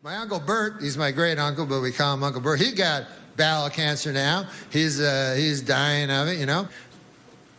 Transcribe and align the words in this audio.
My 0.00 0.14
uncle 0.14 0.38
Bert, 0.38 0.80
he's 0.80 0.96
my 0.96 1.10
great 1.10 1.40
uncle, 1.40 1.66
but 1.66 1.80
we 1.80 1.90
call 1.90 2.14
him 2.14 2.22
Uncle 2.22 2.40
Bert. 2.40 2.60
He 2.60 2.70
got 2.70 3.06
bowel 3.36 3.68
cancer 3.68 4.12
now. 4.12 4.46
He's 4.70 5.00
uh, 5.00 5.34
he's 5.36 5.60
dying 5.60 6.08
of 6.08 6.28
it, 6.28 6.38
you 6.38 6.46
know. 6.46 6.68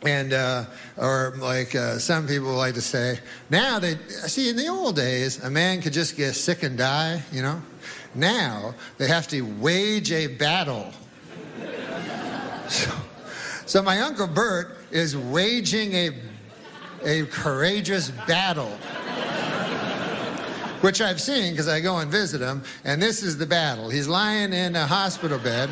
And 0.04 0.32
uh, 0.32 0.64
or 0.96 1.34
like 1.40 1.76
uh, 1.76 2.00
some 2.00 2.28
people 2.28 2.54
like 2.54 2.76
to 2.76 2.82
say, 2.82 3.20
now 3.50 3.78
they 3.78 3.98
see 4.08 4.50
in 4.50 4.56
the 4.56 4.70
old 4.70 4.96
days 4.96 5.44
a 5.44 5.50
man 5.50 5.82
could 5.82 5.92
just 5.92 6.16
get 6.16 6.34
sick 6.34 6.64
and 6.64 6.78
die, 6.78 7.22
you 7.34 7.42
know. 7.42 7.62
Now 8.16 8.74
they 8.98 9.08
have 9.10 9.28
to 9.28 9.42
wage 9.42 10.14
a 10.14 10.28
battle. 10.28 10.94
so, 12.70 12.92
so 13.66 13.84
my 13.84 14.00
uncle 14.00 14.28
Bert 14.28 14.78
is 14.92 15.18
waging 15.18 15.94
a 15.94 16.12
a 17.04 17.26
courageous 17.26 18.12
battle 18.28 18.78
which 20.82 21.02
I've 21.02 21.20
seen 21.20 21.52
because 21.52 21.68
I 21.68 21.82
go 21.82 21.98
and 21.98 22.10
visit 22.10 22.42
him. 22.42 22.64
And 22.84 23.02
this 23.02 23.24
is 23.24 23.38
the 23.38 23.46
battle. 23.46 23.90
He's 23.90 24.08
lying 24.08 24.54
in 24.54 24.76
a 24.76 24.88
hospital 24.88 25.40
bed 25.40 25.70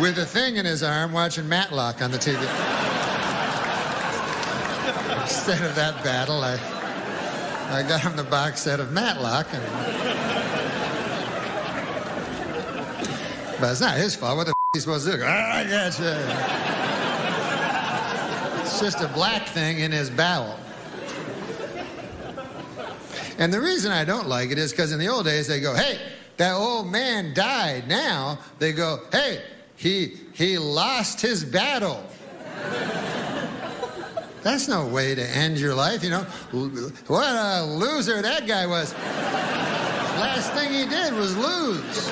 with 0.00 0.18
a 0.18 0.24
thing 0.24 0.56
in 0.56 0.64
his 0.64 0.82
arm 0.82 1.12
watching 1.12 1.48
Matlock 1.48 2.02
on 2.02 2.10
the 2.10 2.18
TV. 2.18 2.34
Instead 5.22 5.62
of 5.62 5.74
that 5.74 6.02
battle, 6.04 6.42
I, 6.42 6.54
I 7.70 7.82
got 7.82 8.00
him 8.00 8.16
the 8.16 8.24
box 8.24 8.60
set 8.60 8.80
of 8.80 8.92
Matlock. 8.92 9.46
And... 9.52 9.62
But 13.60 13.72
it's 13.72 13.80
not 13.80 13.96
his 13.96 14.14
fault. 14.14 14.36
What 14.36 14.44
the 14.44 14.52
f- 14.52 14.56
is 14.74 14.74
he 14.74 14.80
supposed 14.80 15.06
to 15.06 15.16
do? 15.16 15.22
Ah, 15.24 15.56
I 15.56 15.64
gotcha. 15.64 16.14
It's 18.62 18.80
just 18.80 19.00
a 19.00 19.08
black 19.08 19.46
thing 19.48 19.80
in 19.80 19.90
his 19.90 20.10
bowel. 20.10 20.56
And 23.38 23.54
the 23.54 23.60
reason 23.60 23.92
I 23.92 24.04
don't 24.04 24.26
like 24.26 24.50
it 24.50 24.58
is 24.58 24.72
because 24.72 24.92
in 24.92 24.98
the 24.98 25.06
old 25.06 25.24
days 25.24 25.46
they 25.46 25.60
go, 25.60 25.74
hey, 25.74 25.98
that 26.38 26.54
old 26.54 26.90
man 26.90 27.32
died. 27.34 27.88
Now 27.88 28.38
they 28.58 28.72
go, 28.72 29.00
hey, 29.12 29.42
he, 29.76 30.16
he 30.34 30.58
lost 30.58 31.20
his 31.20 31.44
battle. 31.44 32.04
That's 34.42 34.66
no 34.66 34.86
way 34.86 35.14
to 35.14 35.22
end 35.22 35.58
your 35.58 35.74
life, 35.74 36.02
you 36.02 36.10
know. 36.10 36.22
What 37.06 37.28
a 37.28 37.64
loser 37.64 38.20
that 38.22 38.46
guy 38.46 38.66
was. 38.66 38.92
Last 38.94 40.52
thing 40.52 40.72
he 40.72 40.86
did 40.86 41.14
was 41.14 41.36
lose. 41.36 42.10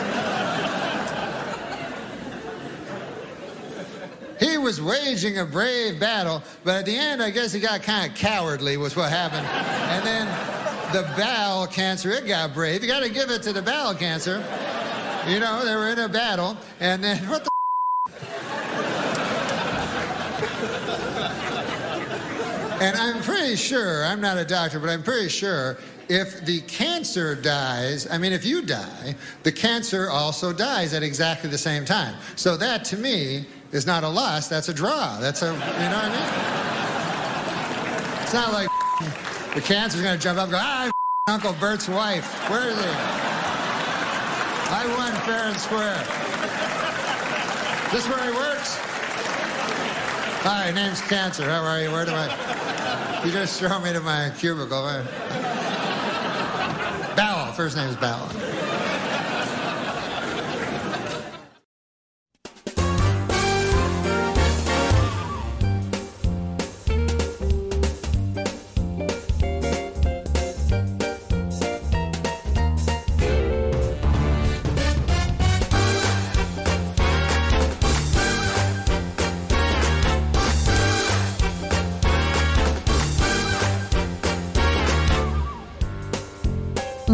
He 4.39 4.59
was 4.59 4.81
waging 4.83 5.39
a 5.39 5.45
brave 5.47 5.99
battle, 5.99 6.43
but 6.63 6.77
at 6.77 6.85
the 6.85 6.95
end, 6.95 7.23
I 7.23 7.31
guess 7.31 7.53
he 7.53 7.61
got 7.61 7.83
kind 7.83 8.11
of 8.11 8.17
cowardly, 8.17 8.77
was 8.77 8.95
what 8.95 9.11
happened. 9.11 9.47
And 9.47 10.07
then 10.07 10.29
the 10.97 11.03
bowel 11.15 11.67
cancer, 11.67 12.11
it 12.11 12.27
got 12.27 12.55
brave. 12.55 12.83
You 12.83 12.89
got 12.89 13.03
to 13.03 13.11
give 13.11 13.31
it 13.31 13.43
to 13.43 13.53
the 13.53 13.61
bowel 13.61 13.95
cancer. 13.95 14.43
You 15.29 15.41
know, 15.41 15.63
they 15.63 15.75
were 15.75 15.91
in 15.91 15.99
a 15.99 16.09
battle, 16.09 16.57
and 16.81 17.05
then 17.05 17.19
what 17.29 17.45
the. 17.45 17.51
and 22.83 22.97
I'm 22.97 23.23
pretty 23.23 23.57
sure, 23.57 24.07
I'm 24.07 24.23
not 24.23 24.39
a 24.39 24.45
doctor, 24.47 24.81
but 24.81 24.89
I'm 24.89 25.03
pretty 25.03 25.29
sure 25.29 25.77
if 26.09 26.47
the 26.47 26.63
cancer 26.63 27.35
dies, 27.35 28.11
I 28.11 28.17
mean, 28.17 28.33
if 28.33 28.47
you 28.47 28.63
die, 28.63 29.17
the 29.43 29.53
cancer 29.53 30.09
also 30.09 30.51
dies 30.51 30.95
at 30.95 31.03
exactly 31.03 31.51
the 31.51 31.59
same 31.59 31.85
time. 31.85 32.17
So 32.37 32.57
that 32.57 32.87
to 32.87 32.97
me 32.97 33.45
is 33.71 33.87
not 33.87 34.03
a 34.03 34.09
loss, 34.09 34.49
that's 34.49 34.71
a 34.71 34.75
draw. 34.75 35.19
That's 35.21 35.43
a, 35.43 35.47
you 35.47 35.53
know 35.53 35.59
what 35.59 36.05
I 36.05 36.09
mean? 38.15 38.23
It's 38.23 38.33
not 38.33 38.53
like 38.55 38.71
the 39.57 39.63
cancer's 39.63 40.03
gonna 40.03 40.19
jump 40.19 40.39
up 40.39 40.45
and 40.45 40.53
go, 40.53 40.59
ah, 40.61 40.91
Uncle 41.29 41.55
Bert's 41.55 41.89
wife. 41.89 42.31
Where 42.51 42.69
is 42.69 42.77
he? 42.77 42.91
I 44.69 44.85
won 44.99 45.13
fair 45.23 45.49
and 45.49 45.57
square. 45.57 45.97
Is 47.87 47.93
this 47.93 48.07
where 48.07 48.23
he 48.23 48.37
works? 48.37 48.77
Hi, 50.43 50.71
name's 50.73 51.01
Cancer. 51.01 51.45
How 51.45 51.65
are 51.65 51.81
you? 51.81 51.91
Where 51.91 52.05
do 52.05 52.13
I? 52.15 53.23
You 53.25 53.33
just 53.33 53.59
throw 53.59 53.81
me 53.81 53.95
to 53.95 54.01
my 54.01 54.31
cubicle. 54.37 54.83
Bowel. 57.17 57.53
First 57.53 57.77
name's 57.77 57.97
Bowel. 57.97 58.29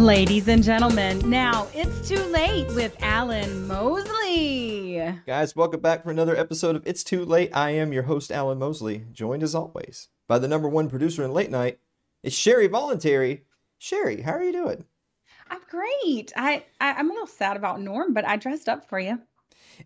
Ladies 0.03 0.49
and 0.49 0.61
gentlemen, 0.61 1.29
now 1.29 1.69
it's 1.73 2.09
too 2.09 2.21
late 2.25 2.67
with 2.75 2.93
Alan 2.99 3.65
Mosley. 3.67 5.17
Guys, 5.25 5.55
welcome 5.55 5.79
back 5.79 6.03
for 6.03 6.11
another 6.11 6.35
episode 6.35 6.75
of 6.75 6.85
It's 6.85 7.05
Too 7.05 7.23
Late. 7.23 7.55
I 7.55 7.69
am 7.69 7.93
your 7.93 8.03
host, 8.03 8.29
Alan 8.29 8.59
Mosley, 8.59 9.05
joined 9.13 9.43
as 9.43 9.55
always 9.55 10.09
by 10.27 10.39
the 10.39 10.47
number 10.49 10.67
one 10.67 10.89
producer 10.89 11.23
in 11.23 11.31
late 11.31 11.49
night. 11.49 11.79
It's 12.21 12.35
Sherry 12.35 12.67
Voluntary. 12.67 13.45
Sherry, 13.77 14.23
how 14.23 14.33
are 14.33 14.43
you 14.43 14.51
doing? 14.51 14.83
I'm 15.49 15.61
great. 15.69 16.33
I, 16.35 16.65
I 16.81 16.95
I'm 16.95 17.09
a 17.09 17.13
little 17.13 17.25
sad 17.25 17.55
about 17.55 17.79
Norm, 17.79 18.13
but 18.13 18.27
I 18.27 18.35
dressed 18.35 18.67
up 18.67 18.89
for 18.89 18.99
you. 18.99 19.21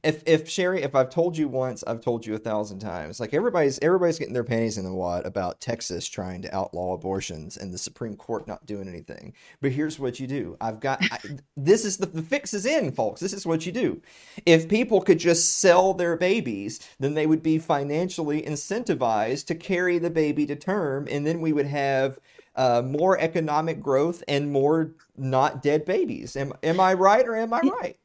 If 0.04 0.24
if 0.26 0.50
Sherry, 0.50 0.82
if 0.84 0.96
I've 0.96 1.10
told 1.10 1.38
you 1.38 1.48
once, 1.48 1.84
I've 1.86 2.02
told 2.02 2.26
you 2.26 2.36
a 2.36 2.40
thousand 2.40 2.80
times. 2.80 3.20
Like 3.20 3.34
everybody's 3.34 3.80
everybody's 3.82 4.20
getting 4.20 4.34
their 4.34 4.44
panties 4.44 4.78
in 4.78 4.86
the 4.86 4.94
wad 4.94 5.26
about 5.26 5.62
Texas 5.62 6.08
trying 6.08 6.42
to 6.44 6.56
outlaw 6.56 6.94
abortions 6.94 7.58
and 7.58 7.74
the 7.74 7.78
Supreme 7.78 8.16
Court 8.16 8.48
not 8.48 8.66
doing 8.66 8.88
anything. 8.88 9.34
But 9.62 9.72
here's 9.72 10.00
what 10.00 10.20
you 10.20 10.28
do. 10.28 10.58
I've 10.62 10.80
got 10.80 11.00
I, 11.12 11.20
this 11.56 11.86
is 11.86 11.98
the 11.98 12.06
the 12.06 12.22
fix 12.22 12.54
is 12.54 12.66
in, 12.66 12.92
folks. 12.92 13.22
This 13.22 13.34
is 13.34 13.46
what 13.46 13.66
you 13.66 13.72
do. 13.72 14.02
If 14.46 14.70
people 14.70 15.02
could 15.02 15.20
just 15.20 15.60
sell 15.60 15.94
their 15.94 16.18
babies, 16.18 16.80
then 17.00 17.14
they 17.14 17.28
would 17.28 17.44
be 17.44 17.58
financially 17.60 18.42
incentivized 18.42 19.46
to 19.48 19.56
carry 19.56 20.00
the 20.00 20.10
baby 20.10 20.46
to 20.48 20.56
term, 20.56 21.08
and 21.10 21.26
then 21.26 21.42
we 21.42 21.54
would 21.54 21.68
have 21.68 22.20
uh, 22.56 22.82
more 22.84 23.20
economic 23.20 23.80
growth 23.82 24.24
and 24.28 24.52
more 24.52 24.92
not 25.16 25.62
dead 25.62 25.86
babies. 25.86 26.36
Am 26.36 26.54
am 26.64 26.80
I 26.80 26.94
right 26.94 27.26
or 27.26 27.36
am 27.36 27.54
I 27.54 27.62
right? 27.62 27.98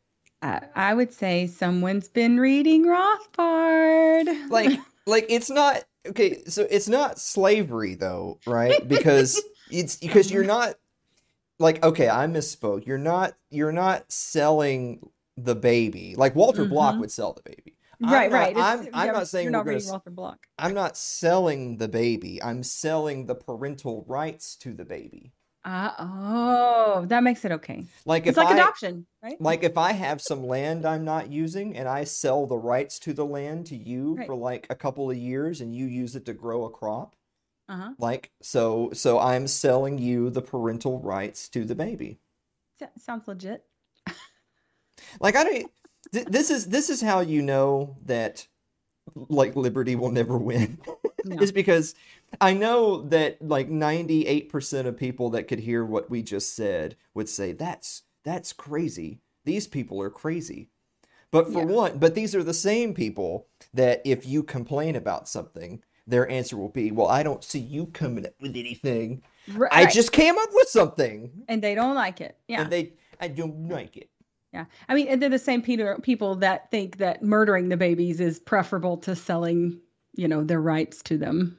I 0.42 0.94
would 0.94 1.12
say 1.12 1.46
someone's 1.46 2.08
been 2.08 2.38
reading 2.38 2.86
Rothbard. 2.86 4.50
Like, 4.50 4.78
like 5.06 5.26
it's 5.28 5.50
not 5.50 5.84
okay. 6.06 6.42
So 6.46 6.66
it's 6.68 6.88
not 6.88 7.18
slavery 7.18 7.94
though, 7.94 8.38
right? 8.46 8.86
Because 8.86 9.40
it's 9.70 9.96
because 9.96 10.30
you're 10.30 10.44
not 10.44 10.74
like 11.58 11.82
okay. 11.84 12.08
I 12.08 12.26
misspoke. 12.26 12.86
You're 12.86 12.98
not. 12.98 13.34
You're 13.50 13.72
not 13.72 14.10
selling 14.10 15.08
the 15.36 15.54
baby 15.54 16.14
like 16.16 16.34
Walter 16.34 16.62
mm-hmm. 16.62 16.72
Block 16.72 17.00
would 17.00 17.10
sell 17.10 17.32
the 17.32 17.42
baby. 17.42 17.76
Right, 18.00 18.26
I'm 18.26 18.32
right. 18.32 18.56
I'm, 18.56 18.88
I'm 18.92 19.12
not 19.12 19.28
saying 19.28 19.44
you're 19.44 19.52
not 19.52 19.64
reading 19.64 19.88
Walter 19.88 20.10
Block. 20.10 20.46
I'm 20.58 20.74
not 20.74 20.96
selling 20.96 21.76
the 21.76 21.86
baby. 21.86 22.42
I'm 22.42 22.64
selling 22.64 23.26
the 23.26 23.36
parental 23.36 24.04
rights 24.08 24.56
to 24.56 24.74
the 24.74 24.84
baby. 24.84 25.32
Uh, 25.64 25.92
oh, 25.98 27.04
that 27.06 27.22
makes 27.22 27.44
it 27.44 27.52
okay. 27.52 27.86
Like 28.04 28.26
it's 28.26 28.30
if 28.30 28.36
like 28.36 28.48
I, 28.48 28.54
adoption, 28.54 29.06
right? 29.22 29.40
Like 29.40 29.62
if 29.62 29.78
I 29.78 29.92
have 29.92 30.20
some 30.20 30.44
land 30.44 30.84
I'm 30.84 31.04
not 31.04 31.30
using 31.30 31.76
and 31.76 31.88
I 31.88 32.04
sell 32.04 32.46
the 32.46 32.58
rights 32.58 32.98
to 33.00 33.12
the 33.12 33.24
land 33.24 33.66
to 33.66 33.76
you 33.76 34.16
Right. 34.16 34.26
for 34.26 34.34
like 34.34 34.66
a 34.70 34.74
couple 34.74 35.10
of 35.10 35.16
years 35.16 35.60
and 35.60 35.74
you 35.74 35.86
use 35.86 36.16
it 36.16 36.24
to 36.26 36.32
grow 36.34 36.64
a 36.64 36.70
crop, 36.70 37.14
Uh-huh. 37.68 37.92
like 37.98 38.32
so 38.42 38.90
so 38.92 39.20
I'm 39.20 39.46
selling 39.46 39.98
you 39.98 40.30
the 40.30 40.42
parental 40.42 40.98
rights 41.00 41.48
to 41.50 41.64
the 41.64 41.74
baby. 41.76 42.18
Sounds 42.98 43.28
legit. 43.28 43.64
Like 45.20 45.36
I 45.36 45.44
don't 45.44 45.70
th- 46.12 46.26
this 46.26 46.50
is 46.50 46.66
this 46.68 46.90
is 46.90 47.00
how 47.00 47.20
you 47.20 47.42
know 47.42 47.96
that 48.04 48.46
like 49.14 49.56
liberty 49.56 49.94
will 49.96 50.10
never 50.10 50.36
win. 50.38 50.78
No. 51.24 51.38
is 51.40 51.52
because 51.52 51.94
I 52.40 52.52
know 52.52 53.02
that 53.02 53.40
like 53.40 53.70
98% 53.70 54.86
of 54.86 54.96
people 54.96 55.30
that 55.30 55.46
could 55.46 55.60
hear 55.60 55.84
what 55.84 56.10
we 56.10 56.20
just 56.22 56.56
said 56.56 56.96
would 57.14 57.28
say 57.28 57.52
that's 57.52 58.02
that's 58.24 58.52
crazy. 58.52 59.20
These 59.44 59.66
people 59.68 60.00
are 60.02 60.10
crazy. 60.10 60.68
But 61.30 61.46
for 61.52 61.60
Yeah. 61.60 61.64
one, 61.76 61.98
but 61.98 62.14
these 62.14 62.34
are 62.34 62.42
the 62.42 62.52
same 62.54 62.92
people 62.92 63.46
that 63.72 64.02
if 64.04 64.26
you 64.26 64.42
complain 64.42 64.96
about 64.96 65.28
something, 65.28 65.82
their 66.06 66.28
answer 66.28 66.56
will 66.56 66.68
be, 66.68 66.90
"Well, 66.90 67.06
I 67.06 67.22
don't 67.22 67.44
see 67.44 67.60
you 67.60 67.86
coming 67.86 68.26
up 68.26 68.34
with 68.40 68.56
anything. 68.56 69.22
R- 69.56 69.68
I 69.72 69.84
right. 69.84 69.92
just 69.92 70.10
came 70.12 70.36
up 70.38 70.48
with 70.52 70.68
something." 70.68 71.44
and 71.48 71.62
they 71.62 71.74
don't 71.76 71.94
like 71.94 72.20
it. 72.20 72.36
Yeah. 72.48 72.62
And 72.62 72.70
they 72.72 72.92
I 73.20 73.28
don't 73.28 73.68
like 73.68 73.96
it. 73.96 74.10
Yeah. 74.52 74.66
I 74.88 74.94
mean, 74.94 75.08
and 75.08 75.20
they're 75.22 75.28
the 75.30 75.38
same 75.38 75.62
Peter, 75.62 75.98
people 76.02 76.34
that 76.36 76.70
think 76.70 76.98
that 76.98 77.22
murdering 77.22 77.68
the 77.70 77.76
babies 77.76 78.20
is 78.20 78.38
preferable 78.38 78.98
to 78.98 79.16
selling, 79.16 79.80
you 80.14 80.28
know, 80.28 80.44
their 80.44 80.60
rights 80.60 81.02
to 81.04 81.16
them 81.16 81.58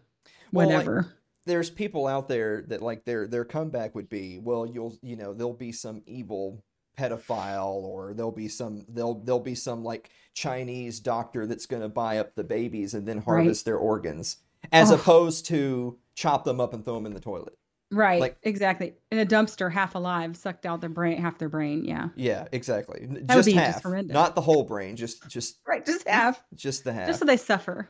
Well, 0.51 0.69
like- 0.69 1.05
there's 1.45 1.69
people 1.69 2.07
out 2.07 2.27
there 2.29 2.61
that 2.67 2.81
like 2.81 3.03
their 3.03 3.27
their 3.27 3.43
comeback 3.43 3.95
would 3.95 4.07
be 4.07 4.39
well 4.39 4.65
you'll 4.65 4.97
you 5.01 5.17
know 5.17 5.33
there'll 5.33 5.51
be 5.53 5.73
some 5.73 6.01
evil 6.05 6.63
pedophile 6.97 7.83
or 7.83 8.13
there'll 8.13 8.31
be 8.31 8.47
some 8.47 8.85
there'll 8.87 9.15
there'll 9.15 9.41
be 9.41 9.55
some 9.55 9.83
like 9.83 10.09
Chinese 10.35 11.01
doctor 11.01 11.45
that's 11.45 11.65
going 11.65 11.81
to 11.81 11.89
buy 11.89 12.19
up 12.19 12.33
the 12.35 12.45
babies 12.45 12.93
and 12.93 13.05
then 13.05 13.17
harvest 13.17 13.65
their 13.65 13.75
organs 13.77 14.37
as 14.71 14.89
Oh. 14.89 14.95
opposed 14.95 15.45
to 15.47 15.97
chop 16.15 16.45
them 16.45 16.61
up 16.61 16.73
and 16.73 16.85
throw 16.85 16.93
them 16.95 17.05
in 17.07 17.13
the 17.13 17.19
toilet. 17.19 17.57
Right. 17.93 18.19
Like- 18.19 18.37
exactly. 18.41 18.95
In 19.11 19.19
a 19.19 19.25
dumpster, 19.25 19.71
half 19.71 19.95
alive, 19.95 20.35
sucked 20.35 20.65
out 20.65 20.81
their 20.81 20.89
brain, 20.89 21.21
half 21.21 21.37
their 21.37 21.49
brain. 21.49 21.85
Yeah. 21.85 22.09
Yeah, 22.15 22.47
exactly. 22.51 23.05
Would 23.07 23.29
Just 23.29 23.45
be 23.45 23.53
just 23.53 23.63
half, 23.65 23.83
horrendous. 23.83 24.13
not 24.13 24.35
the 24.35 24.41
whole 24.41 24.63
brain, 24.63 24.95
just 24.95 25.27
just 25.29 25.57
Right. 25.67 25.85
Just 25.85 26.07
half. 26.07 26.43
just 26.55 26.83
the 26.83 26.91
half. 26.93 27.07
Just 27.07 27.19
so 27.19 27.25
they 27.25 27.37
suffer. 27.37 27.89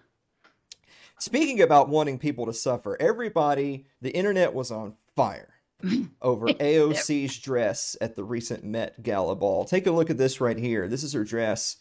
Speaking 1.19 1.61
about 1.61 1.87
wanting 1.89 2.19
people 2.19 2.45
to 2.47 2.53
suffer, 2.53 2.97
everybody, 2.99 3.85
the 4.01 4.11
internet 4.11 4.53
was 4.53 4.71
on 4.71 4.95
fire 5.15 5.53
over 6.21 6.47
AOC's 6.47 7.37
dress 7.39 7.95
at 8.01 8.15
the 8.15 8.23
recent 8.23 8.63
Met 8.65 9.01
Gala 9.01 9.35
ball. 9.35 9.63
Take 9.63 9.87
a 9.87 9.91
look 9.91 10.09
at 10.09 10.17
this 10.17 10.41
right 10.41 10.57
here. 10.57 10.87
This 10.87 11.03
is 11.03 11.13
her 11.13 11.23
dress. 11.23 11.77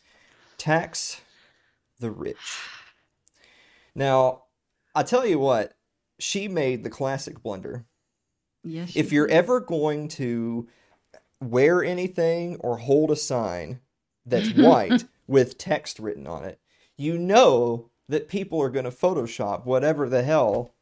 Tax 0.59 1.21
the 1.99 2.11
rich. 2.11 2.37
Now, 3.95 4.45
I 4.95 5.03
tell 5.03 5.27
you 5.27 5.39
what, 5.39 5.75
she 6.19 6.47
made 6.49 6.85
the 6.85 6.91
classic 6.91 7.43
blunder. 7.43 7.85
Yes. 8.65 8.93
If 8.95 9.13
you're 9.13 9.29
ever 9.29 9.61
going 9.61 10.09
to 10.09 10.69
wear 11.41 11.83
anything 11.83 12.57
or 12.57 12.79
hold 12.79 13.11
a 13.11 13.17
sign 13.17 13.81
that's 14.25 14.51
white 14.57 15.05
with 15.27 15.59
text 15.59 15.99
written 15.99 16.27
on 16.27 16.45
it, 16.45 16.61
you 16.97 17.19
know 17.19 17.91
that 18.09 18.29
people 18.29 18.61
are 18.61 18.71
going 18.71 18.85
to 18.85 18.91
Photoshop 18.91 19.65
whatever 19.65 20.09
the 20.09 20.23
hell 20.23 20.75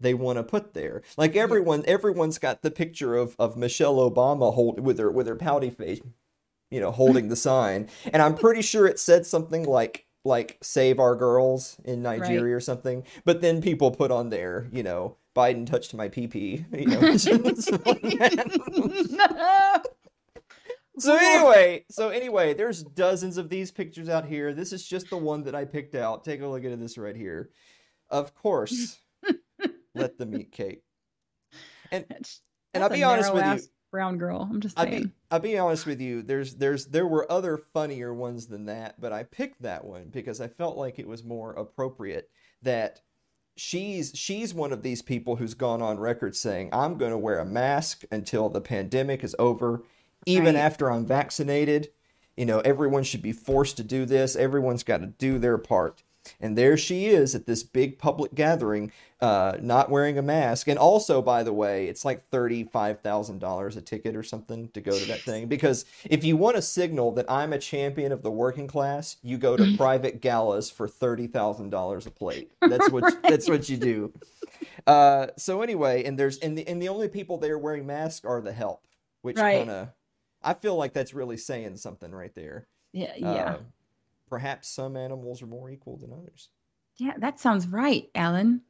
they 0.00 0.14
want 0.14 0.38
to 0.38 0.42
put 0.42 0.74
there. 0.74 1.02
Like 1.16 1.36
everyone, 1.36 1.84
everyone's 1.86 2.38
got 2.38 2.62
the 2.62 2.70
picture 2.70 3.14
of, 3.14 3.36
of 3.38 3.56
Michelle 3.56 3.96
Obama 3.96 4.54
hold 4.54 4.80
with 4.80 4.98
her 4.98 5.10
with 5.10 5.26
her 5.26 5.36
pouty 5.36 5.70
face, 5.70 6.00
you 6.70 6.80
know, 6.80 6.90
holding 6.90 7.28
the 7.28 7.36
sign, 7.36 7.88
and 8.12 8.22
I'm 8.22 8.34
pretty 8.34 8.62
sure 8.62 8.86
it 8.86 8.98
said 8.98 9.26
something 9.26 9.64
like 9.64 10.06
like 10.24 10.58
"Save 10.62 10.98
our 10.98 11.14
girls" 11.14 11.76
in 11.84 12.02
Nigeria 12.02 12.56
or 12.56 12.60
something. 12.60 13.04
But 13.24 13.42
then 13.42 13.60
people 13.60 13.90
put 13.90 14.10
on 14.10 14.30
there, 14.30 14.68
you 14.72 14.82
know, 14.82 15.16
Biden 15.34 15.66
touched 15.66 15.94
my 15.94 16.08
pee 16.08 16.26
pee, 16.26 16.64
you 16.72 16.86
know. 16.86 17.16
So 20.98 21.16
anyway, 21.16 21.84
so 21.90 22.10
anyway, 22.10 22.52
there's 22.52 22.82
dozens 22.82 23.38
of 23.38 23.48
these 23.48 23.70
pictures 23.70 24.08
out 24.08 24.26
here. 24.26 24.52
This 24.52 24.72
is 24.72 24.86
just 24.86 25.08
the 25.08 25.16
one 25.16 25.44
that 25.44 25.54
I 25.54 25.64
picked 25.64 25.94
out. 25.94 26.24
Take 26.24 26.42
a 26.42 26.46
look 26.46 26.64
at 26.64 26.78
this 26.78 26.98
right 26.98 27.16
here. 27.16 27.50
Of 28.10 28.34
course, 28.34 28.98
let 29.94 30.18
them 30.18 30.34
eat 30.34 30.52
cake. 30.52 30.82
And 31.90 32.04
That's- 32.08 32.40
and 32.74 32.84
I'll 32.84 32.90
be 32.90 33.02
honest 33.02 33.32
with 33.32 33.44
you, 33.44 33.60
Brown 33.90 34.18
girl. 34.18 34.46
I'm 34.48 34.60
just 34.60 34.78
I'll 34.78 34.84
saying. 34.84 35.04
be 35.04 35.10
I'll 35.30 35.40
be 35.40 35.58
honest 35.58 35.86
with 35.86 36.00
you. 36.00 36.22
There's 36.22 36.54
there's 36.54 36.86
there 36.86 37.06
were 37.06 37.30
other 37.32 37.56
funnier 37.56 38.12
ones 38.12 38.46
than 38.46 38.66
that, 38.66 39.00
but 39.00 39.12
I 39.12 39.22
picked 39.22 39.62
that 39.62 39.84
one 39.84 40.08
because 40.10 40.40
I 40.40 40.48
felt 40.48 40.76
like 40.76 40.98
it 40.98 41.08
was 41.08 41.24
more 41.24 41.52
appropriate. 41.52 42.30
That 42.62 43.00
she's 43.60 44.12
she's 44.14 44.54
one 44.54 44.72
of 44.72 44.82
these 44.82 45.02
people 45.02 45.36
who's 45.36 45.52
gone 45.54 45.82
on 45.82 45.98
record 46.00 46.34
saying 46.34 46.70
I'm 46.72 46.96
going 46.96 47.10
to 47.10 47.18
wear 47.18 47.38
a 47.38 47.44
mask 47.44 48.04
until 48.10 48.48
the 48.48 48.60
pandemic 48.60 49.22
is 49.22 49.36
over, 49.38 49.82
even 50.24 50.54
Right. 50.54 50.60
after 50.60 50.90
I'm 50.90 51.04
vaccinated. 51.04 51.90
You 52.36 52.46
know, 52.46 52.60
everyone 52.60 53.02
should 53.02 53.20
be 53.20 53.32
forced 53.32 53.76
to 53.76 53.84
do 53.84 54.06
this. 54.06 54.34
Everyone's 54.34 54.82
got 54.82 54.98
to 55.02 55.06
do 55.08 55.38
their 55.38 55.58
part. 55.58 56.02
And 56.40 56.56
there 56.56 56.76
she 56.76 57.06
is 57.06 57.34
at 57.34 57.46
this 57.46 57.62
big 57.62 57.98
public 57.98 58.34
gathering, 58.34 58.92
uh, 59.20 59.56
not 59.60 59.90
wearing 59.90 60.18
a 60.18 60.22
mask. 60.22 60.68
And 60.68 60.78
also, 60.78 61.22
by 61.22 61.42
the 61.42 61.52
way, 61.52 61.86
it's 61.88 62.04
like 62.04 62.30
$35,000 62.30 63.76
a 63.76 63.80
ticket 63.80 64.16
or 64.16 64.22
something 64.22 64.68
to 64.68 64.80
go 64.80 64.98
to 64.98 65.04
that 65.06 65.20
thing. 65.20 65.46
Because 65.48 65.84
if 66.04 66.24
you 66.24 66.36
want 66.36 66.56
to 66.56 66.62
signal 66.62 67.12
that 67.12 67.30
I'm 67.30 67.52
a 67.52 67.58
champion 67.58 68.12
of 68.12 68.22
the 68.22 68.30
working 68.30 68.66
class, 68.66 69.16
you 69.22 69.38
go 69.38 69.56
to 69.56 69.74
private 69.76 70.20
galas 70.20 70.70
for 70.70 70.88
$30,000 70.88 72.06
a 72.06 72.10
plate. 72.10 72.50
That's 72.60 72.90
what, 72.90 73.22
that's 73.22 73.48
what 73.48 73.68
you 73.68 73.76
do. 73.76 74.12
Uh, 74.86 75.26
so 75.36 75.60
anyway, 75.62 76.04
and 76.04 76.18
there's, 76.18 76.38
and 76.38 76.56
the, 76.56 76.66
and 76.66 76.80
the 76.80 76.88
only 76.88 77.06
people 77.08 77.36
there 77.38 77.58
wearing 77.58 77.86
masks 77.86 78.24
are 78.24 78.40
the 78.40 78.52
help, 78.52 78.86
which 79.20 79.36
Right. 79.36 79.58
kind 79.58 79.70
of, 79.70 79.88
I 80.42 80.54
feel 80.54 80.74
like 80.74 80.94
that's 80.94 81.12
really 81.12 81.36
saying 81.36 81.76
something 81.76 82.10
right 82.10 82.34
there. 82.34 82.66
Yeah. 82.92 83.12
Yeah. 83.16 83.28
Uh, 83.28 83.58
perhaps 84.30 84.68
some 84.68 84.96
animals 84.96 85.42
are 85.42 85.46
more 85.46 85.68
equal 85.70 85.96
than 85.98 86.12
others. 86.12 86.48
yeah. 86.98 87.14
That 87.18 87.38
sounds 87.40 87.66
right, 87.66 88.08
Alan. 88.14 88.62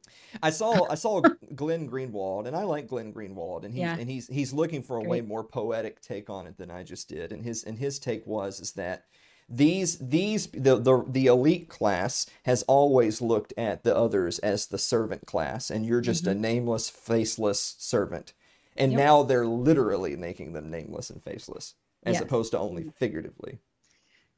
I 0.43 0.49
saw 0.49 0.87
I 0.89 0.95
saw 0.95 1.21
Glenn 1.55 1.89
Greenwald, 1.89 2.47
and 2.47 2.55
I 2.55 2.63
like 2.63 2.87
Glenn 2.87 3.13
Greenwald, 3.13 3.63
and 3.63 3.73
he's 3.73 3.79
Yeah. 3.81 3.95
and 3.97 4.09
he's 4.09 4.27
he's 4.27 4.51
looking 4.53 4.83
for 4.83 4.97
a 4.97 5.03
way 5.03 5.21
more 5.21 5.43
poetic 5.43 6.01
take 6.01 6.29
on 6.29 6.47
it 6.47 6.57
than 6.57 6.71
I 6.71 6.83
just 6.83 7.07
did. 7.07 7.31
And 7.31 7.43
his 7.45 7.63
and 7.63 7.77
his 7.77 7.99
take 7.99 8.25
was 8.27 8.59
is 8.59 8.71
that 8.73 9.05
these 9.49 9.97
these 9.99 10.47
the 10.47 10.77
the 10.77 11.03
the 11.07 11.25
elite 11.27 11.67
class 11.67 12.25
has 12.43 12.63
always 12.63 13.21
looked 13.21 13.53
at 13.57 13.83
the 13.83 13.95
others 13.95 14.39
as 14.39 14.67
the 14.67 14.77
servant 14.77 15.25
class, 15.27 15.69
and 15.69 15.85
you're 15.85 15.99
just 16.01 16.25
a 16.25 16.33
nameless, 16.33 16.89
faceless 16.89 17.75
servant. 17.77 18.33
And 18.77 18.91
Mm-hmm. 18.93 18.99
Yep. 18.99 19.05
now 19.07 19.23
they're 19.23 19.45
literally 19.47 20.15
making 20.15 20.53
them 20.53 20.71
nameless 20.71 21.09
and 21.09 21.21
faceless, 21.21 21.75
as 22.05 22.13
Yes. 22.15 22.23
opposed 22.23 22.51
to 22.53 22.59
only 22.59 22.85
figuratively. 22.95 23.59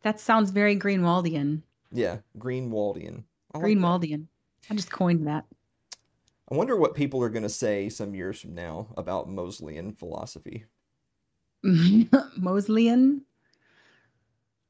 That 0.04 0.20
sounds 0.20 0.52
very 0.52 0.78
Greenwaldian. 0.78 1.62
Yeah, 1.92 2.18
Greenwaldian. 2.38 3.24
I 3.54 3.58
like. 3.58 3.66
Greenwaldian. 3.66 4.28
I 4.70 4.76
just 4.76 4.92
coined 4.92 5.28
that. 5.28 5.46
I 6.52 6.56
wonder 6.56 6.76
what 6.78 6.94
people 6.94 7.24
are 7.24 7.30
going 7.30 7.44
to 7.44 7.50
say 7.50 7.90
some 7.90 8.14
years 8.14 8.40
from 8.40 8.54
now 8.54 8.88
about 8.98 9.30
Mosleyan 9.30 9.98
philosophy. 9.98 10.66
Mosleyan. 11.66 13.22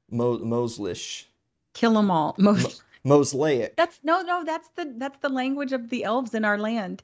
Mo- 0.09 0.39
Moslish. 0.39 1.25
Kill 1.74 1.94
them 1.94 2.12
all. 2.12 2.35
Mos- 2.38 2.83
Moslaic. 3.03 3.75
that's 3.75 4.00
no, 4.03 4.21
no. 4.21 4.44
That's 4.45 4.69
the 4.75 4.94
that's 4.97 5.18
the 5.19 5.30
language 5.30 5.74
of 5.74 5.89
the 5.89 6.03
elves 6.03 6.35
in 6.35 6.45
our 6.45 6.57
land. 6.59 7.01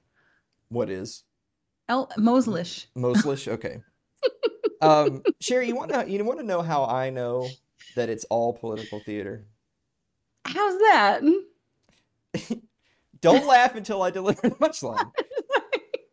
What 0.69 0.89
is? 0.91 1.23
El- 1.87 2.11
Moslish. 2.17 2.85
Moslish? 2.95 3.47
Okay. 3.47 3.81
um, 4.81 5.23
Sherry, 5.41 5.67
you 5.67 5.75
want 5.75 5.91
to 5.91 6.09
you 6.09 6.23
want 6.23 6.39
to 6.39 6.45
know 6.45 6.61
how 6.61 6.85
I 6.85 7.09
know 7.09 7.49
that 7.95 8.09
it's 8.09 8.25
all 8.25 8.53
political 8.53 8.99
theater? 8.99 9.45
How's 10.45 10.77
that? 10.79 11.21
Don't 13.21 13.45
laugh 13.47 13.75
until 13.75 14.01
I 14.01 14.11
deliver 14.11 14.41
the 14.49 14.55
punchline. 14.55 15.11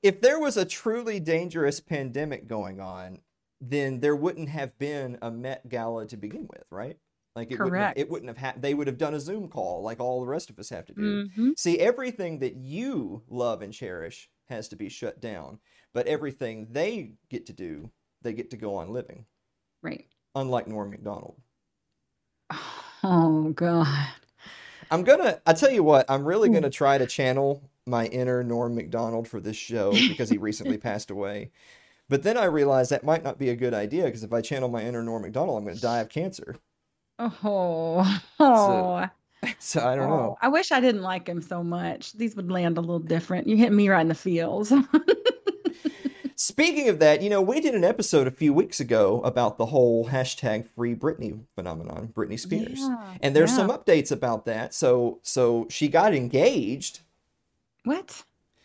If 0.03 0.21
there 0.21 0.39
was 0.39 0.57
a 0.57 0.65
truly 0.65 1.19
dangerous 1.19 1.81
pandemic 1.81 2.47
going 2.47 2.79
on, 2.79 3.19
then 3.61 3.99
there 3.99 4.15
wouldn't 4.15 4.49
have 4.49 4.79
been 4.79 5.19
a 5.21 5.33
Met 5.33 5.69
Gala 5.69 6.07
to 6.07 6.17
begin 6.17 6.43
with, 6.49 6.63
right? 6.71 6.97
Like 7.35 7.51
it 7.51 7.59
wouldn't 7.61 7.81
have, 7.81 7.95
Correct. 7.95 7.99
it 7.99 8.09
wouldn't 8.11 8.29
have 8.29 8.37
had 8.39 8.63
they 8.63 8.73
would 8.73 8.87
have 8.87 8.99
done 8.99 9.15
a 9.15 9.21
Zoom 9.21 9.49
call 9.49 9.83
like 9.83 9.99
all 9.99 10.21
the 10.21 10.29
rest 10.29 10.49
of 10.49 10.61
us 10.61 10.71
have 10.71 10.87
to 10.87 10.95
do. 10.95 11.29
hmm 11.35 11.51
See, 11.57 11.81
everything 11.81 12.39
that 12.39 12.55
you 12.55 13.23
love 13.29 13.63
and 13.63 13.73
cherish 13.73 14.31
has 14.49 14.69
to 14.69 14.77
be 14.77 14.89
shut 14.89 15.21
down, 15.21 15.59
but 15.93 16.07
everything 16.07 16.69
they 16.71 17.15
get 17.29 17.47
to 17.47 17.53
do, 17.53 17.91
they 18.23 18.33
get 18.33 18.51
to 18.51 18.57
go 18.57 18.77
on 18.77 18.93
living. 18.93 19.27
Right. 19.83 20.07
Unlike 20.37 20.69
Norm 20.69 20.91
Macdonald. 20.91 21.37
Oh 23.09 23.51
God. 23.51 24.09
I'm 24.91 25.05
gonna. 25.05 25.41
I 25.47 25.53
tell 25.53 25.71
you 25.71 25.85
what. 25.85 26.07
I'm 26.09 26.25
really 26.25 26.49
hmm. 26.49 26.55
gonna 26.55 26.71
try 26.71 26.99
to 26.99 27.07
channel 27.07 27.63
my 27.87 28.07
inner 28.07 28.43
Norm 28.43 28.75
Macdonald 28.75 29.29
for 29.29 29.41
this 29.41 29.57
show 29.57 29.93
because 29.93 30.29
he 30.29 30.39
recently 30.39 30.79
passed 30.79 31.11
away. 31.11 31.51
But 32.09 32.23
then 32.23 32.37
I 32.37 32.45
realized 32.45 32.91
that 32.91 33.05
might 33.05 33.23
not 33.23 33.39
be 33.39 33.51
a 33.51 33.57
good 33.57 33.75
idea 33.75 34.05
because 34.05 34.25
if 34.25 34.33
I 34.33 34.41
channel 34.41 34.69
my 34.69 34.83
inner 34.83 35.03
Norm 35.03 35.23
Macdonald, 35.23 35.59
I'm 35.59 35.65
gonna 35.65 35.79
die 35.79 36.01
of 36.01 36.09
cancer. 36.09 36.57
Oh. 37.19 38.21
Oh. 38.39 39.07
So 39.61 39.87
I 39.87 39.95
don't 39.95 40.07
oh, 40.07 40.17
know. 40.17 40.23
Oh, 40.23 40.39
I 40.41 40.49
wish 40.49 40.73
I 40.73 40.81
didn't 40.81 41.03
like 41.03 41.29
him 41.29 41.41
so 41.41 41.63
much. 41.63 42.15
These 42.15 42.35
would 42.35 42.51
land 42.51 42.79
a 42.79 42.81
little 42.81 42.99
different. 42.99 43.47
You 43.47 43.57
hit 43.57 43.71
me 43.71 43.89
right 43.89 44.01
in 44.01 44.09
the 44.09 44.15
feels. 44.15 44.73
Speaking 46.57 46.89
of 46.89 47.01
that, 47.01 47.21
you 47.21 47.29
know, 47.29 47.43
we 47.43 47.61
did 47.61 47.75
an 47.75 47.85
episode 47.85 48.27
a 48.27 48.31
few 48.31 48.55
weeks 48.55 48.81
ago 48.81 49.21
about 49.25 49.59
the 49.59 49.67
whole 49.67 50.07
hashtag 50.09 50.67
Free 50.75 50.95
Britney 50.95 51.41
phenomenon, 51.55 52.15
Britney 52.17 52.41
Spears, 52.41 52.79
Yeah, 52.79 53.15
and 53.21 53.37
there's 53.37 53.51
yeah. 53.51 53.57
some 53.57 53.69
updates 53.69 54.11
about 54.11 54.47
that. 54.47 54.73
So, 54.73 55.19
so 55.23 55.67
she 55.69 55.89
got 55.89 56.15
engaged. 56.15 57.01
what? 57.85 58.23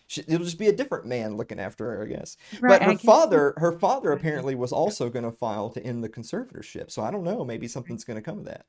She, 0.07 0.21
it'll 0.27 0.45
just 0.45 0.57
be 0.59 0.67
a 0.67 0.73
different 0.73 1.05
man 1.05 1.35
looking 1.35 1.59
after 1.59 1.85
her, 1.85 2.03
I 2.03 2.07
guess. 2.07 2.37
Right, 2.61 2.79
but 2.79 2.83
her 2.83 2.97
father, 2.97 3.53
her 3.57 3.71
father 3.73 4.11
apparently 4.13 4.55
was 4.55 4.71
also 4.73 5.09
going 5.09 5.23
to 5.23 5.31
file 5.31 5.69
to 5.69 5.81
end 5.85 6.01
the 6.01 6.09
conservatorship. 6.09 6.91
So 6.91 7.01
I 7.01 7.11
don't 7.11 7.23
know. 7.23 7.43
Maybe 7.45 7.67
something's 7.67 8.03
going 8.03 8.15
to 8.17 8.21
come 8.21 8.39
of 8.39 8.45
that. 8.45 8.65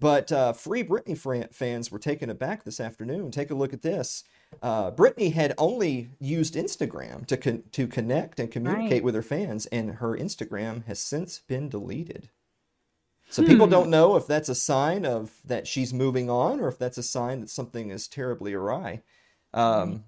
But 0.00 0.30
uh, 0.32 0.52
Free 0.54 0.82
Britney 0.84 1.16
fans 1.52 1.90
were 1.90 1.98
taken 1.98 2.28
aback 2.30 2.64
this 2.64 2.80
afternoon. 2.80 3.30
Take 3.30 3.50
a 3.50 3.54
look 3.54 3.72
at 3.72 3.80
this. 3.82 4.24
Uh, 4.60 4.90
Britney 4.90 5.32
had 5.32 5.54
only 5.58 6.10
used 6.20 6.54
Instagram 6.54 7.26
to 7.26 7.36
con- 7.36 7.62
to 7.72 7.86
connect 7.86 8.38
and 8.38 8.50
communicate 8.50 8.92
Right. 8.92 9.04
with 9.04 9.14
her 9.14 9.22
fans, 9.22 9.66
and 9.66 9.92
her 9.96 10.16
Instagram 10.16 10.84
has 10.86 11.00
since 11.00 11.38
been 11.40 11.68
deleted. 11.68 12.28
So 13.30 13.42
people 13.44 13.66
Hmm. 13.66 13.72
don't 13.72 13.90
know 13.90 14.16
if 14.16 14.26
that's 14.26 14.48
a 14.50 14.54
sign 14.54 15.06
of 15.06 15.40
that 15.44 15.66
she's 15.66 15.94
moving 15.94 16.28
on, 16.28 16.60
or 16.60 16.68
if 16.68 16.78
that's 16.78 16.98
a 16.98 17.02
sign 17.02 17.40
that 17.40 17.50
something 17.50 17.90
is 17.90 18.06
terribly 18.08 18.52
awry. 18.52 19.02
Um, 19.54 20.04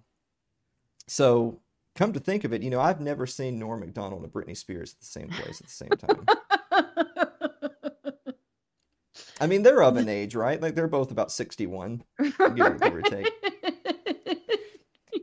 so 1.06 1.60
come 1.94 2.12
to 2.12 2.20
think 2.20 2.44
of 2.44 2.52
it, 2.52 2.62
you 2.62 2.70
know, 2.70 2.80
I've 2.80 3.00
never 3.00 3.26
seen 3.26 3.58
Norm 3.58 3.80
Macdonald 3.80 4.22
and 4.24 4.32
Britney 4.32 4.56
Spears 4.56 4.92
at 4.92 5.00
the 5.00 5.06
same 5.06 5.28
place 5.28 5.60
at 5.60 5.66
the 5.66 5.72
same 5.72 5.90
time. 5.90 6.26
I 9.40 9.46
mean, 9.46 9.62
they're 9.62 9.82
of 9.82 9.96
an 9.96 10.08
age, 10.20 10.34
right? 10.34 10.60
Like 10.60 10.74
they're 10.74 10.88
both 10.88 11.10
about 11.10 11.32
61, 11.32 12.02
give 12.18 12.82
or 12.82 13.02
take. 13.02 13.30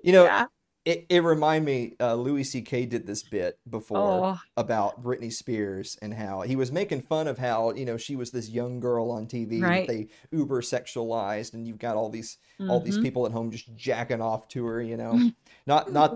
You 0.04 0.12
know, 0.14 0.24
Yeah. 0.26 0.46
it, 0.86 1.06
it 1.10 1.24
remind 1.24 1.64
me, 1.66 1.96
uh, 2.00 2.16
Louis 2.16 2.44
C.K. 2.44 2.86
did 2.88 3.06
this 3.06 3.22
bit 3.24 3.60
before 3.70 3.98
Oh. 4.00 4.40
about 4.58 5.04
Britney 5.04 5.32
Spears 5.32 5.98
and 6.02 6.14
how 6.14 6.42
he 6.42 6.56
was 6.56 6.72
making 6.72 7.02
fun 7.02 7.28
of 7.28 7.38
how, 7.38 7.72
you 7.74 7.86
know, 7.86 7.98
she 7.98 8.16
was 8.16 8.32
this 8.32 8.50
young 8.50 8.80
girl 8.80 9.12
on 9.12 9.28
TV 9.28 9.62
Right. 9.62 9.86
that 9.88 9.94
they 9.94 10.08
uber 10.36 10.62
sexualized 10.62 11.54
and 11.54 11.68
you've 11.68 11.78
got 11.80 11.96
all 11.96 12.10
these 12.10 12.38
all 12.70 12.80
these 12.80 12.98
Mhm. 13.00 13.04
people 13.04 13.26
at 13.26 13.32
home 13.32 13.52
just 13.52 13.76
jacking 13.76 14.22
off 14.22 14.48
to 14.50 14.66
her, 14.66 14.82
you 14.82 14.98
know. 14.98 15.12
Not 15.68 15.92
not 15.94 16.16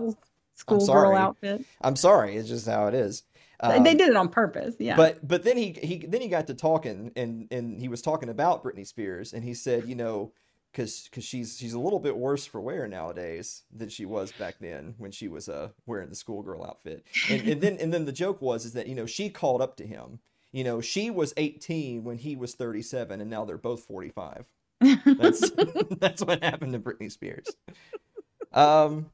schoolgirl 0.54 1.14
outfit. 1.16 1.64
I'm 1.80 1.96
sorry, 1.96 2.36
it's 2.36 2.48
just 2.48 2.66
how 2.66 2.86
it 2.88 2.94
is. 2.94 3.22
they 3.62 3.76
Um, 3.76 3.84
did 3.84 4.00
it 4.00 4.16
on 4.16 4.28
purpose. 4.28 4.74
Yeah. 4.78 4.96
But 4.96 5.26
but 5.26 5.42
then 5.44 5.56
he 5.56 5.72
he 5.82 5.98
then 6.06 6.20
he 6.20 6.28
got 6.28 6.46
to 6.48 6.54
talking 6.54 7.12
and 7.16 7.46
and 7.50 7.78
he 7.80 7.88
was 7.88 8.02
talking 8.02 8.28
about 8.28 8.62
Britney 8.64 8.86
Spears 8.86 9.32
and 9.32 9.44
he 9.44 9.54
said, 9.54 9.88
you 9.88 9.94
know, 9.94 10.32
because 10.76 11.08
because 11.10 11.24
she's 11.24 11.56
she's 11.56 11.72
a 11.72 11.78
little 11.78 11.98
bit 11.98 12.18
worse 12.18 12.44
for 12.44 12.60
wear 12.60 12.86
nowadays 12.86 13.62
than 13.74 13.88
she 13.88 14.04
was 14.04 14.30
back 14.32 14.56
then 14.60 14.94
when 14.98 15.10
she 15.10 15.26
was 15.26 15.48
uh 15.48 15.70
wearing 15.86 16.10
the 16.10 16.14
schoolgirl 16.14 16.62
outfit. 16.62 17.04
And 17.30 17.48
and 17.48 17.60
then 17.62 17.78
and 17.78 17.94
then 17.94 18.04
the 18.04 18.12
joke 18.12 18.42
was 18.42 18.66
is 18.66 18.74
that 18.74 18.86
you 18.86 18.94
know 18.94 19.06
she 19.06 19.30
called 19.30 19.62
up 19.62 19.76
to 19.78 19.86
him. 19.86 20.18
You 20.52 20.64
know, 20.64 20.80
she 20.80 21.10
was 21.10 21.34
18 21.36 22.04
when 22.04 22.18
he 22.18 22.36
was 22.36 22.54
37 22.54 23.20
and 23.20 23.28
now 23.28 23.44
they're 23.44 23.58
both 23.58 23.84
45. 23.84 24.46
That's 24.80 25.50
that's 25.98 26.22
what 26.22 26.42
happened 26.42 26.74
to 26.74 26.78
Britney 26.78 27.10
Spears. 27.10 27.48
Um 28.52 29.10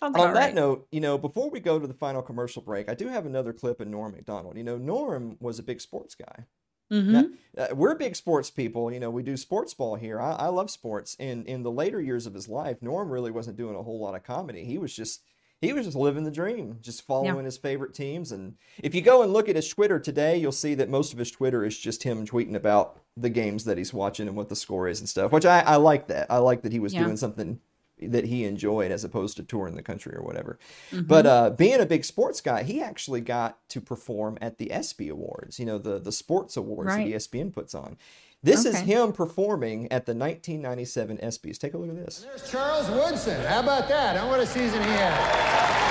Sounds 0.00 0.16
on 0.16 0.32
that 0.32 0.40
right. 0.40 0.54
note, 0.54 0.88
you 0.90 1.00
know, 1.00 1.18
before 1.18 1.50
we 1.50 1.60
go 1.60 1.78
to 1.78 1.86
the 1.86 1.94
final 1.94 2.22
commercial 2.22 2.62
break, 2.62 2.88
I 2.88 2.94
do 2.94 3.08
have 3.08 3.26
another 3.26 3.52
clip 3.52 3.80
of 3.80 3.86
Norm 3.86 4.12
Macdonald. 4.12 4.56
You 4.56 4.64
know, 4.64 4.78
Norm 4.78 5.36
was 5.40 5.58
a 5.58 5.62
big 5.62 5.80
sports 5.80 6.14
guy. 6.14 6.46
Mhm. 6.90 7.32
Uh, 7.56 7.68
we're 7.74 7.94
big 7.94 8.16
sports 8.16 8.50
people. 8.50 8.92
You 8.92 9.00
know, 9.00 9.10
we 9.10 9.22
do 9.22 9.36
sports 9.36 9.74
ball 9.74 9.94
here. 9.96 10.20
I, 10.20 10.32
I 10.32 10.46
love 10.48 10.70
sports. 10.70 11.16
And 11.20 11.46
in 11.46 11.62
the 11.62 11.70
later 11.70 12.00
years 12.00 12.26
of 12.26 12.34
his 12.34 12.48
life, 12.48 12.78
Norm 12.80 13.10
really 13.10 13.30
wasn't 13.30 13.56
doing 13.56 13.76
a 13.76 13.82
whole 13.82 14.00
lot 14.00 14.14
of 14.14 14.22
comedy. 14.24 14.64
He 14.64 14.78
was 14.78 14.94
just 14.94 15.22
he 15.60 15.74
was 15.74 15.84
just 15.84 15.96
living 15.96 16.24
the 16.24 16.30
dream, 16.30 16.78
just 16.80 17.06
following 17.06 17.44
his 17.44 17.58
favorite 17.58 17.92
teams. 17.92 18.32
And 18.32 18.54
if 18.82 18.94
you 18.94 19.02
go 19.02 19.22
and 19.22 19.30
look 19.30 19.46
at 19.46 19.56
his 19.56 19.68
Twitter 19.68 19.98
today, 20.00 20.38
you'll 20.38 20.52
see 20.52 20.74
that 20.76 20.88
most 20.88 21.12
of 21.12 21.18
his 21.18 21.30
Twitter 21.30 21.66
is 21.66 21.78
just 21.78 22.02
him 22.02 22.26
tweeting 22.26 22.54
about 22.54 22.98
the 23.14 23.28
games 23.28 23.64
that 23.64 23.76
he's 23.76 23.92
watching 23.92 24.26
and 24.26 24.34
what 24.36 24.48
the 24.48 24.56
score 24.56 24.88
is 24.88 25.00
and 25.00 25.08
stuff. 25.08 25.32
Which 25.32 25.44
I, 25.44 25.60
I 25.60 25.76
like 25.76 26.08
that. 26.08 26.28
I 26.30 26.38
like 26.38 26.62
that 26.62 26.72
he 26.72 26.78
was 26.78 26.94
Yeah. 26.94 27.04
doing 27.04 27.18
something 27.18 27.60
that 28.02 28.24
he 28.26 28.44
enjoyed 28.44 28.90
as 28.90 29.04
opposed 29.04 29.36
to 29.36 29.42
touring 29.42 29.74
the 29.74 29.82
country 29.82 30.14
or 30.16 30.22
whatever. 30.22 30.58
Mm-hmm. 30.90 31.06
But 31.06 31.26
uh, 31.26 31.50
being 31.50 31.80
a 31.80 31.86
big 31.86 32.04
sports 32.04 32.40
guy, 32.40 32.62
he 32.62 32.80
actually 32.80 33.20
got 33.20 33.58
to 33.70 33.80
perform 33.80 34.38
at 34.40 34.58
the 34.58 34.70
ESPY 34.72 35.08
Awards, 35.08 35.58
you 35.58 35.66
know, 35.66 35.78
the, 35.78 35.98
the 35.98 36.12
sports 36.12 36.56
awards 36.56 36.88
Right. 36.88 37.10
that 37.10 37.16
ESPN 37.18 37.52
puts 37.52 37.74
on. 37.74 37.96
This 38.42 38.64
is 38.64 38.78
him 38.78 39.12
performing 39.12 39.84
at 39.92 40.06
the 40.06 40.14
1997 40.14 41.18
ESPYs. 41.18 41.58
Take 41.58 41.74
a 41.74 41.78
look 41.78 41.90
at 41.90 41.96
this. 42.06 42.20
There's 42.20 42.50
Charles 42.50 42.88
Woodson. 42.88 43.38
How 43.44 43.60
about 43.60 43.86
that? 43.88 44.16
And 44.16 44.28
what 44.28 44.40
a 44.40 44.46
season 44.46 44.82
he 44.82 44.88
had. 44.88 45.90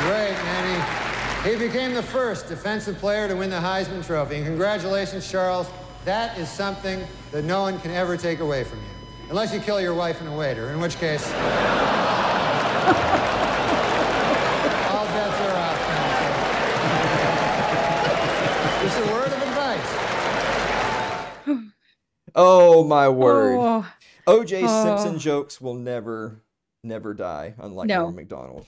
Great, 0.00 0.32
man. 0.32 0.84
He, 1.44 1.50
he 1.50 1.56
became 1.56 1.94
the 1.94 2.02
first 2.02 2.48
defensive 2.48 2.98
player 2.98 3.26
to 3.26 3.34
win 3.34 3.48
the 3.48 3.56
Heisman 3.56 4.04
Trophy. 4.06 4.36
And 4.36 4.44
congratulations, 4.44 5.30
Charles. 5.30 5.66
That 6.04 6.36
is 6.38 6.48
something 6.50 7.02
that 7.32 7.44
no 7.44 7.62
one 7.62 7.80
can 7.80 7.90
ever 7.92 8.16
take 8.16 8.40
away 8.40 8.64
from 8.64 8.78
you. 8.78 8.84
Unless 9.30 9.54
you 9.54 9.60
kill 9.60 9.80
your 9.80 9.94
wife 9.94 10.20
and 10.20 10.28
a 10.28 10.32
waiter, 10.36 10.70
in 10.70 10.78
which 10.80 10.96
case. 10.96 11.26
all 14.92 15.06
bets 15.06 15.40
are 15.40 15.56
off. 15.56 15.80
Just 18.82 18.98
a 18.98 19.02
word 19.12 19.26
of 19.28 19.42
advice. 19.42 20.00
Oh, 22.36 22.82
my 22.82 23.08
word. 23.08 23.56
Oh, 23.58 23.86
OJ 24.26 24.64
Oh. 24.66 24.84
Simpson 24.84 25.18
jokes 25.20 25.60
will 25.60 25.74
never, 25.74 26.42
never 26.82 27.14
die, 27.14 27.54
unlike 27.58 27.86
No. 27.86 28.02
Norm 28.02 28.16
Macdonald. 28.16 28.66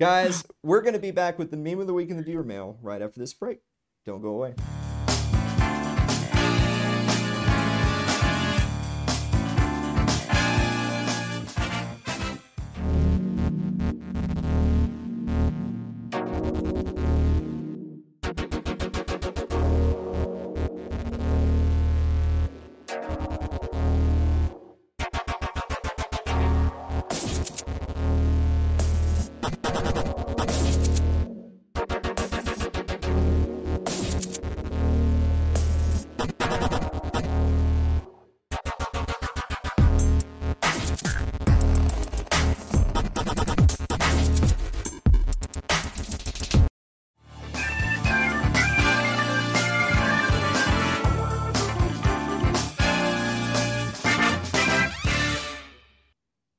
Guys, 0.00 0.44
we're 0.64 0.80
going 0.82 0.94
to 0.94 0.98
be 1.00 1.12
back 1.12 1.38
with 1.38 1.50
the 1.52 1.56
meme 1.56 1.78
of 1.78 1.86
the 1.86 1.94
week 1.94 2.10
in 2.10 2.16
the 2.16 2.22
viewer 2.24 2.42
mail 2.42 2.76
right 2.82 3.00
after 3.00 3.20
this 3.20 3.32
break. 3.32 3.60
Don't 4.04 4.20
go 4.20 4.30
away. 4.30 4.54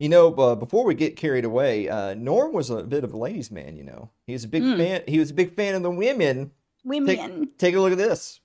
You 0.09 0.15
know, 0.15 0.33
uh, 0.33 0.55
before 0.55 0.85
we 0.85 0.95
get 0.95 1.17
carried 1.17 1.45
away, 1.45 1.87
uh, 1.87 2.15
Norm 2.15 2.51
was 2.51 2.71
a 2.71 2.81
bit 2.81 3.03
of 3.03 3.13
a 3.13 3.17
ladies' 3.17 3.51
man. 3.51 3.77
You 3.77 3.83
know, 3.83 4.09
he 4.25 4.33
was 4.33 4.43
a 4.43 4.47
big 4.47 4.63
Mm. 4.63 4.77
fan. 4.77 5.01
He 5.07 5.19
was 5.19 5.29
a 5.29 5.35
big 5.35 5.53
fan 5.53 5.75
of 5.75 5.83
the 5.83 5.91
women. 5.91 6.49
women. 6.83 7.05
Take, 7.15 7.57
take 7.59 7.75
a 7.75 7.79
look 7.79 7.91
at 7.91 7.99
this. 7.99 8.39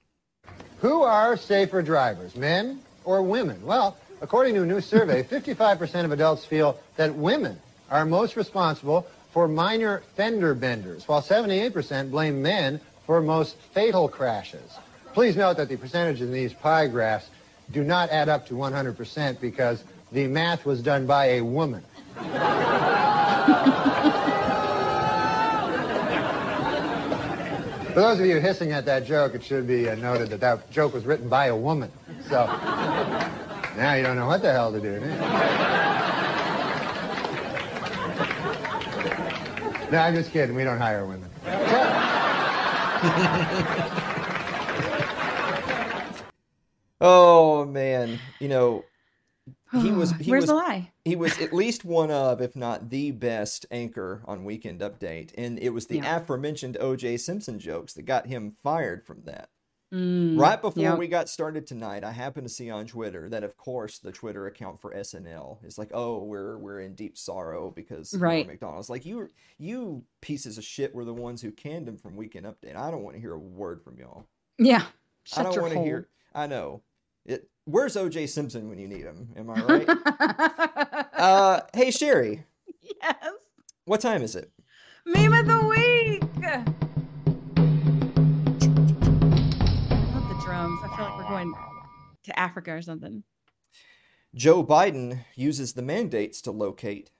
Who 0.82 1.00
are 1.00 1.38
safer 1.38 1.80
drivers, 1.80 2.36
men 2.36 2.80
or 3.06 3.22
women? 3.22 3.64
Well, 3.64 3.96
according 4.20 4.56
to 4.56 4.62
a 4.62 4.66
new 4.66 4.82
survey, 4.82 5.22
55% 5.30 6.04
of 6.04 6.12
adults 6.12 6.44
feel 6.44 6.78
that 6.96 7.14
women 7.14 7.58
are 7.90 8.04
most 8.04 8.36
responsible 8.36 9.06
for 9.32 9.48
minor 9.48 10.02
fender 10.16 10.52
benders, 10.52 11.08
while 11.08 11.22
78% 11.22 12.10
blame 12.10 12.42
men 12.42 12.78
for 13.06 13.22
most 13.22 13.56
fatal 13.72 14.06
crashes. 14.06 14.76
Please 15.14 15.34
note 15.34 15.56
that 15.56 15.70
the 15.70 15.78
percentages 15.78 16.20
in 16.20 16.30
these 16.30 16.52
pie 16.52 16.88
graphs 16.88 17.30
do 17.72 17.82
not 17.82 18.10
add 18.10 18.28
up 18.28 18.46
to 18.48 18.52
100% 18.52 19.40
because 19.40 19.82
the 20.14 20.28
math 20.28 20.64
was 20.64 20.80
done 20.80 21.06
by 21.06 21.26
a 21.26 21.40
woman. 21.42 21.82
For 27.88 28.00
those 28.00 28.20
of 28.20 28.26
you 28.26 28.40
hissing 28.40 28.70
at 28.70 28.86
that 28.86 29.06
joke, 29.06 29.34
it 29.34 29.42
should 29.42 29.66
be 29.66 29.88
uh, 29.88 29.96
noted 29.96 30.30
that 30.30 30.38
that 30.40 30.70
joke 30.70 30.94
was 30.94 31.04
written 31.04 31.28
by 31.28 31.46
a 31.46 31.56
woman. 31.56 31.90
So 32.28 32.46
now 33.76 33.94
you 33.94 34.04
don't 34.04 34.16
know 34.16 34.28
what 34.28 34.42
the 34.42 34.52
hell 34.52 34.70
to 34.72 34.80
do. 34.80 35.00
do? 35.00 35.06
No, 39.90 39.98
I'm 39.98 40.14
just 40.14 40.30
kidding. 40.30 40.54
We 40.54 40.62
don't 40.62 40.78
hire 40.78 41.04
women. 41.06 41.28
Oh 47.06 47.66
man, 47.66 48.18
you 48.40 48.48
know, 48.48 48.82
he 49.82 49.90
was 49.92 50.12
he 50.20 50.30
Where's 50.30 50.42
was 50.42 50.48
the 50.50 50.54
lie? 50.54 50.90
he 51.04 51.16
was 51.16 51.38
at 51.40 51.52
least 51.52 51.84
one 51.84 52.10
of, 52.10 52.40
if 52.40 52.54
not 52.56 52.90
the 52.90 53.10
best 53.10 53.66
anchor 53.70 54.22
on 54.26 54.44
Weekend 54.44 54.80
Update, 54.80 55.30
and 55.36 55.58
it 55.58 55.70
was 55.70 55.86
the 55.86 55.96
Yeah. 55.98 56.16
aforementioned 56.16 56.76
O.J. 56.80 57.16
Simpson 57.18 57.58
jokes 57.58 57.92
that 57.94 58.02
got 58.02 58.26
him 58.26 58.56
fired 58.62 59.04
from 59.04 59.22
that. 59.24 59.48
Mm, 59.92 60.40
Right 60.40 60.60
before 60.60 60.82
yep. 60.82 60.98
we 60.98 61.06
got 61.06 61.28
started 61.28 61.66
tonight, 61.68 62.02
I 62.02 62.10
happened 62.10 62.48
to 62.48 62.52
see 62.52 62.68
on 62.68 62.84
Twitter 62.86 63.28
that, 63.28 63.44
of 63.44 63.56
course, 63.56 63.98
the 64.00 64.10
Twitter 64.10 64.46
account 64.46 64.80
for 64.80 64.92
SNL 64.92 65.58
is 65.64 65.78
like, 65.78 65.90
"Oh, 65.94 66.24
we're 66.24 66.58
we're 66.58 66.80
in 66.80 66.94
deep 66.96 67.16
sorrow 67.16 67.70
because 67.70 68.12
Right. 68.14 68.44
McDonald's 68.46 68.90
like 68.90 69.04
you 69.06 69.28
you 69.58 70.02
pieces 70.20 70.58
of 70.58 70.64
shit 70.64 70.92
were 70.94 71.04
the 71.04 71.14
ones 71.14 71.40
who 71.40 71.52
canned 71.52 71.86
him 71.86 71.96
from 71.96 72.16
Weekend 72.16 72.44
Update. 72.46 72.74
I 72.74 72.90
don't 72.90 73.04
want 73.04 73.14
to 73.14 73.20
hear 73.20 73.34
a 73.34 73.38
word 73.38 73.82
from 73.84 73.96
y'all. 73.98 74.26
Yeah. 74.58 74.84
I 75.36 75.42
don't 75.44 75.60
want 75.60 75.74
to 75.74 75.82
hear. 75.82 76.08
I 76.34 76.48
know. 76.48 76.82
It. 77.24 77.48
Where's 77.66 77.96
O.J. 77.96 78.26
Simpson 78.26 78.68
when 78.68 78.78
you 78.78 78.86
need 78.86 79.04
him? 79.04 79.30
Am 79.36 79.48
I 79.48 79.64
right? 79.64 79.88
uh, 81.14 81.60
hey 81.72 81.90
Sherry, 81.90 82.44
yes. 82.82 83.16
what 83.86 84.02
time 84.02 84.20
is 84.20 84.36
it? 84.36 84.50
Meme 85.06 85.32
of 85.32 85.46
the 85.46 85.66
week. 85.66 86.22
I 86.44 86.58
love 90.12 90.28
the 90.28 90.42
drums. 90.44 90.78
I 90.84 90.94
feel 90.94 91.06
like 91.06 91.16
we're 91.16 91.28
going 91.28 91.54
to 92.24 92.38
Africa 92.38 92.72
or 92.72 92.82
something. 92.82 93.22
Joe 94.34 94.62
Biden 94.62 95.24
uses 95.34 95.72
the 95.72 95.82
mandates 95.82 96.42
to 96.42 96.50
locate 96.50 97.10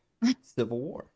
civil 0.43 0.79
war. 0.79 1.07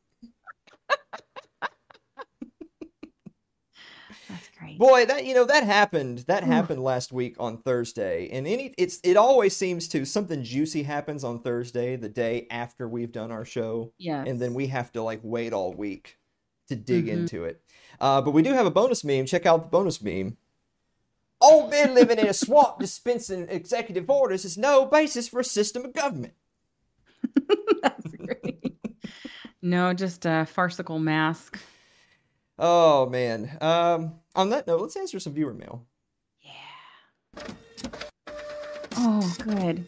Great. 4.59 4.79
Boy, 4.79 5.07
that 5.07 5.25
you 5.25 5.35
know 5.35 5.45
that 5.45 5.65
happened. 5.65 6.19
That 6.27 6.43
happened 6.45 6.83
last 6.83 7.13
week 7.13 7.37
on 7.39 7.59
Thursday, 7.59 8.29
and 8.31 8.47
any 8.47 8.75
it's 8.79 9.01
it 9.05 9.17
always 9.17 9.57
seems 9.57 9.89
to 9.89 10.05
something 10.05 10.43
juicy 10.43 10.83
happens 10.83 11.25
on 11.25 11.41
Thursday, 11.41 11.97
the 11.97 12.09
day 12.09 12.47
after 12.51 12.89
we've 12.89 13.13
done 13.13 13.31
our 13.31 13.45
show, 13.45 13.93
Yes. 13.99 14.27
and 14.29 14.41
then 14.41 14.55
we 14.55 14.67
have 14.69 14.93
to 14.93 15.03
like 15.03 15.21
wait 15.23 15.53
all 15.53 15.73
week 15.73 16.19
to 16.69 16.77
dig 16.77 17.07
Mhm. 17.07 17.13
into 17.13 17.45
it. 17.45 17.63
Uh, 18.01 18.21
but 18.21 18.33
we 18.33 18.43
do 18.43 18.53
have 18.53 18.67
a 18.67 18.71
bonus 18.71 19.03
meme. 19.05 19.27
Check 19.27 19.47
out 19.47 19.63
the 19.63 19.69
bonus 19.69 20.03
meme. 20.03 20.37
Old 21.41 21.71
men 21.71 21.95
living 21.95 22.19
in 22.19 22.27
a 22.27 22.35
swamp 22.35 22.79
dispensing 22.81 23.47
executive 23.49 24.11
orders 24.11 24.45
is 24.45 24.59
no 24.59 24.87
basis 24.87 25.29
for 25.29 25.41
a 25.41 25.45
system 25.45 25.85
of 25.85 25.93
government. 25.95 26.35
That's 27.83 28.13
great. 28.17 28.77
no, 29.63 29.95
just 29.95 30.27
a 30.27 30.47
farcical 30.47 30.99
mask. 30.99 31.59
Oh 32.59 33.09
man. 33.09 33.57
Um, 33.61 34.15
on 34.35 34.51
that 34.51 34.67
note, 34.67 34.81
let's 34.81 34.97
answer 34.97 35.21
some 35.21 35.35
viewer 35.35 35.55
mail. 35.55 35.87
Yeah. 36.41 37.45
Oh, 38.97 39.33
good. 39.45 39.87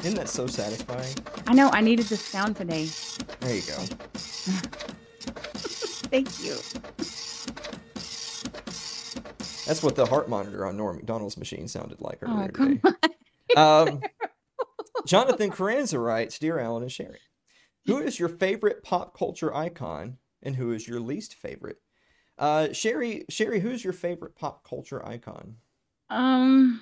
Isn't 0.00 0.16
that 0.16 0.28
so 0.28 0.46
satisfying? 0.48 1.14
I 1.46 1.54
know 1.54 1.70
I 1.72 1.80
needed 1.80 2.06
this 2.06 2.24
sound 2.24 2.56
today. 2.56 2.88
There 3.40 3.54
you 3.54 3.62
go. 3.62 3.78
Thank 6.10 6.42
you. 6.42 6.54
That's 9.66 9.82
what 9.82 9.94
the 9.94 10.06
heart 10.06 10.28
monitor 10.28 10.66
on 10.66 10.76
Norm 10.76 10.96
Macdonald's 10.96 11.36
machine 11.36 11.68
sounded 11.68 12.00
like 12.00 12.18
Oh, 12.22 12.32
earlier 12.34 12.48
come 12.48 12.78
today. 12.80 13.14
Um, 13.56 14.00
Jonathan 15.06 15.50
Carranza 15.50 15.98
writes, 15.98 16.38
"Dear 16.38 16.58
Alan 16.58 16.82
and 16.82 16.90
Sherry, 16.90 17.18
who 17.86 17.98
is 17.98 18.18
your 18.18 18.30
favorite 18.30 18.82
pop 18.82 19.16
culture 19.16 19.54
icon, 19.54 20.16
and 20.42 20.56
who 20.56 20.72
is 20.72 20.86
your 20.86 21.00
least 21.00 21.34
favorite?" 21.34 21.80
Uh, 22.38 22.72
Sherry, 22.72 23.24
Sherry, 23.28 23.60
who's 23.60 23.84
your 23.84 23.92
favorite 23.92 24.34
pop 24.34 24.66
culture 24.66 25.06
icon? 25.06 25.56
Um, 26.10 26.80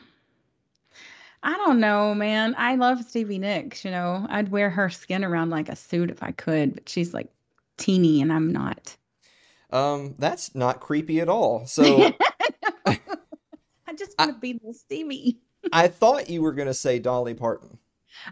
I 1.42 1.56
don't 1.56 1.80
know, 1.80 2.14
man. 2.14 2.54
I 2.58 2.74
love 2.76 3.04
Stevie 3.04 3.38
Nicks. 3.38 3.84
You 3.84 3.90
know, 3.90 4.26
I'd 4.28 4.50
wear 4.50 4.70
her 4.70 4.90
skin 4.90 5.24
around 5.24 5.50
like 5.50 5.68
a 5.68 5.76
suit 5.76 6.10
if 6.10 6.22
I 6.22 6.32
could, 6.32 6.74
but 6.74 6.88
she's 6.88 7.14
like 7.14 7.28
teeny 7.76 8.20
and 8.20 8.32
I'm 8.32 8.52
not. 8.52 8.96
Um, 9.70 10.14
that's 10.18 10.54
not 10.54 10.80
creepy 10.80 11.20
at 11.20 11.28
all. 11.28 11.66
So 11.66 12.12
I 12.86 12.98
just 13.96 14.18
want 14.18 14.34
to 14.34 14.38
be 14.40 14.54
little 14.54 14.74
Stevie. 14.74 15.38
I 15.72 15.88
thought 15.88 16.28
you 16.28 16.42
were 16.42 16.52
gonna 16.52 16.74
say 16.74 16.98
Dolly 16.98 17.34
Parton. 17.34 17.78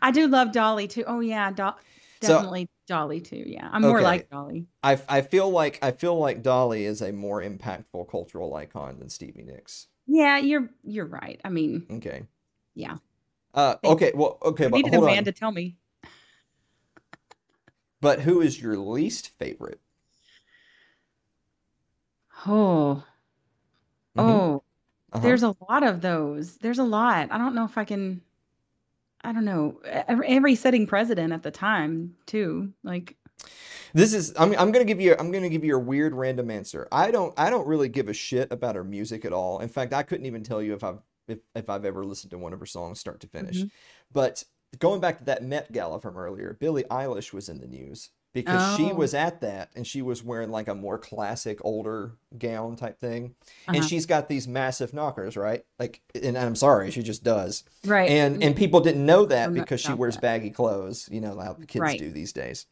I 0.02 0.10
do 0.10 0.26
love 0.26 0.52
Dolly 0.52 0.88
too. 0.88 1.04
Oh 1.06 1.20
yeah, 1.20 1.50
Do- 1.50 1.72
So- 2.22 2.28
definitely 2.34 2.68
Dolly 2.86 3.20
too. 3.20 3.44
Yeah, 3.46 3.68
I'm 3.70 3.82
more 3.82 4.00
like 4.00 4.30
Dolly. 4.30 4.66
I 4.82 4.98
I 5.08 5.20
feel 5.22 5.50
like 5.50 5.78
I 5.82 5.90
feel 5.92 6.18
like 6.18 6.42
Dolly 6.42 6.84
is 6.84 7.02
a 7.02 7.12
more 7.12 7.42
impactful 7.42 8.10
cultural 8.10 8.54
icon 8.54 8.98
than 8.98 9.08
Stevie 9.10 9.42
Nicks. 9.42 9.88
Yeah, 10.06 10.38
you're 10.38 10.70
you're 10.82 11.04
right. 11.06 11.40
I 11.44 11.50
mean, 11.50 11.86
Okay. 11.90 12.22
Yeah. 12.74 12.96
Uh, 13.54 13.76
okay. 13.84 14.12
Well, 14.14 14.38
okay, 14.42 14.66
I 14.66 14.68
but 14.68 14.76
needed 14.76 14.94
a 14.94 15.00
man 15.02 15.18
on. 15.18 15.24
to 15.24 15.32
tell 15.32 15.52
me. 15.52 15.76
But 18.00 18.20
who 18.20 18.40
is 18.40 18.60
your 18.60 18.76
least 18.78 19.30
favorite? 19.38 19.80
Oh, 22.46 23.04
Mhm. 24.16 24.22
oh, 24.22 24.64
Uh-huh. 25.12 25.22
there's 25.22 25.42
a 25.42 25.56
lot 25.68 25.82
of 25.82 26.00
those. 26.00 26.56
There's 26.58 26.78
a 26.78 26.84
lot. 26.84 27.30
I 27.32 27.38
don't 27.38 27.54
know 27.54 27.64
if 27.64 27.76
I 27.78 27.84
can. 27.84 28.22
I 29.24 29.32
don't 29.32 29.44
know. 29.44 29.80
Every, 29.84 30.28
every 30.28 30.54
sitting 30.54 30.86
president 30.86 31.32
at 31.32 31.42
the 31.42 31.50
time 31.50 32.14
too. 32.26 32.72
Like, 32.84 33.16
This 33.92 34.14
is 34.14 34.32
I'm 34.38 34.52
I'm 34.58 34.70
gonna 34.72 34.84
give 34.84 35.00
you 35.00 35.16
I'm 35.18 35.30
gonna 35.32 35.48
give 35.48 35.64
you 35.64 35.76
a 35.76 35.80
weird 35.80 36.14
random 36.14 36.50
answer. 36.50 36.86
I 36.92 37.10
don't 37.10 37.34
I 37.38 37.50
don't 37.50 37.66
really 37.66 37.88
give 37.88 38.08
a 38.08 38.12
shit 38.14 38.52
about 38.52 38.76
her 38.76 38.84
music 38.84 39.24
at 39.24 39.32
all. 39.32 39.58
In 39.60 39.68
fact, 39.68 39.92
I 39.92 40.02
couldn't 40.02 40.26
even 40.26 40.42
tell 40.44 40.62
you 40.62 40.74
if 40.74 40.84
I've 40.84 41.00
if, 41.26 41.38
if 41.54 41.68
I've 41.68 41.84
ever 41.84 42.04
listened 42.04 42.30
to 42.30 42.38
one 42.38 42.52
of 42.52 42.60
her 42.60 42.66
songs 42.66 43.00
start 43.00 43.20
to 43.20 43.26
finish. 43.26 43.62
Mhm. 43.62 43.70
But 44.12 44.44
going 44.78 45.00
back 45.00 45.18
to 45.18 45.24
that 45.24 45.42
Met 45.42 45.72
Gala 45.72 46.00
from 46.00 46.16
earlier, 46.16 46.56
Billie 46.60 46.84
Eilish 46.84 47.32
was 47.32 47.48
in 47.48 47.60
the 47.60 47.66
news 47.66 48.10
because 48.32 48.76
she 48.76 48.90
Oh. 48.92 48.94
was 48.94 49.14
at 49.14 49.40
that 49.40 49.70
and 49.74 49.86
she 49.86 50.02
was 50.02 50.22
wearing 50.22 50.50
like 50.50 50.68
a 50.68 50.74
more 50.74 50.98
classic 50.98 51.58
older 51.64 52.12
gown 52.38 52.76
type 52.76 52.98
thing. 53.00 53.34
And 53.66 53.78
Uh-huh. 53.78 53.86
she's 53.88 54.06
got 54.06 54.28
these 54.28 54.46
massive 54.46 54.92
knockers, 54.92 55.36
right? 55.36 55.64
Like 55.78 56.02
and 56.20 56.36
I'm 56.36 56.54
sorry, 56.56 56.90
she 56.90 57.02
just 57.02 57.24
does. 57.24 57.64
right. 57.84 58.10
and 58.10 58.42
and 58.42 58.54
people 58.56 58.80
didn't 58.80 59.04
know 59.06 59.24
that 59.26 59.48
I'm 59.48 59.54
because 59.54 59.80
she 59.80 59.92
wears 59.94 60.14
that. 60.16 60.22
baggy 60.22 60.50
clothes 60.50 61.08
you 61.10 61.20
know 61.20 61.38
how 61.38 61.54
the 61.54 61.66
kids 61.66 61.80
Right. 61.82 61.98
do 61.98 62.10
these 62.10 62.32
days 62.32 62.66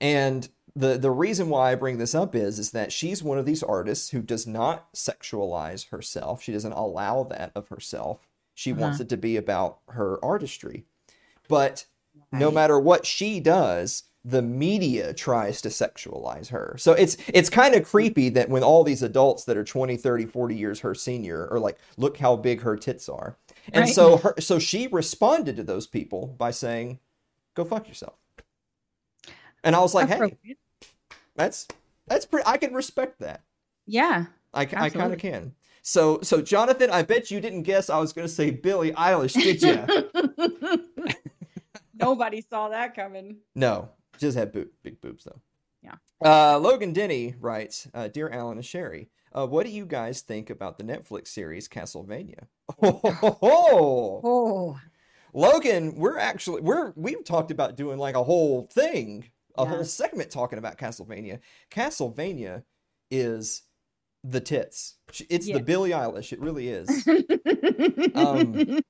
and 0.00 0.48
the 0.74 0.96
the 0.98 1.10
reason 1.10 1.48
why 1.48 1.70
i 1.70 1.74
bring 1.74 1.98
this 1.98 2.14
up 2.14 2.34
is 2.34 2.58
is 2.58 2.70
that 2.72 2.90
she's 2.92 3.22
one 3.22 3.38
of 3.38 3.44
these 3.46 3.62
artists 3.62 4.10
who 4.10 4.20
does 4.22 4.46
not 4.46 4.92
sexualize 4.94 5.88
herself 5.90 6.42
she 6.42 6.52
doesn't 6.52 6.72
allow 6.72 7.22
that 7.24 7.52
of 7.54 7.68
herself 7.68 8.26
she 8.54 8.72
wants 8.72 8.96
Uh-huh. 8.96 9.02
it 9.04 9.08
to 9.10 9.16
be 9.16 9.36
about 9.36 9.78
her 9.90 10.22
artistry 10.24 10.84
but 11.48 11.84
no 12.32 12.50
matter 12.50 12.78
what 12.80 13.04
she 13.06 13.38
does 13.40 14.04
the 14.24 14.40
media 14.42 15.12
tries 15.12 15.60
to 15.62 15.68
sexualize 15.68 16.48
her. 16.50 16.76
So 16.78 16.92
it's 16.92 17.16
it's 17.28 17.50
kind 17.50 17.74
of 17.74 17.84
creepy 17.84 18.28
that 18.30 18.48
when 18.48 18.62
all 18.62 18.84
these 18.84 19.02
adults 19.02 19.44
that 19.44 19.56
are 19.56 19.64
20 19.64 19.96
30 19.96 20.26
40 20.26 20.54
years 20.54 20.80
her 20.80 20.94
senior 20.94 21.48
are 21.50 21.58
like 21.58 21.76
look 21.96 22.18
how 22.18 22.36
big 22.36 22.60
her 22.62 22.76
tits 22.76 23.08
are. 23.08 23.36
And 23.72 23.84
Right. 23.86 23.92
so 23.94 24.18
her 24.18 24.34
so 24.38 24.58
she 24.60 24.86
responded 24.86 25.56
to 25.56 25.64
those 25.64 25.86
people 25.88 26.28
by 26.38 26.52
saying 26.52 27.00
go 27.54 27.64
fuck 27.64 27.88
yourself. 27.88 28.14
And 29.64 29.74
i 29.74 29.80
was 29.80 29.92
like 29.94 30.08
hey 30.08 30.36
that's 31.34 31.66
that's 32.06 32.24
pretty 32.26 32.46
i 32.46 32.56
can 32.58 32.74
respect 32.74 33.18
that. 33.20 33.42
Yeah. 33.86 34.26
i, 34.54 34.62
I 34.62 34.88
kind 34.90 35.12
of 35.12 35.18
can. 35.18 35.54
So 35.82 36.20
so 36.22 36.40
jonathan 36.40 36.90
i 36.90 37.02
bet 37.02 37.32
you 37.32 37.40
didn't 37.40 37.62
guess 37.64 37.90
i 37.90 37.98
was 37.98 38.12
going 38.12 38.28
to 38.28 38.32
say 38.32 38.50
billie 38.52 38.92
eilish 38.92 39.32
did 39.34 39.60
you 39.62 40.78
Nobody 41.94 42.40
saw 42.40 42.68
that 42.70 42.96
coming. 42.96 43.36
No, 43.54 43.90
she 44.18 44.26
does 44.26 44.34
have 44.34 44.52
boob, 44.52 44.68
big 44.82 45.00
boobs 45.00 45.24
though. 45.24 45.40
Yeah. 45.82 45.94
Uh, 46.24 46.58
Logan 46.58 46.92
Denny 46.92 47.34
writes, 47.40 47.88
uh, 47.94 48.08
"Dear 48.08 48.28
Alan 48.30 48.58
and 48.58 48.64
Sherry, 48.64 49.08
uh, 49.32 49.46
what 49.46 49.66
do 49.66 49.72
you 49.72 49.84
guys 49.86 50.20
think 50.20 50.48
about 50.50 50.78
the 50.78 50.84
Netflix 50.84 51.28
series 51.28 51.68
Castlevania?" 51.68 52.44
Oh, 52.82 53.38
Oh, 53.42 54.80
Logan, 55.34 55.96
we're 55.96 56.18
actually 56.18 56.60
we're 56.60 56.92
we've 56.96 57.24
talked 57.24 57.50
about 57.50 57.76
doing 57.76 57.98
like 57.98 58.14
a 58.14 58.22
whole 58.22 58.68
thing, 58.72 59.30
a 59.58 59.64
Yeah. 59.64 59.68
whole 59.70 59.84
segment 59.84 60.30
talking 60.30 60.58
about 60.58 60.78
Castlevania. 60.78 61.40
Castlevania 61.70 62.62
is 63.10 63.62
the 64.22 64.40
tits. 64.40 64.96
It's 65.28 65.48
Yeah. 65.48 65.56
the 65.58 65.64
Billie 65.64 65.90
Eilish. 65.90 66.32
It 66.32 66.40
really 66.40 66.68
is. 66.68 66.88
Um, 68.14 68.80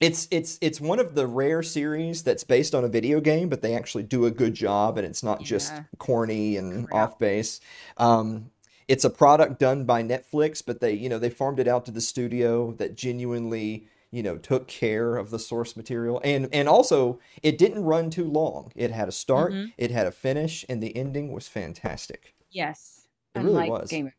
it's 0.00 0.28
it's 0.30 0.58
it's 0.60 0.80
one 0.80 0.98
of 1.00 1.14
the 1.14 1.26
rare 1.26 1.62
series 1.62 2.22
that's 2.22 2.44
based 2.44 2.74
on 2.74 2.84
a 2.84 2.88
video 2.88 3.20
game, 3.20 3.48
but 3.48 3.62
they 3.62 3.74
actually 3.74 4.04
do 4.04 4.26
a 4.26 4.30
good 4.30 4.54
job, 4.54 4.96
and 4.98 5.06
it's 5.06 5.22
not 5.22 5.42
just 5.42 5.72
corny 5.98 6.56
and 6.56 6.88
Crap. 6.88 7.10
off 7.12 7.18
base. 7.18 7.60
Um, 7.96 8.50
it's 8.86 9.04
a 9.04 9.10
product 9.10 9.58
done 9.58 9.84
by 9.84 10.02
Netflix, 10.02 10.62
but 10.64 10.80
they 10.80 10.92
you 10.92 11.08
know 11.08 11.18
they 11.18 11.30
farmed 11.30 11.58
it 11.58 11.68
out 11.68 11.84
to 11.86 11.90
the 11.90 12.00
studio 12.00 12.72
that 12.78 12.94
genuinely 12.94 13.88
you 14.10 14.22
know 14.22 14.38
took 14.38 14.68
care 14.68 15.16
of 15.16 15.30
the 15.30 15.38
source 15.38 15.76
material, 15.76 16.20
and 16.22 16.48
and 16.52 16.68
also 16.68 17.18
it 17.42 17.58
didn't 17.58 17.82
run 17.82 18.08
too 18.08 18.24
long. 18.30 18.72
It 18.76 18.92
had 18.92 19.08
a 19.08 19.12
start, 19.12 19.52
Mhm. 19.52 19.72
it 19.76 19.90
had 19.90 20.06
a 20.06 20.12
finish, 20.12 20.64
and 20.68 20.80
the 20.82 20.96
ending 20.96 21.32
was 21.32 21.48
fantastic. 21.48 22.34
yes. 22.50 22.94
It 23.34 23.40
really 23.40 23.68
was. 23.70 23.90
Game 23.90 24.06
of. 24.08 24.12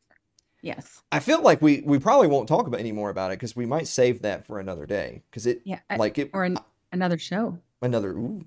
Yes. 0.61 1.01
I 1.11 1.19
feel 1.19 1.41
like 1.41 1.61
we 1.61 1.81
we 1.85 1.99
probably 1.99 2.27
won't 2.27 2.47
talk 2.47 2.67
about 2.67 2.79
any 2.79 2.91
more 2.91 3.09
about 3.09 3.31
it 3.31 3.39
because 3.39 3.55
we 3.55 3.65
might 3.65 3.87
save 3.87 4.21
that 4.23 4.45
for 4.45 4.59
another 4.59 4.85
day 4.85 5.23
because 5.29 5.45
it 5.45 5.61
Yeah. 5.63 5.79
Like 5.97 6.17
it 6.17 6.29
or 6.33 6.43
an, 6.43 6.57
another 6.91 7.17
show. 7.17 7.57
another 7.81 8.11
ooh, 8.11 8.45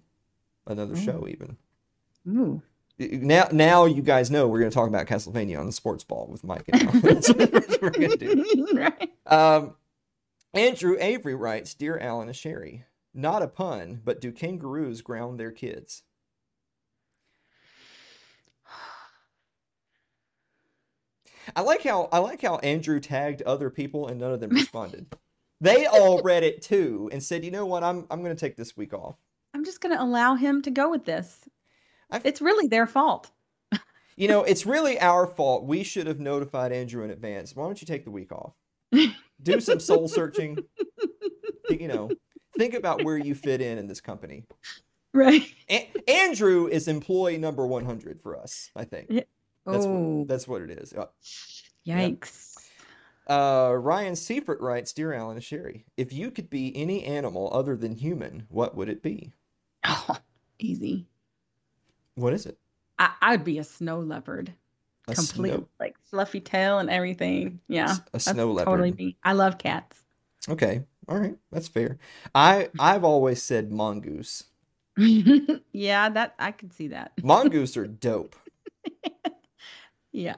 another 0.66 0.94
Ooh. 0.94 0.96
show 0.96 1.27
even. 1.29 1.57
Ooh. 2.29 2.62
Now 2.98 3.48
now 3.51 3.85
you 3.87 4.03
guys 4.03 4.31
know 4.31 4.46
we're 4.46 4.61
going 4.61 4.70
to 4.70 4.75
talk 4.75 4.88
about 4.88 5.07
Castlevania 5.07 5.59
on 5.59 5.66
the 5.66 5.72
Sports 5.72 6.05
Ball 6.05 6.29
with 6.31 6.44
Mike 6.44 6.68
and. 6.68 6.88
That's 7.03 7.29
what 7.31 7.83
we're 7.83 7.90
going 7.90 8.11
to 8.11 8.16
do. 8.16 8.68
right. 8.75 9.11
Um, 9.27 9.75
Andrew 10.55 10.96
Avery 11.01 11.35
writes, 11.35 11.75
"Dear 11.75 11.98
Alan 11.98 12.29
and 12.29 12.37
Sherry, 12.37 12.85
not 13.14 13.42
a 13.42 13.48
pun, 13.48 14.03
but 14.05 14.20
do 14.20 14.31
kangaroos 14.31 15.01
ground 15.01 15.40
their 15.40 15.51
kids?" 15.51 16.03
I 21.57 21.62
like 21.62 21.83
how 21.83 22.09
I 22.12 22.18
like 22.18 22.42
how 22.42 22.57
Andrew 22.59 23.00
tagged 23.00 23.42
other 23.42 23.70
people 23.70 24.09
and 24.09 24.20
none 24.20 24.33
of 24.33 24.40
them 24.40 24.50
responded. 24.50 25.07
they 25.61 25.87
all 25.87 26.22
read 26.22 26.42
it 26.42 26.62
too 26.62 27.09
and 27.12 27.22
said, 27.22 27.44
"You 27.44 27.50
know 27.50 27.66
what? 27.66 27.83
I'm 27.85 28.07
I'm 28.11 28.22
going 28.22 28.35
to 28.35 28.40
take 28.40 28.57
this 28.57 28.76
week 28.76 28.92
off." 28.92 29.16
I'm 29.55 29.64
just 29.64 29.81
going 29.81 29.94
to 29.96 30.02
allow 30.02 30.35
him 30.35 30.62
to 30.62 30.70
go 30.70 30.90
with 30.90 31.05
this. 31.05 31.48
I've- 32.11 32.26
It's 32.28 32.40
really 32.40 32.66
their 32.68 32.87
fault. 32.87 33.31
You 34.14 34.28
know, 34.28 34.44
it's 34.44 34.66
really 34.66 35.00
our 35.00 35.26
fault. 35.26 35.64
We 35.64 35.83
should 35.83 36.07
have 36.07 36.20
notified 36.20 36.70
Andrew 36.70 37.02
in 37.02 37.11
advance. 37.11 37.57
Why 37.57 37.64
don't 37.64 37.81
you 37.81 37.87
take 37.87 38.05
the 38.05 38.11
week 38.11 38.31
off? 38.31 38.52
Do 39.42 39.59
some 39.59 39.81
soul 39.81 40.07
searching. 40.07 40.59
you 41.70 41.88
know, 41.88 42.11
think 42.59 42.74
about 42.74 43.05
where 43.05 43.16
you 43.16 43.35
fit 43.35 43.62
in 43.62 43.78
in 43.78 43.87
this 43.87 44.02
company. 44.02 44.44
Right. 45.14 45.42
A- 45.70 45.90
Andrew 46.07 46.66
is 46.68 46.88
employee 46.88 47.38
number 47.38 47.66
100 47.66 48.20
for 48.20 48.38
us, 48.38 48.70
I 48.76 48.85
think. 48.85 49.07
Yeah. 49.09 49.22
That's 49.66 49.85
oh. 49.85 50.18
what, 50.18 50.29
that's 50.29 50.48
what 50.48 50.62
it 50.62 50.70
is. 50.70 50.92
Uh, 50.92 51.07
Yikes. 51.87 52.57
Uh, 53.27 53.75
Ryan 53.79 54.16
Seifert 54.16 54.61
writes, 54.61 54.92
Dear 54.92 55.12
Alan 55.12 55.37
and 55.37 55.44
Sherry, 55.44 55.87
if 55.96 56.12
you 56.12 56.31
could 56.31 56.51
be 56.51 56.77
any 56.77 57.05
animal 57.05 57.51
other 57.53 57.77
than 57.77 57.94
human, 57.94 58.46
what 58.48 58.77
would 58.77 58.88
it 58.88 59.03
be? 59.03 59.33
Oh, 59.85 60.16
easy. 60.59 61.07
What 62.14 62.33
is 62.33 62.46
it? 62.46 62.59
I, 62.98 63.11
I'd 63.22 63.44
be 63.44 63.59
a 63.59 63.64
snow 63.64 64.01
leopard. 64.01 64.53
A 65.09 65.14
Complete, 65.14 65.53
snow- 65.53 65.68
like 65.81 65.96
fluffy 66.05 66.40
tail 66.40 66.79
and 66.79 66.90
everything. 66.90 67.61
Yeah. 67.68 67.96
a 68.12 68.20
snow 68.20 68.57
Totally 68.57 68.90
leopard. 68.90 68.98
me. 68.98 69.16
I 69.25 69.33
love 69.33 69.59
cats. 69.59 69.98
Okay, 70.48 70.83
all 71.09 71.18
right, 71.18 71.37
that's 71.53 71.68
fair. 71.68 71.98
I 72.35 72.68
I've 72.79 73.05
always 73.05 73.42
said 73.42 73.70
mongoose. 73.70 74.44
yeah, 74.96 76.09
that 76.09 76.35
I 76.38 76.51
can 76.51 76.70
see 76.70 76.88
that. 76.88 77.12
Mongoose 77.22 77.77
are 77.77 77.87
dope. 77.87 78.35
Yeah, 78.85 79.11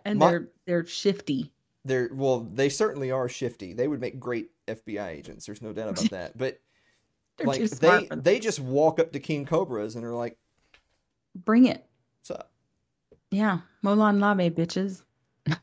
and 0.05 0.19
Mon- 0.19 0.31
they're 0.31 0.49
they're 0.67 0.87
shifty. 0.87 1.53
They're 1.85 2.11
well, 2.13 2.41
they 2.41 2.69
certainly 2.69 3.11
are 3.11 3.29
shifty. 3.29 3.73
They 3.75 3.89
would 3.89 4.01
make 4.01 4.19
great 4.19 4.51
FBI 4.67 5.09
agents. 5.09 5.47
There's 5.47 5.63
no 5.63 5.73
doubt 5.73 5.91
about 5.91 6.11
that. 6.11 6.39
But 6.39 6.61
like 7.45 7.63
they 7.69 8.09
they 8.13 8.39
just 8.39 8.61
walk 8.61 9.01
up 9.01 9.11
to 9.13 9.19
king 9.21 9.45
cobras 9.45 9.97
and 9.97 10.05
are 10.05 10.15
like, 10.15 10.39
Bring 11.35 11.67
it. 11.67 11.85
"What's 12.21 12.31
up?" 12.31 12.53
Yeah, 13.33 13.59
Molon 13.85 14.21
Labe 14.21 14.55
bitches. 14.57 15.03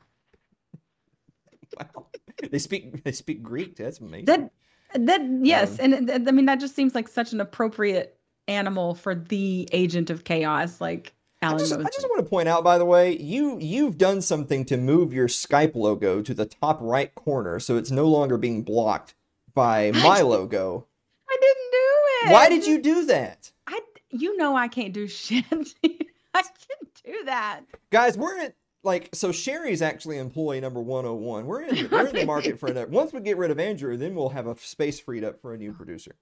Wow. 1.79 2.07
They 2.51 2.59
speak 2.59 3.03
they 3.03 3.11
speak 3.11 3.41
Greek. 3.43 3.75
That's 3.77 3.99
amazing. 3.99 4.25
That 4.25 4.51
that 4.93 5.21
yes, 5.43 5.79
Um, 5.79 5.93
and 5.93 6.09
it- 6.09 6.27
I 6.27 6.31
mean 6.31 6.45
that 6.47 6.59
just 6.59 6.75
seems 6.75 6.93
like 6.95 7.07
such 7.07 7.33
an 7.33 7.39
appropriate 7.39 8.17
animal 8.47 8.95
for 8.95 9.15
the 9.15 9.69
agent 9.71 10.09
of 10.09 10.23
chaos, 10.23 10.81
like 10.81 11.13
I 11.41 11.47
Alan 11.47 11.59
just, 11.59 11.73
I 11.73 11.83
just 11.83 12.07
want 12.07 12.23
to 12.23 12.29
point 12.29 12.47
out, 12.47 12.63
by 12.63 12.77
the 12.77 12.85
way, 12.85 13.17
you 13.17 13.57
you've 13.59 13.97
done 13.97 14.21
something 14.21 14.63
to 14.65 14.77
move 14.77 15.11
your 15.13 15.27
Skype 15.27 15.75
logo 15.75 16.21
to 16.21 16.33
the 16.33 16.45
top 16.45 16.77
right 16.81 17.13
corner, 17.15 17.59
so 17.59 17.77
it's 17.77 17.89
no 17.91 18.05
longer 18.07 18.37
being 18.37 18.61
blocked 18.61 19.15
by 19.53 19.91
my 19.91 20.21
logo. 20.21 20.85
I 21.29 21.37
didn't 21.41 21.71
do 21.71 22.29
it. 22.29 22.33
Why 22.33 22.49
did 22.49 22.65
you 22.67 22.79
do 22.81 23.05
that, 23.05 23.51
I 23.65 23.79
you 24.11 24.37
know 24.37 24.55
I 24.55 24.67
can't 24.67 24.93
do 24.93 25.07
shit. 25.07 25.45
I 25.51 26.41
can't 26.43 27.03
do 27.03 27.23
that. 27.25 27.61
guys? 27.89 28.17
We're 28.17 28.39
at 28.39 28.55
like 28.83 29.09
so. 29.13 29.31
Sherry's 29.31 29.81
actually 29.81 30.19
employee 30.19 30.61
number 30.61 30.79
one 30.79 31.05
hundred 31.05 31.17
one. 31.17 31.45
We're 31.47 31.63
in 31.63 31.89
we're 31.89 32.07
in 32.07 32.15
the 32.15 32.25
market 32.25 32.59
for 32.59 32.67
another. 32.67 32.87
Once 32.87 33.13
we 33.13 33.19
get 33.19 33.37
rid 33.37 33.49
of 33.49 33.59
Andrew, 33.59 33.97
then 33.97 34.13
we'll 34.13 34.29
have 34.29 34.45
a 34.45 34.55
space 34.59 34.99
freed 34.99 35.23
up 35.23 35.41
for 35.41 35.53
a 35.53 35.57
new 35.57 35.73
producer. 35.73 36.15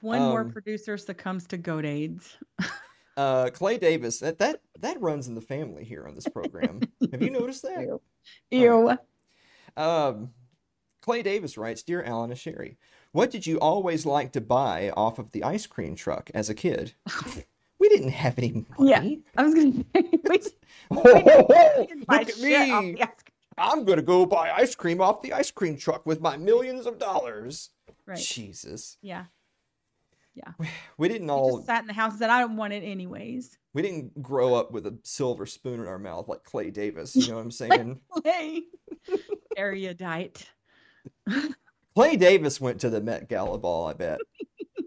One 0.00 0.20
more 0.22 0.40
Um, 0.42 0.50
producer 0.52 0.96
succumbs 0.96 1.46
to 1.48 1.56
goat 1.58 1.84
AIDS. 1.84 2.36
Uh, 3.20 3.50
Clay 3.50 3.76
Davis. 3.76 4.18
That 4.20 4.38
that 4.38 4.62
that 4.78 5.00
runs 5.00 5.28
in 5.28 5.34
the 5.34 5.40
family 5.42 5.84
here 5.84 6.06
on 6.06 6.14
this 6.14 6.26
program. 6.26 6.80
have 7.12 7.20
you 7.22 7.30
noticed 7.30 7.62
that? 7.62 7.80
Ew. 7.86 8.00
Ew. 8.50 8.98
Um, 9.76 10.30
Clay 11.02 11.22
Davis 11.22 11.58
writes, 11.58 11.82
"Dear 11.82 12.02
Alan 12.02 12.30
and 12.30 12.38
Sherry, 12.38 12.78
what 13.12 13.30
did 13.30 13.46
you 13.46 13.58
always 13.58 14.06
like 14.06 14.32
to 14.32 14.40
buy 14.40 14.90
off 14.96 15.18
of 15.18 15.32
the 15.32 15.44
ice 15.44 15.66
cream 15.66 15.94
truck 15.96 16.30
as 16.34 16.48
a 16.48 16.54
kid? 16.54 16.94
we 17.78 17.88
didn't 17.90 18.10
have 18.10 18.38
any 18.38 18.64
money. 18.78 18.90
Yeah. 18.90 19.02
I 19.36 19.44
was 19.44 19.54
gonna 19.54 19.72
say 19.94 20.10
we 20.12 20.38
Ho, 20.92 21.02
ho, 21.02 21.46
ho! 21.50 21.78
Look 21.78 21.90
at 21.90 21.96
me! 21.98 22.04
the 22.04 22.14
ice 22.14 22.40
cream. 22.40 22.98
I'm 23.58 23.84
gonna 23.84 24.02
go 24.02 24.24
buy 24.24 24.50
ice 24.50 24.74
cream 24.74 25.02
off 25.02 25.20
the 25.20 25.34
ice 25.34 25.50
cream 25.50 25.76
truck 25.76 26.06
with 26.06 26.20
my 26.22 26.36
millions 26.38 26.86
of 26.86 26.98
dollars. 26.98 27.70
Right. 28.06 28.18
Jesus, 28.18 28.96
Yeah. 29.02 29.24
We 30.96 31.08
didn't 31.08 31.26
We 31.26 31.32
all 31.32 31.56
just 31.56 31.66
sat 31.66 31.82
in 31.82 31.86
the 31.86 31.92
house 31.92 32.12
and 32.12 32.18
said, 32.20 32.30
I 32.30 32.40
don't 32.40 32.56
want 32.56 32.72
it 32.72 32.82
anyways. 32.82 33.58
we 33.74 33.82
didn't 33.82 34.22
grow 34.22 34.54
up 34.54 34.70
with 34.70 34.86
a 34.86 34.96
silver 35.02 35.46
spoon 35.46 35.80
in 35.80 35.86
our 35.86 35.98
mouth 35.98 36.28
like 36.28 36.44
Clay 36.44 36.70
Davis. 36.70 37.14
You 37.16 37.28
know 37.28 37.36
what 37.36 37.42
I'm 37.42 37.50
saying? 37.50 38.00
Hey. 38.24 38.62
Erudite. 39.56 40.48
Clay 41.94 42.16
Davis 42.16 42.60
went 42.60 42.80
to 42.80 42.90
the 42.90 43.00
Met 43.00 43.28
Gala 43.28 43.58
ball. 43.58 43.86
I 43.88 43.92
bet. 43.94 44.18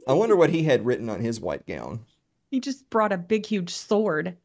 I 0.07 0.13
wonder 0.13 0.35
what 0.35 0.49
he 0.49 0.63
had 0.63 0.85
written 0.85 1.09
on 1.09 1.19
his 1.21 1.39
white 1.39 1.65
gown. 1.65 2.05
He 2.49 2.59
just 2.59 2.89
brought 2.89 3.11
a 3.11 3.17
big, 3.17 3.45
huge 3.45 3.69
sword. 3.73 4.37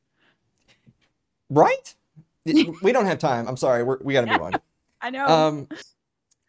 Right? 1.51 1.95
we 2.45 2.93
don't 2.93 3.07
have 3.07 3.19
time. 3.19 3.47
I'm 3.49 3.57
sorry. 3.57 3.83
We're, 3.83 3.99
we 4.03 4.13
got 4.15 4.25
to 4.25 4.33
move 4.33 4.43
on. 4.43 4.53
I 5.01 5.11
know. 5.11 5.27
Um, 5.27 5.69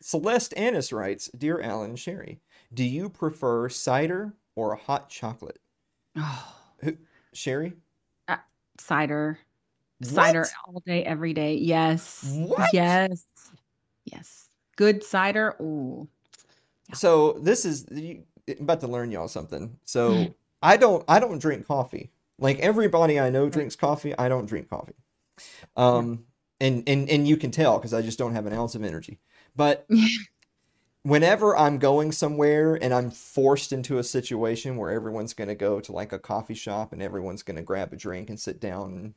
Celeste 0.01 0.53
Annis 0.57 0.91
writes, 0.93 1.29
"Dear 1.37 1.61
Alan 1.61 1.91
and 1.91 1.99
Sherry, 1.99 2.39
do 2.73 2.83
you 2.83 3.09
prefer 3.09 3.69
cider 3.69 4.33
or 4.59 4.73
a 4.73 4.77
hot 4.77 5.09
chocolate?" 5.09 5.59
oh, 6.15 6.55
Sherry, 7.33 7.73
cider. 8.79 9.39
Cider 10.01 10.41
What? 10.41 10.51
all 10.65 10.83
day, 10.85 11.03
every 11.03 11.33
day. 11.33 11.55
Yes. 11.55 12.23
What? 12.47 12.69
Yes. 12.71 13.25
Yes. 14.05 14.47
Good 14.77 15.03
cider. 15.03 15.55
Ooh. 15.61 16.07
So 16.93 17.33
this 17.33 17.65
is 17.65 17.85
you, 17.91 18.23
I'm 18.47 18.61
about 18.61 18.79
to 18.81 18.87
learn 18.87 19.11
y'all 19.11 19.27
something. 19.27 19.77
So. 19.85 20.33
I 20.61 20.77
don't 20.77 21.03
I 21.07 21.19
don't 21.19 21.39
drink 21.39 21.67
coffee. 21.67 22.11
Like 22.37 22.59
everybody 22.59 23.19
I 23.19 23.29
know 23.29 23.49
drinks 23.49 23.75
coffee. 23.75 24.17
I 24.17 24.29
don't 24.29 24.45
drink 24.45 24.69
coffee. 24.69 24.95
Um, 25.75 26.25
and 26.59 26.83
and 26.87 27.09
and 27.09 27.27
you 27.27 27.37
can 27.37 27.51
tell 27.51 27.77
because 27.77 27.93
I 27.93 28.01
just 28.01 28.17
don't 28.17 28.35
have 28.35 28.45
an 28.45 28.53
ounce 28.53 28.75
of 28.75 28.83
energy. 28.83 29.19
But 29.55 29.87
whenever 31.03 31.55
I'm 31.55 31.77
going 31.77 32.11
somewhere 32.11 32.75
and 32.81 32.93
I'm 32.93 33.09
forced 33.11 33.71
into 33.71 33.97
a 33.97 34.03
situation 34.03 34.77
where 34.77 34.91
everyone's 34.91 35.33
going 35.33 35.47
to 35.47 35.55
go 35.55 35.79
to 35.81 35.91
like 35.91 36.11
a 36.13 36.19
coffee 36.19 36.53
shop 36.53 36.93
and 36.93 37.01
everyone's 37.01 37.43
going 37.43 37.57
to 37.57 37.63
grab 37.63 37.93
a 37.93 37.95
drink 37.95 38.29
and 38.29 38.39
sit 38.39 38.59
down 38.59 38.91
and 38.93 39.13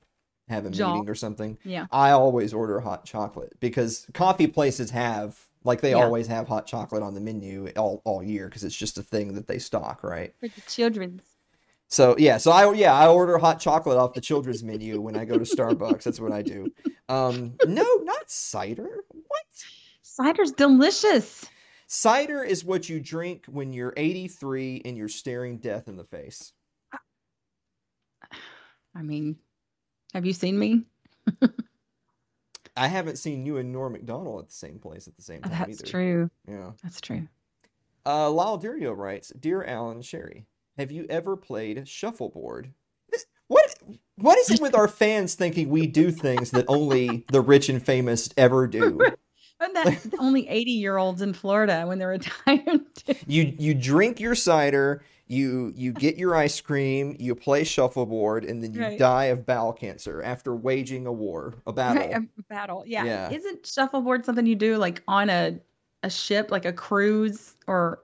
have 0.48 0.66
a 0.66 0.70
meeting 0.70 1.08
or 1.08 1.14
something, 1.14 1.58
Yeah. 1.64 1.86
I 1.90 2.10
always 2.10 2.52
order 2.52 2.80
hot 2.80 3.04
chocolate 3.04 3.54
because 3.60 4.06
coffee 4.12 4.46
places 4.46 4.90
have 4.90 5.38
like 5.64 5.80
they 5.80 5.90
Yeah. 5.90 6.02
always 6.04 6.26
have 6.26 6.48
hot 6.48 6.66
chocolate 6.66 7.02
on 7.02 7.14
the 7.14 7.20
menu 7.20 7.70
all, 7.76 8.02
all 8.04 8.22
year 8.22 8.46
because 8.48 8.64
it's 8.64 8.76
just 8.76 8.98
a 8.98 9.02
thing 9.02 9.34
that 9.34 9.46
they 9.46 9.58
stock, 9.58 10.02
right? 10.02 10.34
For 10.40 10.48
the 10.48 10.60
children's. 10.62 11.22
So 11.88 12.16
yeah, 12.18 12.38
so 12.38 12.50
I 12.50 12.72
yeah 12.72 12.94
I 12.94 13.06
order 13.08 13.36
hot 13.38 13.60
chocolate 13.60 13.98
off 13.98 14.14
the 14.14 14.20
children's 14.20 14.62
menu 14.64 15.00
when 15.00 15.14
I 15.16 15.24
go 15.26 15.38
to 15.38 15.44
Starbucks. 15.44 16.02
That's 16.04 16.20
what 16.20 16.32
I 16.32 16.40
do. 16.42 16.72
Um, 17.08 17.54
no, 17.66 17.84
not 18.02 18.30
cider. 18.30 18.88
What? 19.28 19.42
Cider's 20.02 20.52
delicious. 20.52 21.44
Cider 21.96 22.42
is 22.42 22.64
what 22.64 22.88
you 22.88 23.00
drink 23.00 23.44
when 23.50 23.74
you're 23.74 23.92
83 23.98 24.80
and 24.86 24.96
you're 24.96 25.10
staring 25.10 25.58
death 25.58 25.88
in 25.88 25.96
the 25.98 26.04
face. 26.04 26.54
I 28.94 29.02
mean, 29.02 29.36
have 30.14 30.24
you 30.24 30.32
seen 30.32 30.58
me? 30.58 30.84
I 32.74 32.88
haven't 32.88 33.16
seen 33.16 33.44
you 33.44 33.58
and 33.58 33.74
Norm 33.74 33.92
Macdonald 33.92 34.40
at 34.40 34.48
the 34.48 34.54
same 34.54 34.78
place 34.78 35.06
at 35.06 35.16
the 35.16 35.22
same 35.22 35.42
time 35.42 35.52
That's 35.52 35.82
either. 35.82 35.90
true. 35.90 36.30
Yeah. 36.48 36.70
That's 36.82 36.98
true. 37.02 37.28
Uh, 38.06 38.30
Lyle 38.30 38.58
Durio 38.58 38.96
writes, 38.96 39.30
"Dear 39.38 39.62
Alan 39.62 40.00
Sherry, 40.00 40.46
have 40.78 40.90
you 40.90 41.04
ever 41.10 41.36
played 41.36 41.86
shuffleboard? 41.86 42.72
This- 43.10 43.26
What 43.48 43.66
what 44.16 44.38
is 44.38 44.50
it 44.50 44.62
with 44.62 44.74
our 44.74 44.88
fans 44.88 45.34
thinking 45.34 45.68
we 45.68 45.86
do 45.86 46.10
things 46.10 46.52
that 46.52 46.64
only 46.68 47.26
the 47.30 47.42
rich 47.42 47.68
and 47.68 47.84
famous 47.84 48.30
ever 48.38 48.66
do? 48.66 48.98
And 49.62 49.74
that's 49.76 50.08
only 50.18 50.48
80 50.48 50.70
year 50.72 50.96
olds 50.96 51.22
in 51.22 51.32
Florida 51.32 51.84
when 51.86 51.98
they're 51.98 52.08
retired. 52.18 52.80
You 53.26 53.54
you 53.58 53.74
drink 53.74 54.20
your 54.20 54.34
cider, 54.34 55.02
you 55.26 55.72
you 55.76 55.92
get 55.92 56.16
your 56.16 56.34
ice 56.34 56.60
cream, 56.60 57.16
you 57.18 57.34
play 57.34 57.64
shuffleboard, 57.64 58.44
and 58.44 58.62
then 58.62 58.74
you 58.74 58.80
Right. 58.82 58.98
die 58.98 59.24
of 59.26 59.46
bowel 59.46 59.72
cancer 59.72 60.22
after 60.22 60.54
waging 60.54 61.06
a 61.06 61.12
war, 61.12 61.54
a 61.66 61.72
battle. 61.80 62.02
Right, 62.02 62.16
a 62.16 62.42
battle. 62.48 62.84
Yeah. 62.86 63.04
Yeah. 63.04 63.30
Isn't 63.32 63.66
shuffleboard 63.66 64.24
something 64.24 64.46
you 64.46 64.56
do 64.56 64.76
like 64.76 65.02
on 65.08 65.30
a 65.30 65.58
a 66.02 66.10
ship, 66.10 66.50
like 66.50 66.64
a 66.64 66.72
cruise, 66.72 67.54
or 67.68 68.02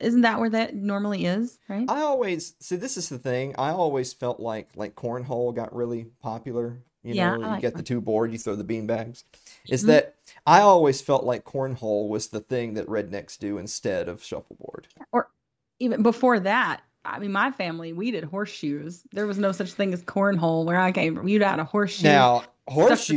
isn't 0.00 0.22
that 0.22 0.40
where 0.40 0.50
that 0.50 0.74
normally 0.74 1.24
is? 1.26 1.58
Right. 1.68 1.88
I 1.88 2.00
always 2.02 2.54
see 2.60 2.76
this 2.76 2.96
is 2.96 3.08
the 3.08 3.18
thing. 3.18 3.54
I 3.56 3.70
always 3.70 4.12
felt 4.12 4.40
like 4.40 4.70
like 4.74 4.94
cornhole 4.96 5.54
got 5.54 5.74
really 5.74 6.06
popular. 6.20 6.82
You 7.06 7.14
Yeah, 7.14 7.36
know, 7.36 7.42
you 7.54 7.60
get 7.60 7.76
the 7.76 7.82
two 7.82 8.00
board, 8.00 8.32
you 8.32 8.38
throw 8.38 8.56
the 8.56 8.64
bean 8.64 8.86
bags. 8.86 9.24
Is 9.68 9.82
Mhm. 9.82 9.86
that 9.86 10.14
I 10.46 10.60
always 10.60 11.00
felt 11.00 11.24
like 11.24 11.44
cornhole 11.44 12.08
was 12.08 12.28
the 12.28 12.40
thing 12.40 12.74
that 12.74 12.86
rednecks 12.88 13.38
do 13.38 13.58
instead 13.58 14.08
of 14.08 14.22
shuffleboard. 14.24 14.88
Or 15.12 15.30
even 15.78 16.02
before 16.02 16.40
that, 16.40 16.82
I 17.04 17.18
mean, 17.20 17.30
my 17.32 17.52
family 17.52 17.92
we 17.92 18.10
did 18.10 18.24
horseshoes. 18.24 19.04
There 19.12 19.26
was 19.26 19.38
no 19.38 19.52
such 19.52 19.72
thing 19.72 19.92
as 19.92 20.02
cornhole 20.02 20.64
where 20.64 20.80
I 20.80 20.90
came 20.90 21.14
from. 21.14 21.28
You'd 21.28 21.42
had 21.42 21.60
a 21.60 21.64
horseshoe. 21.64 22.08
Now, 22.08 22.40
the 22.40 22.44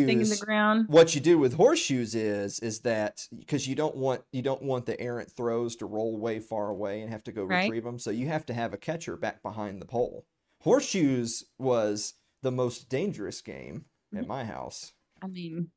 thing 0.05 0.21
in 0.21 0.29
horseshoes 0.29 0.29
the 0.29 0.45
ground. 0.45 0.87
what 0.87 1.15
you 1.15 1.21
do 1.21 1.37
with 1.39 1.53
horseshoes 1.53 2.13
is 2.15 2.59
is 2.59 2.81
that 2.81 3.27
because 3.37 3.67
you 3.67 3.75
don't 3.75 3.95
want 3.95 4.21
you 4.31 4.41
don't 4.43 4.61
want 4.61 4.85
the 4.85 4.99
errant 5.01 5.31
throws 5.31 5.75
to 5.77 5.85
roll 5.87 6.17
way 6.17 6.39
far 6.39 6.69
away 6.69 7.01
and 7.01 7.09
have 7.11 7.23
to 7.23 7.31
go 7.31 7.43
Right. 7.43 7.63
retrieve 7.63 7.83
them 7.83 7.97
so 7.99 8.11
you 8.11 8.27
have 8.27 8.45
to 8.45 8.53
have 8.53 8.73
a 8.73 8.77
catcher 8.77 9.15
back 9.17 9.41
behind 9.43 9.81
the 9.81 9.85
pole 9.85 10.25
horseshoes 10.61 11.43
was 11.57 12.13
the 12.41 12.51
most 12.51 12.89
dangerous 12.89 13.41
game 13.41 13.85
at 14.15 14.27
my 14.27 14.43
house 14.43 14.93
I 15.21 15.27
mean, 15.27 15.69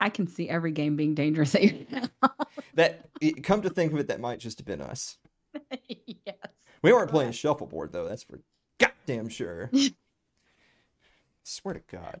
I 0.00 0.08
can 0.08 0.26
see 0.28 0.48
every 0.48 0.70
game 0.70 0.96
being 0.96 1.14
dangerous 1.14 1.54
at 1.54 1.64
your 1.64 2.00
house. 2.22 2.30
that 2.74 3.08
come 3.42 3.62
to 3.62 3.70
think 3.70 3.92
of 3.92 3.98
it 3.98 4.08
that 4.08 4.20
might 4.20 4.38
just 4.38 4.58
have 4.58 4.66
been 4.66 4.80
us 4.80 5.18
yes. 5.88 6.36
we 6.82 6.92
weren't 6.92 7.10
playing 7.10 7.32
shuffleboard 7.32 7.92
though 7.92 8.08
that's 8.08 8.22
for 8.22 8.40
goddamn 8.78 9.28
sure 9.28 9.70
swear 11.42 11.74
to 11.74 11.82
god 11.90 12.20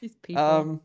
These 0.00 0.16
people. 0.16 0.42
Um, 0.42 0.80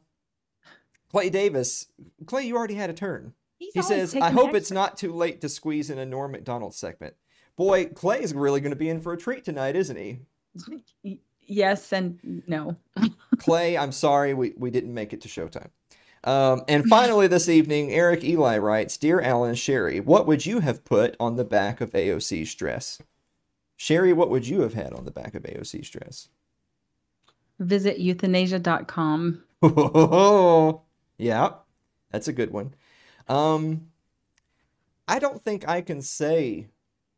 Clay 1.11 1.29
Davis, 1.29 1.87
Clay, 2.25 2.45
you 2.45 2.55
already 2.55 2.75
had 2.75 2.89
a 2.89 2.93
turn. 2.93 3.33
He's 3.57 3.73
He 3.73 3.81
says, 3.81 4.15
I 4.15 4.29
hope 4.29 4.53
it's 4.53 4.71
not 4.71 4.97
too 4.97 5.11
late 5.11 5.41
to 5.41 5.49
squeeze 5.49 5.89
in 5.89 5.97
a 5.97 6.05
Norm 6.05 6.31
Macdonald 6.31 6.73
segment. 6.73 7.15
Boy, 7.57 7.85
Clay 7.85 8.21
is 8.21 8.33
really 8.33 8.61
going 8.61 8.71
to 8.71 8.77
be 8.77 8.89
in 8.89 9.01
for 9.01 9.11
a 9.11 9.17
treat 9.17 9.43
tonight, 9.43 9.75
isn't 9.75 9.97
he? 9.97 10.19
Yes 11.49 11.91
and 11.91 12.43
no. 12.47 12.77
Clay, 13.39 13.77
I'm 13.77 13.91
sorry 13.91 14.33
we, 14.33 14.53
we 14.55 14.69
didn't 14.69 14.93
make 14.93 15.13
it 15.13 15.21
to 15.21 15.27
Showtime. 15.27 15.69
Um, 16.23 16.63
and 16.67 16.85
finally, 16.85 17.27
this 17.27 17.49
evening, 17.49 17.91
Eric 17.91 18.23
Eli 18.23 18.57
writes 18.57 18.97
Dear 18.97 19.19
Alan 19.21 19.55
Sherry, 19.55 19.99
what 19.99 20.27
would 20.27 20.45
you 20.45 20.59
have 20.59 20.85
put 20.85 21.15
on 21.19 21.37
the 21.37 21.45
back 21.45 21.81
of 21.81 21.91
AOC's 21.91 22.53
dress? 22.55 23.01
Sherry, 23.77 24.13
what 24.13 24.29
would 24.29 24.47
you 24.47 24.61
have 24.61 24.73
had 24.73 24.93
on 24.93 25.05
the 25.05 25.11
back 25.11 25.33
of 25.33 25.43
AOC's 25.43 25.89
dress? 25.89 26.27
Visit 27.59 27.99
euthanasia.com. 27.99 29.43
yeah, 31.17 31.49
that's 32.11 32.27
a 32.27 32.33
good 32.33 32.51
one. 32.51 32.73
Um, 33.27 33.87
I 35.07 35.19
don't 35.19 35.41
think 35.41 35.67
I 35.67 35.81
can 35.81 36.01
say 36.01 36.67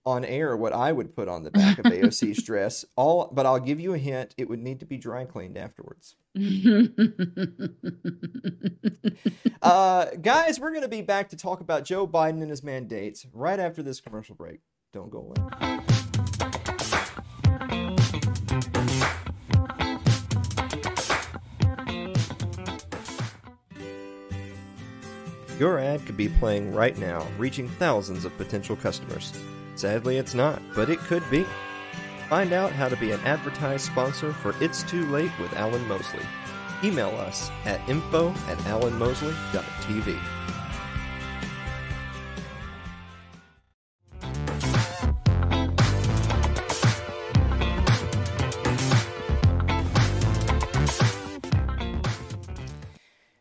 on 0.06 0.26
air 0.26 0.56
what 0.58 0.74
I 0.74 0.92
would 0.92 1.16
put 1.16 1.28
on 1.28 1.44
the 1.44 1.52
back 1.52 1.80
of 1.80 1.86
AOC's 1.86 2.44
dress. 2.44 2.86
All, 2.96 3.30
but 3.32 3.46
I'll 3.46 3.60
give 3.60 3.80
you 3.80 3.94
a 3.94 3.98
hint. 3.98 4.34
It 4.38 4.50
would 4.50 4.62
need 4.62 4.80
to 4.80 4.86
be 4.86 4.98
dry 4.98 5.26
cleaned 5.26 5.58
afterwards. 5.58 6.16
Uh, 9.62 10.08
guys, 10.20 10.60
we're 10.60 10.72
going 10.72 10.82
to 10.82 10.88
be 10.88 11.04
back 11.04 11.30
to 11.30 11.38
talk 11.38 11.62
about 11.62 11.86
Joe 11.86 12.08
Biden 12.08 12.42
and 12.42 12.50
his 12.50 12.64
mandates 12.64 13.28
right 13.32 13.60
after 13.60 13.84
this 13.84 14.02
commercial 14.02 14.34
break. 14.34 14.60
Don't 14.92 15.12
go 15.12 15.20
away. 15.20 15.36
Your 25.60 25.78
ad 25.78 26.04
could 26.08 26.18
be 26.18 26.28
playing 26.28 26.74
right 26.74 26.98
now, 26.98 27.28
reaching 27.38 27.70
thousands 27.70 28.26
of 28.26 28.36
potential 28.36 28.76
customers. 28.76 29.32
Sadly, 29.82 30.18
it's 30.18 30.36
not, 30.36 30.62
but 30.76 30.92
it 30.92 31.00
could 31.00 31.28
be. 31.32 31.44
Find 32.30 32.54
out 32.54 32.72
how 32.72 32.88
to 32.88 32.96
be 32.96 33.14
an 33.14 33.20
advertised 33.22 33.84
sponsor 33.84 34.32
for 34.32 34.54
It's 34.62 34.84
Too 34.84 35.08
Late 35.08 35.32
with 35.40 35.52
Alan 35.54 35.88
Mosley. 35.88 36.22
Email 36.84 37.10
us 37.10 37.50
at 37.66 37.82
info 37.90 38.30
at 38.30 38.60
alanmosley.tv. 38.60 40.20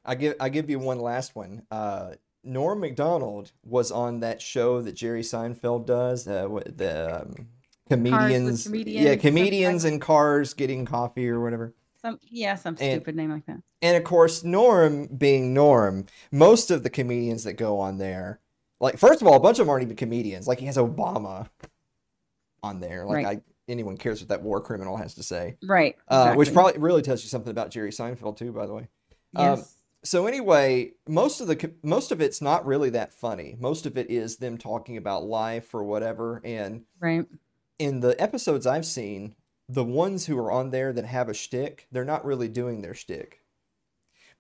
I 0.07 0.15
give 0.15 0.37
I 0.41 0.49
give 0.49 0.71
you 0.71 0.79
one 0.79 1.01
last 1.01 1.37
one. 1.37 1.67
Uh, 1.71 2.13
Norm 2.43 2.81
Macdonald 2.81 3.53
was 3.65 3.91
on 3.91 4.21
that 4.21 4.41
show 4.41 4.81
that 4.83 4.93
Jerry 4.93 5.23
Seinfeld 5.23 5.87
does. 5.87 6.27
Uh, 6.27 6.49
the 6.67 7.23
um, 7.23 7.47
comedians, 7.89 8.67
yeah, 8.67 8.71
comedians, 9.17 9.21
comedians 9.23 9.83
something. 9.83 10.01
cars 10.01 10.55
getting 10.55 10.85
coffee 10.87 11.29
or 11.29 11.41
whatever. 11.41 11.75
some 12.01 12.19
yeah, 12.23 12.55
some 12.55 12.77
And- 12.81 12.93
stupid 13.01 13.17
name 13.17 13.31
like 13.31 13.47
that. 13.47 13.61
And 13.83 13.97
of 13.97 14.05
course, 14.05 14.45
Norm 14.45 15.07
being 15.07 15.55
Norm, 15.55 16.07
most 16.31 16.71
of 16.71 16.83
the 16.83 16.91
comedians 16.91 17.45
that 17.45 17.55
go 17.55 17.79
on 17.79 17.97
there, 17.99 18.41
like 18.79 18.99
first 18.99 19.23
of 19.23 19.29
all, 19.29 19.35
a 19.35 19.41
bunch 19.41 19.59
of 19.59 19.67
them 19.67 19.71
aren't 19.71 19.85
even 19.85 19.97
comedians. 19.97 20.47
Like 20.47 20.59
he 20.61 20.67
has 20.67 20.77
Obama 20.77 21.49
on 22.63 22.81
there. 22.81 23.05
Like 23.07 23.25
Right. 23.25 23.39
I, 23.39 23.43
anyone 23.69 23.97
cares 23.97 24.21
what 24.21 24.29
that 24.29 24.43
war 24.43 24.61
criminal 24.61 24.97
has 24.99 25.15
to 25.15 25.23
say. 25.23 25.57
Right. 25.63 25.97
Uh, 26.09 26.35
which 26.35 26.53
probably 26.53 26.79
really 26.79 27.03
tells 27.03 27.23
you 27.23 27.29
something 27.29 27.51
about 27.51 27.71
Jerry 27.71 27.91
Seinfeld 27.91 28.37
too, 28.37 28.53
by 28.53 28.67
the 28.67 28.75
way. 28.75 28.89
um, 29.37 29.57
yes. 29.59 29.77
So 30.03 30.27
anyway, 30.27 30.93
most 31.07 31.41
of 31.41 31.47
the 31.47 31.73
most 31.83 32.11
of 32.11 32.21
it's 32.21 32.41
not 32.41 32.65
really 32.65 32.91
that 32.91 33.13
funny. 33.13 33.57
Most 33.59 33.85
of 33.85 33.99
it 33.99 34.11
is 34.11 34.37
them 34.37 34.57
talking 34.57 34.97
about 34.97 35.25
life 35.25 35.75
or 35.75 35.85
whatever. 35.85 36.41
And 36.45 36.85
right. 36.99 37.27
in 37.79 38.01
the 38.01 38.21
episodes 38.21 38.67
I've 38.67 38.87
seen, 38.87 39.35
the 39.69 39.85
ones 39.85 40.27
who 40.27 40.39
are 40.39 40.51
on 40.51 40.71
there 40.71 40.93
that 40.93 41.05
have 41.05 41.29
a 41.29 41.35
shtick, 41.35 41.87
they're 41.93 42.05
not 42.05 42.25
really 42.25 42.49
doing 42.49 42.81
their 42.81 42.95
shtick. 42.95 43.43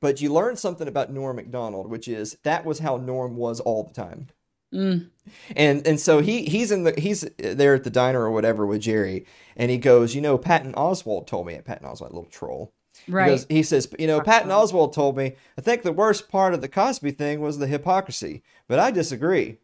But 0.01 0.23
you 0.23 0.33
learn 0.33 0.57
something 0.57 0.89
about 0.89 1.13
Norm 1.13 1.37
Macdonald, 1.37 1.89
which 1.91 2.09
is 2.09 2.39
that 2.43 2.65
was 2.65 2.79
how 2.79 2.97
Norm 2.97 3.37
was 3.37 3.61
all 3.61 3.85
the 3.85 3.93
time. 3.93 4.29
Mm. 4.73 5.11
And 5.57 5.87
and 5.87 6.01
so 6.01 6.21
he 6.21 6.45
he's 6.45 6.71
in 6.71 6.85
the 6.85 6.95
he's 6.99 7.29
there 7.39 7.75
at 7.75 7.85
the 7.85 7.91
diner 7.91 8.21
or 8.21 8.31
whatever 8.31 8.65
with 8.65 8.81
Jerry, 8.81 9.27
and 9.57 9.71
he 9.71 9.79
goes, 9.79 10.15
you 10.15 10.21
know, 10.21 10.39
Patton 10.39 10.73
Oswalt 10.73 11.27
told 11.27 11.47
me. 11.47 11.55
At 11.55 11.65
Patton 11.65 11.87
Oswalt, 11.87 12.13
little 12.13 12.25
troll. 12.25 12.73
Right. 13.09 13.29
goes, 13.29 13.47
he 13.49 13.63
says, 13.63 13.93
you 13.99 14.07
know, 14.07 14.21
Patton. 14.21 14.51
Oswalt 14.51 14.93
told 14.93 15.17
me, 15.17 15.35
I 15.57 15.61
think 15.61 15.83
the 15.83 15.93
worst 15.93 16.29
part 16.29 16.55
of 16.55 16.61
the 16.61 16.69
Cosby 16.69 17.13
thing 17.13 17.41
was 17.41 17.59
the 17.59 17.67
hypocrisy, 17.67 18.43
but 18.69 18.79
I 18.79 18.91
disagree. 18.91 19.59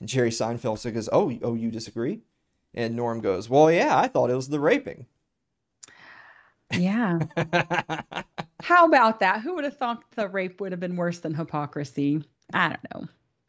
And 0.00 0.08
Jerry 0.08 0.30
Seinfeld 0.30 0.78
says, 0.78 1.08
oh, 1.12 1.36
oh, 1.42 1.54
you 1.54 1.70
disagree? 1.70 2.20
And 2.74 2.94
Norm 2.94 3.20
goes, 3.20 3.48
well, 3.48 3.70
yeah, 3.70 3.98
I 3.98 4.08
thought 4.08 4.30
it 4.30 4.36
was 4.36 4.48
the 4.48 4.60
raping. 4.60 5.06
yeah. 6.72 7.18
How 8.62 8.86
about 8.86 9.20
that? 9.20 9.40
Who 9.42 9.54
would 9.54 9.64
have 9.64 9.76
thought 9.78 10.02
the 10.14 10.28
rape 10.28 10.60
would 10.60 10.72
have 10.72 10.80
been 10.80 10.96
worse 10.96 11.20
than 11.20 11.34
hypocrisy? 11.34 12.24
I 12.52 12.68
don't 12.68 12.86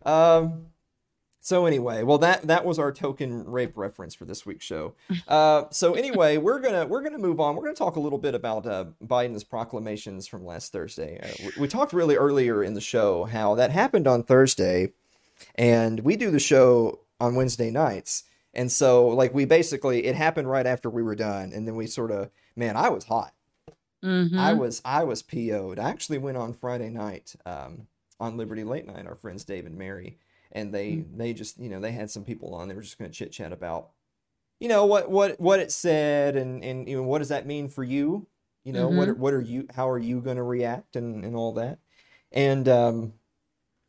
know. 0.05 0.11
Um. 0.11 0.67
So 1.47 1.65
anyway, 1.65 2.03
well 2.03 2.17
that 2.17 2.41
that 2.47 2.65
was 2.65 2.77
our 2.77 2.91
token 2.91 3.45
rape 3.45 3.77
reference 3.77 4.13
for 4.13 4.25
this 4.25 4.45
week's 4.45 4.65
show. 4.65 4.95
Uh, 5.29 5.63
so 5.71 5.93
anyway, 5.93 6.35
we're 6.35 6.59
gonna 6.59 6.85
we're 6.85 7.01
gonna 7.01 7.17
move 7.17 7.39
on. 7.39 7.55
We're 7.55 7.63
gonna 7.63 7.73
talk 7.73 7.95
a 7.95 8.01
little 8.01 8.17
bit 8.19 8.35
about 8.35 8.65
uh, 8.65 8.85
Biden's 9.01 9.45
proclamations 9.45 10.27
from 10.27 10.45
last 10.45 10.73
Thursday. 10.73 11.19
Uh, 11.23 11.27
we, 11.55 11.61
we 11.61 11.67
talked 11.69 11.93
really 11.93 12.15
earlier 12.17 12.63
in 12.63 12.73
the 12.73 12.81
show 12.81 13.23
how 13.23 13.55
that 13.55 13.71
happened 13.71 14.07
on 14.07 14.23
Thursday, 14.23 14.91
and 15.55 16.01
we 16.01 16.17
do 16.17 16.31
the 16.31 16.39
show 16.39 16.99
on 17.21 17.35
Wednesday 17.35 17.71
nights. 17.71 18.23
And 18.53 18.69
so, 18.69 19.07
like, 19.07 19.33
we 19.33 19.45
basically 19.45 20.05
it 20.05 20.15
happened 20.15 20.49
right 20.49 20.65
after 20.65 20.89
we 20.89 21.01
were 21.03 21.15
done, 21.15 21.53
and 21.53 21.65
then 21.65 21.75
we 21.75 21.87
sort 21.87 22.11
of, 22.11 22.29
man, 22.57 22.75
I 22.75 22.89
was 22.89 23.05
hot. 23.05 23.33
Mhm. 24.03 24.37
I 24.37 24.51
was 24.53 24.81
I 24.83 25.05
was 25.05 25.21
PO'd. 25.21 25.79
I 25.79 25.89
actually 25.89 26.17
went 26.17 26.37
on 26.37 26.53
Friday 26.53 26.89
night 26.89 27.35
um, 27.45 27.87
on 28.19 28.35
Liberty 28.37 28.65
Late 28.65 28.85
Night. 28.85 29.07
Our 29.07 29.15
friends 29.15 29.45
Dave 29.45 29.65
and 29.65 29.77
Mary, 29.77 30.17
and 30.51 30.73
they 30.73 31.05
they 31.15 31.33
just 31.33 31.59
you 31.59 31.69
know 31.69 31.79
they 31.79 31.91
had 31.91 32.09
some 32.09 32.23
people 32.23 32.53
on. 32.55 32.67
They 32.67 32.75
were 32.75 32.81
just 32.81 32.97
going 32.97 33.09
to 33.09 33.15
chit 33.17 33.31
chat 33.31 33.51
about 33.51 33.89
you 34.59 34.67
know 34.67 34.85
what 34.85 35.09
what 35.09 35.39
what 35.39 35.59
it 35.59 35.71
said 35.71 36.35
and 36.35 36.63
and 36.63 36.87
you 36.87 36.97
know 36.97 37.03
what 37.03 37.19
does 37.19 37.29
that 37.29 37.45
mean 37.45 37.69
for 37.69 37.83
you. 37.83 38.27
You 38.63 38.73
know 38.73 38.89
what 38.89 39.07
are, 39.07 39.13
what 39.13 39.33
are 39.33 39.41
you 39.41 39.67
how 39.73 39.89
are 39.89 39.99
you 39.99 40.19
going 40.19 40.37
to 40.37 40.43
react 40.43 40.95
and 40.95 41.23
and 41.23 41.35
all 41.35 41.53
that. 41.53 41.79
And 42.31 42.67
um 42.67 43.13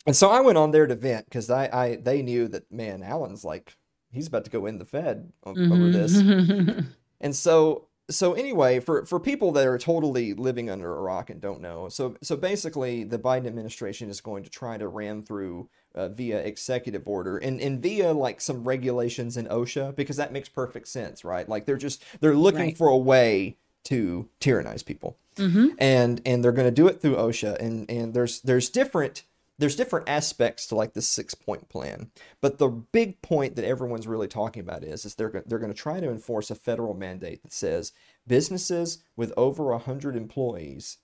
and 0.06 0.14
so 0.14 0.30
I 0.30 0.40
went 0.40 0.58
on 0.58 0.70
there 0.70 0.86
to 0.86 0.94
vent 0.94 1.26
because 1.26 1.50
I 1.50 1.68
I 1.72 1.96
they 1.96 2.22
knew 2.22 2.48
that 2.48 2.70
man 2.70 3.02
Alan's 3.02 3.44
like 3.44 3.76
he's 4.12 4.26
about 4.28 4.44
to 4.44 4.50
go 4.50 4.66
in 4.66 4.78
the 4.78 4.84
Fed 4.84 5.32
over 5.44 5.90
this. 5.90 6.16
Mhm. 6.16 6.86
And 7.20 7.34
so 7.34 7.88
so 8.10 8.32
anyway, 8.34 8.80
for 8.80 9.04
for 9.04 9.20
people 9.20 9.52
that 9.52 9.66
are 9.66 9.76
totally 9.76 10.32
living 10.32 10.70
under 10.70 10.96
a 10.96 11.00
rock 11.00 11.30
and 11.30 11.40
don't 11.40 11.60
know, 11.60 11.88
so 11.88 12.16
so 12.22 12.36
basically 12.36 13.04
the 13.04 13.18
Biden 13.18 13.46
administration 13.46 14.08
is 14.08 14.20
going 14.20 14.44
to 14.44 14.50
try 14.50 14.78
to 14.78 14.88
ram 14.88 15.22
through 15.22 15.68
uh, 15.94 16.08
via 16.08 16.38
executive 16.38 17.06
order 17.08 17.38
and 17.38 17.60
and 17.60 17.82
via 17.82 18.12
like 18.12 18.40
some 18.40 18.64
regulations 18.64 19.36
in 19.36 19.46
OSHA 19.46 19.96
because 19.96 20.16
that 20.16 20.32
makes 20.32 20.48
perfect 20.48 20.88
sense, 20.88 21.24
right? 21.24 21.48
Like 21.48 21.64
they're 21.66 21.76
just 21.76 22.04
they're 22.20 22.36
looking 22.36 22.60
Right. 22.60 22.76
for 22.78 22.88
a 22.88 22.96
way 22.96 23.56
to 23.84 24.28
tyrannize 24.40 24.82
people 24.82 25.16
Mhm. 25.36 25.74
and 25.78 26.20
and 26.26 26.44
they're 26.44 26.52
going 26.52 26.66
to 26.68 26.70
do 26.74 26.88
it 26.88 27.00
through 27.00 27.16
OSHA 27.16 27.58
and 27.58 27.90
and 27.90 28.12
there's 28.12 28.40
there's 28.42 28.68
different 28.70 29.22
there's 29.60 29.74
different 29.76 30.08
aspects 30.08 30.66
to 30.68 30.74
like 30.76 30.92
this 30.92 31.08
six 31.08 31.34
point 31.34 31.68
plan 31.68 32.10
but 32.40 32.58
the 32.58 32.68
big 32.68 33.20
point 33.22 33.56
that 33.56 33.64
everyone's 33.64 34.06
really 34.06 34.28
talking 34.28 34.60
about 34.60 34.84
is 34.84 35.04
is 35.04 35.14
they're 35.14 35.42
they're 35.46 35.58
going 35.58 35.72
to 35.72 35.78
try 35.78 36.00
to 36.00 36.10
enforce 36.10 36.50
a 36.50 36.54
federal 36.54 36.92
mandate 36.94 37.42
that 37.42 37.52
says 37.52 37.92
businesses 38.26 38.98
with 39.16 39.32
over 39.36 39.72
100 39.72 40.14
employees 40.16 40.98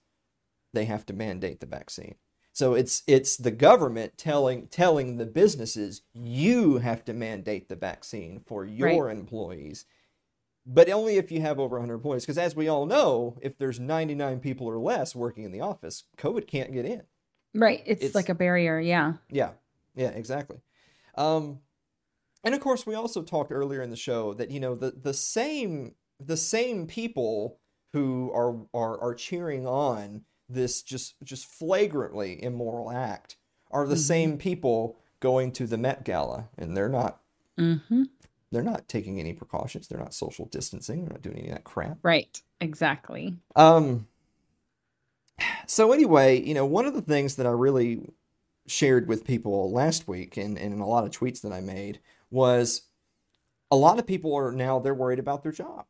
they 0.72 0.84
have 0.84 1.06
to 1.06 1.12
mandate 1.12 1.60
the 1.60 1.66
vaccine 1.66 2.16
so 2.54 2.72
it's 2.72 3.02
it's 3.06 3.36
the 3.36 3.50
government 3.50 4.16
telling 4.16 4.66
telling 4.68 5.18
the 5.18 5.26
businesses 5.26 6.00
you 6.14 6.78
have 6.78 7.04
to 7.04 7.12
mandate 7.12 7.68
the 7.68 7.76
vaccine 7.76 8.40
for 8.46 8.64
your 8.64 9.10
employees 9.10 9.84
but 10.66 10.88
only 10.88 11.16
if 11.18 11.30
you 11.30 11.42
have 11.42 11.58
over 11.58 11.76
100 11.76 11.94
employees 11.94 12.22
because 12.24 12.38
as 12.38 12.56
we 12.56 12.68
all 12.68 12.86
know 12.86 13.36
if 13.42 13.58
there's 13.58 13.78
99 13.78 14.40
people 14.40 14.66
or 14.66 14.78
less 14.78 15.14
working 15.14 15.44
in 15.44 15.52
the 15.52 15.60
office 15.60 16.04
covid 16.16 16.46
can't 16.46 16.72
get 16.72 16.86
in 16.86 17.02
Right. 17.56 17.84
It's, 17.86 18.00
It's- 18.00 18.14
like 18.16 18.30
a 18.30 18.34
barrier. 18.34 18.80
Yeah. 18.80 19.12
yeah 19.30 19.50
yeah 19.94 20.08
exactly 20.08 20.58
um 21.16 21.60
and 22.42 22.54
of 22.54 22.60
course 22.60 22.84
we 22.86 22.94
also 22.94 23.22
talked 23.22 23.52
earlier 23.52 23.82
in 23.82 23.90
the 23.90 23.96
show 23.96 24.34
that 24.34 24.50
you 24.50 24.60
know 24.60 24.74
the 24.74 24.90
the 24.92 25.14
same 25.14 25.94
the 26.20 26.36
same 26.36 26.86
people 26.86 27.58
who 27.92 28.30
are 28.32 28.56
are 28.72 29.00
are 29.00 29.14
cheering 29.14 29.66
on 29.66 30.22
this 30.48 30.82
just 30.82 31.14
just 31.22 31.46
flagrantly 31.46 32.42
immoral 32.42 32.90
act 32.90 33.36
are 33.70 33.86
the 33.86 33.94
Mhm. 33.94 33.98
same 33.98 34.38
people 34.38 34.98
going 35.20 35.52
to 35.52 35.66
the 35.66 35.78
Met 35.78 36.04
Gala 36.04 36.48
and 36.58 36.76
they're 36.76 36.88
not 36.88 37.20
hmm 37.56 38.04
they're 38.50 38.62
not 38.62 38.86
taking 38.88 39.18
any 39.18 39.32
precautions 39.32 39.88
they're 39.88 39.98
not 39.98 40.14
social 40.14 40.46
distancing 40.46 41.00
they're 41.02 41.12
not 41.14 41.22
doing 41.22 41.38
any 41.38 41.48
of 41.48 41.54
that 41.54 41.64
crap 41.64 41.98
Right. 42.02 42.40
Exactly. 42.60 43.36
Um, 43.56 44.06
So 45.66 45.92
anyway, 45.92 46.40
you 46.40 46.54
know, 46.54 46.66
one 46.66 46.86
of 46.86 46.94
the 46.94 47.02
things 47.02 47.36
that 47.36 47.46
I 47.46 47.50
really 47.50 48.00
shared 48.66 49.08
with 49.08 49.24
people 49.24 49.72
last 49.72 50.06
week 50.06 50.36
and, 50.36 50.58
and 50.58 50.72
in 50.72 50.80
a 50.80 50.86
lot 50.86 51.04
of 51.04 51.10
tweets 51.10 51.40
that 51.42 51.52
I 51.52 51.60
made 51.60 52.00
was 52.30 52.82
a 53.70 53.76
lot 53.76 53.98
of 53.98 54.06
people 54.06 54.34
are 54.34 54.52
now 54.52 54.78
they're 54.78 54.94
worried 54.94 55.18
about 55.18 55.42
their 55.42 55.52
job. 55.52 55.86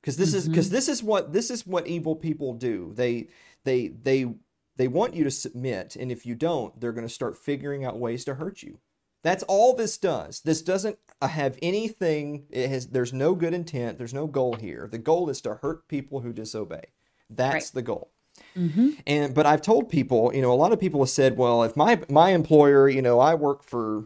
Because 0.00 0.16
this 0.16 0.34
is 0.34 0.48
because 0.48 0.70
this 0.70 0.88
is 0.88 1.02
what 1.02 1.32
this 1.32 1.50
is 1.50 1.66
what 1.66 1.86
evil 1.88 2.14
people 2.14 2.52
do. 2.54 2.92
They 2.94 3.28
they 3.66 3.88
they 3.88 4.34
they 4.76 4.88
want 4.88 5.14
you 5.14 5.24
to 5.24 5.30
submit, 5.30 5.96
and 5.96 6.10
if 6.10 6.24
you 6.24 6.34
don't, 6.34 6.80
they're 6.80 6.92
going 6.92 7.06
to 7.06 7.12
start 7.12 7.36
figuring 7.36 7.84
out 7.84 7.98
ways 7.98 8.24
to 8.24 8.34
hurt 8.36 8.62
you. 8.62 8.78
That's 9.22 9.42
all 9.44 9.74
this 9.74 9.98
does. 9.98 10.40
This 10.40 10.62
doesn't 10.62 10.98
uh, 11.20 11.28
have 11.28 11.58
anything. 11.60 12.44
It 12.50 12.68
has. 12.70 12.86
There's 12.88 13.12
no 13.12 13.34
good 13.34 13.52
intent. 13.54 13.98
There's 13.98 14.14
no 14.14 14.26
goal 14.26 14.54
here. 14.54 14.88
The 14.90 14.98
goal 14.98 15.28
is 15.28 15.40
to 15.42 15.56
hurt 15.56 15.88
people 15.88 16.20
who 16.20 16.32
disobey. 16.32 16.84
That's 17.28 17.66
Right. 17.66 17.74
the 17.74 17.82
goal. 17.82 18.10
Mm-hmm. 18.56 18.90
And 19.06 19.34
but 19.34 19.46
I've 19.46 19.62
told 19.62 19.88
people, 19.88 20.30
you 20.34 20.42
know, 20.42 20.52
a 20.52 20.54
lot 20.62 20.72
of 20.72 20.78
people 20.80 21.00
have 21.00 21.08
said, 21.10 21.36
well, 21.36 21.62
if 21.64 21.76
my 21.76 22.00
my 22.08 22.30
employer, 22.30 22.88
you 22.88 23.02
know, 23.02 23.18
I 23.18 23.34
work 23.34 23.64
for, 23.64 24.04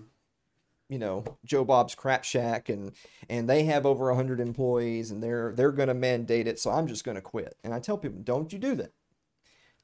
you 0.89 0.99
know, 0.99 1.25
Joe 1.45 1.65
Bob's 1.65 1.95
Crap 1.95 2.25
Shack, 2.25 2.69
and 2.69 2.93
and 3.29 3.49
they 3.51 3.65
have 3.65 3.85
over 3.85 4.15
hundred 4.15 4.41
employees, 4.41 5.11
and 5.11 5.23
they're 5.23 5.53
they're 5.55 5.73
going 5.73 5.89
to 5.89 5.95
mandate 5.95 6.47
it, 6.47 6.59
so 6.61 6.71
I'm 6.71 6.87
just 6.87 7.05
going 7.05 7.17
to 7.17 7.21
quit. 7.21 7.57
And 7.65 7.75
I 7.75 7.81
tell 7.81 7.99
people, 7.99 8.21
don't 8.23 8.53
you 8.53 8.59
do 8.59 8.75
that. 8.77 8.93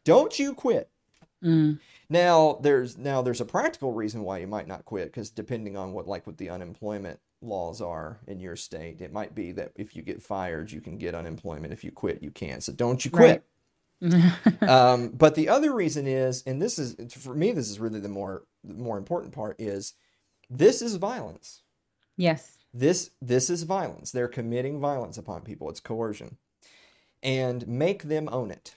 Don't 0.07 0.39
you 0.39 0.55
quit. 0.55 0.89
Mm. 1.45 1.81
Now 2.09 2.59
there's 2.63 2.97
now 2.97 3.21
there's 3.21 3.41
a 3.41 3.45
practical 3.45 3.93
reason 3.93 4.23
why 4.23 4.39
you 4.39 4.47
might 4.47 4.69
not 4.69 4.85
quit 4.85 5.09
because 5.09 5.31
depending 5.31 5.77
on 5.77 5.93
what 5.93 6.07
like 6.07 6.27
what 6.27 6.39
the 6.39 6.49
unemployment 6.49 7.19
laws 7.43 7.83
are 7.83 8.21
in 8.29 8.39
your 8.39 8.55
state, 8.55 9.01
it 9.01 9.13
might 9.13 9.35
be 9.35 9.53
that 9.53 9.73
if 9.75 9.97
you 9.97 10.03
get 10.03 10.23
fired, 10.23 10.71
you 10.71 10.81
can 10.81 10.97
get 10.97 11.15
unemployment. 11.15 11.73
If 11.73 11.83
you 11.83 11.91
quit, 11.91 12.23
you 12.23 12.31
can't. 12.31 12.63
So 12.63 12.73
don't 12.73 13.05
you 13.05 13.11
quit. 13.11 13.45
um, 14.69 15.09
but 15.09 15.35
the 15.35 15.49
other 15.49 15.75
reason 15.75 16.07
is, 16.07 16.43
and 16.47 16.63
this 16.63 16.79
is 16.79 16.95
for 17.13 17.35
me, 17.35 17.51
this 17.51 17.69
is 17.69 17.81
really 17.81 18.01
the 18.01 18.09
more 18.09 18.45
the 18.63 18.75
more 18.75 18.99
important 18.99 19.35
part 19.35 19.61
is 19.61 19.95
this 20.49 20.81
is 20.81 20.95
violence. 20.97 21.63
yes. 22.17 22.53
This 22.73 23.11
this 23.21 23.51
is 23.51 23.65
violence. 23.65 24.13
They're 24.13 24.29
committing 24.29 24.81
violence 24.81 25.19
upon 25.19 25.43
people. 25.43 25.69
It's 25.71 25.81
coercion, 25.81 26.37
and 27.23 27.67
make 27.67 28.05
them 28.05 28.29
own 28.31 28.51
it 28.51 28.77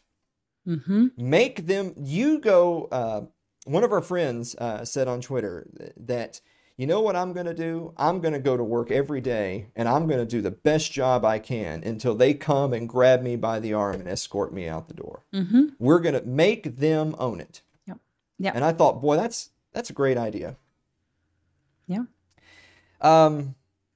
Mm-hmm. 0.70 1.08
make 1.18 1.66
them 1.66 1.94
you 1.98 2.38
go 2.40 2.88
uh, 2.92 3.22
one 3.66 3.84
of 3.84 3.92
our 3.92 4.02
friends 4.02 4.56
uh, 4.56 4.86
said 4.86 5.08
on 5.08 5.20
twitter 5.20 5.68
that 5.98 6.42
you 6.78 6.86
know 6.88 7.02
what 7.02 7.16
i'm 7.16 7.34
going 7.34 7.48
to 7.48 7.54
do 7.56 7.92
i'm 7.98 8.22
going 8.22 8.34
to 8.36 8.40
go 8.40 8.56
to 8.56 8.64
work 8.64 8.92
every 8.92 9.20
day 9.20 9.68
and 9.76 9.90
i'm 9.90 10.06
going 10.08 10.20
to 10.20 10.26
do 10.26 10.42
the 10.42 10.52
best 10.52 10.92
job 10.92 11.26
i 11.26 11.40
can 11.40 11.84
until 11.84 12.14
they 12.16 12.34
come 12.36 12.72
and 12.74 12.88
grab 12.88 13.22
me 13.24 13.36
by 13.36 13.60
the 13.60 13.74
arm 13.74 13.96
and 13.96 14.08
escort 14.08 14.54
me 14.54 14.68
out 14.68 14.88
the 14.88 14.94
door 14.94 15.24
Mm-hmm. 15.34 15.64
we're 15.80 16.00
going 16.00 16.16
to 16.16 16.26
make 16.26 16.78
them 16.78 17.16
own 17.18 17.40
it 17.42 17.62
Yep. 17.88 17.98
Yep. 18.38 18.56
and 18.56 18.64
i 18.64 18.72
thought 18.72 19.02
boy 19.02 19.16
that's 19.18 19.50
that's 19.74 19.90
a 19.90 19.94
great 19.94 20.18
idea 20.18 20.56
Yeah. 21.88 22.04
um 23.02 23.38
of 23.40 23.46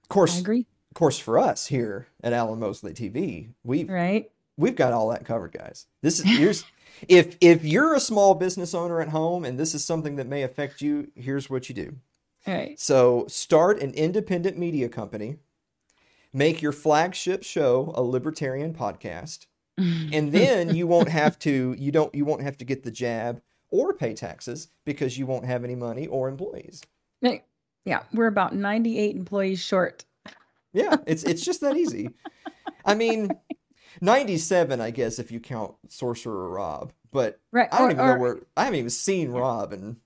I 0.10 0.14
course 0.14 0.40
agree. 0.40 0.66
of 0.92 0.96
course 0.96 1.20
for 1.20 1.38
us 1.40 1.68
here 1.68 2.08
at 2.24 2.34
alan 2.34 2.60
mosley 2.60 2.94
tv 2.94 3.50
we 3.64 3.84
Right. 3.86 4.32
We've 4.58 4.76
got 4.76 4.94
all 4.94 5.10
that 5.10 5.26
covered 5.26 5.52
guys 5.52 5.88
this 6.02 6.20
is 6.20 6.26
here's 6.26 6.66
if 7.08 7.38
if 7.42 7.64
you're 7.66 7.94
a 7.96 8.00
small 8.00 8.36
business 8.36 8.74
owner 8.74 9.02
at 9.02 9.10
home 9.10 9.44
and 9.46 9.60
this 9.60 9.74
is 9.74 9.84
something 9.84 10.16
that 10.16 10.28
may 10.28 10.44
affect 10.44 10.82
you 10.82 11.12
here's 11.16 11.50
what 11.50 11.70
you 11.70 11.76
do 11.76 11.96
Right. 12.46 12.78
so 12.80 13.26
start 13.30 13.82
an 13.82 13.92
independent 13.94 14.58
media 14.58 14.90
company 14.90 15.38
make 16.34 16.62
your 16.62 16.72
flagship 16.74 17.44
show 17.44 17.92
a 17.96 18.02
libertarian 18.04 18.74
podcast 18.74 19.46
and 19.78 20.32
then 20.32 20.76
you 20.76 20.86
won't 20.88 21.10
have 21.10 21.40
to 21.40 21.76
you 21.80 21.92
don't 21.92 22.14
you 22.14 22.26
won't 22.26 22.42
have 22.44 22.58
to 22.58 22.66
get 22.66 22.84
the 22.84 22.92
jab 22.92 23.42
or 23.72 23.94
pay 23.94 24.14
taxes 24.14 24.68
because 24.86 25.18
you 25.18 25.26
won't 25.26 25.46
have 25.46 25.64
any 25.64 25.76
money 25.76 26.06
or 26.08 26.28
employees 26.30 26.82
Yeah, 27.86 28.04
we're 28.14 28.28
about 28.28 28.56
98 28.56 29.14
employees 29.16 29.60
short. 29.60 30.06
Yeah, 30.74 30.98
it's 31.06 31.24
it's 31.24 31.44
just 31.44 31.60
that 31.62 31.76
easy. 31.76 32.12
I 32.86 32.94
mean, 32.96 33.30
97, 34.02 34.82
I 34.82 34.92
guess, 34.92 35.20
if 35.20 35.32
you 35.32 35.40
count 35.40 35.76
Sorcerer 35.90 36.50
Rob. 36.50 36.94
But 37.12 37.40
Right. 37.52 37.70
I 37.72 37.78
don't 37.80 37.88
or- 37.88 37.92
even 37.92 38.06
or- 38.06 38.14
know 38.16 38.20
where 38.22 38.40
I 38.58 38.64
haven't 38.66 38.80
even 38.80 38.90
seen 38.90 39.32
Rob 39.32 39.72
and 39.74 39.98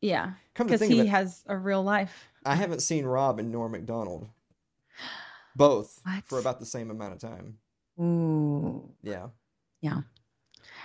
Yeah, 0.00 0.34
come 0.54 0.66
to 0.66 0.72
because 0.72 0.80
think 0.80 0.92
he 0.92 1.00
of 1.00 1.06
it, 1.06 1.10
has 1.10 1.42
a 1.46 1.56
real 1.56 1.82
life. 1.82 2.28
I 2.44 2.54
haven't 2.54 2.80
seen 2.80 3.06
Rob 3.06 3.38
and 3.38 3.50
Norm 3.50 3.72
Macdonald. 3.72 4.28
Both 5.54 6.02
for 6.26 6.38
about 6.38 6.60
the 6.60 6.66
same 6.66 6.90
amount 6.90 7.14
of 7.14 7.18
time. 7.20 7.58
Ooh. 7.98 8.92
Yeah. 9.02 9.28
Yeah. 9.80 10.02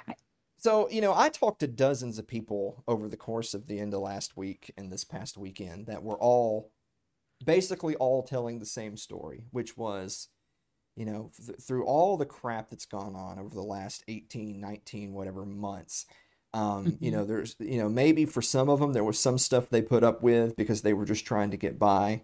I- 0.08 0.16
So, 0.58 0.90
you 0.90 1.02
know, 1.02 1.14
I 1.14 1.28
talked 1.30 1.60
to 1.60 1.68
dozens 1.68 2.18
of 2.18 2.26
people 2.28 2.84
over 2.88 3.08
the 3.10 3.18
course 3.18 3.54
of 3.54 3.68
the 3.68 3.80
end 3.80 3.94
of 3.94 4.00
last 4.02 4.38
week 4.38 4.72
and 4.78 4.92
this 4.92 5.04
past 5.04 5.38
weekend 5.38 5.88
that 5.88 6.04
were 6.04 6.18
all 6.18 6.72
basically 7.44 7.96
all 7.98 8.24
telling 8.24 8.60
the 8.60 8.66
same 8.66 8.96
story, 8.96 9.44
which 9.52 9.76
was, 9.76 10.30
you 10.96 11.06
know, 11.06 11.32
th- 11.46 11.60
through 11.62 11.86
all 11.86 12.18
the 12.18 12.26
crap 12.26 12.70
that's 12.70 12.86
gone 12.86 13.16
on 13.16 13.40
over 13.40 13.50
the 13.56 13.62
last 13.64 14.04
18, 14.08 14.60
19, 14.60 15.14
whatever 15.14 15.46
months. 15.46 16.06
Um, 16.54 16.98
you 17.00 17.12
Mhm. 17.12 17.12
know, 17.12 17.24
there's, 17.26 17.56
you 17.60 17.78
know, 17.78 17.88
maybe 17.90 18.26
for 18.26 18.42
some 18.42 18.70
of 18.70 18.80
them 18.80 18.94
there 18.94 19.04
was 19.06 19.18
some 19.20 19.38
stuff 19.38 19.70
they 19.70 19.82
put 19.82 20.04
up 20.04 20.22
with 20.22 20.56
because 20.58 20.82
they 20.82 20.94
were 20.94 21.06
just 21.06 21.26
trying 21.26 21.52
to 21.52 21.58
get 21.58 21.80
by. 21.80 22.24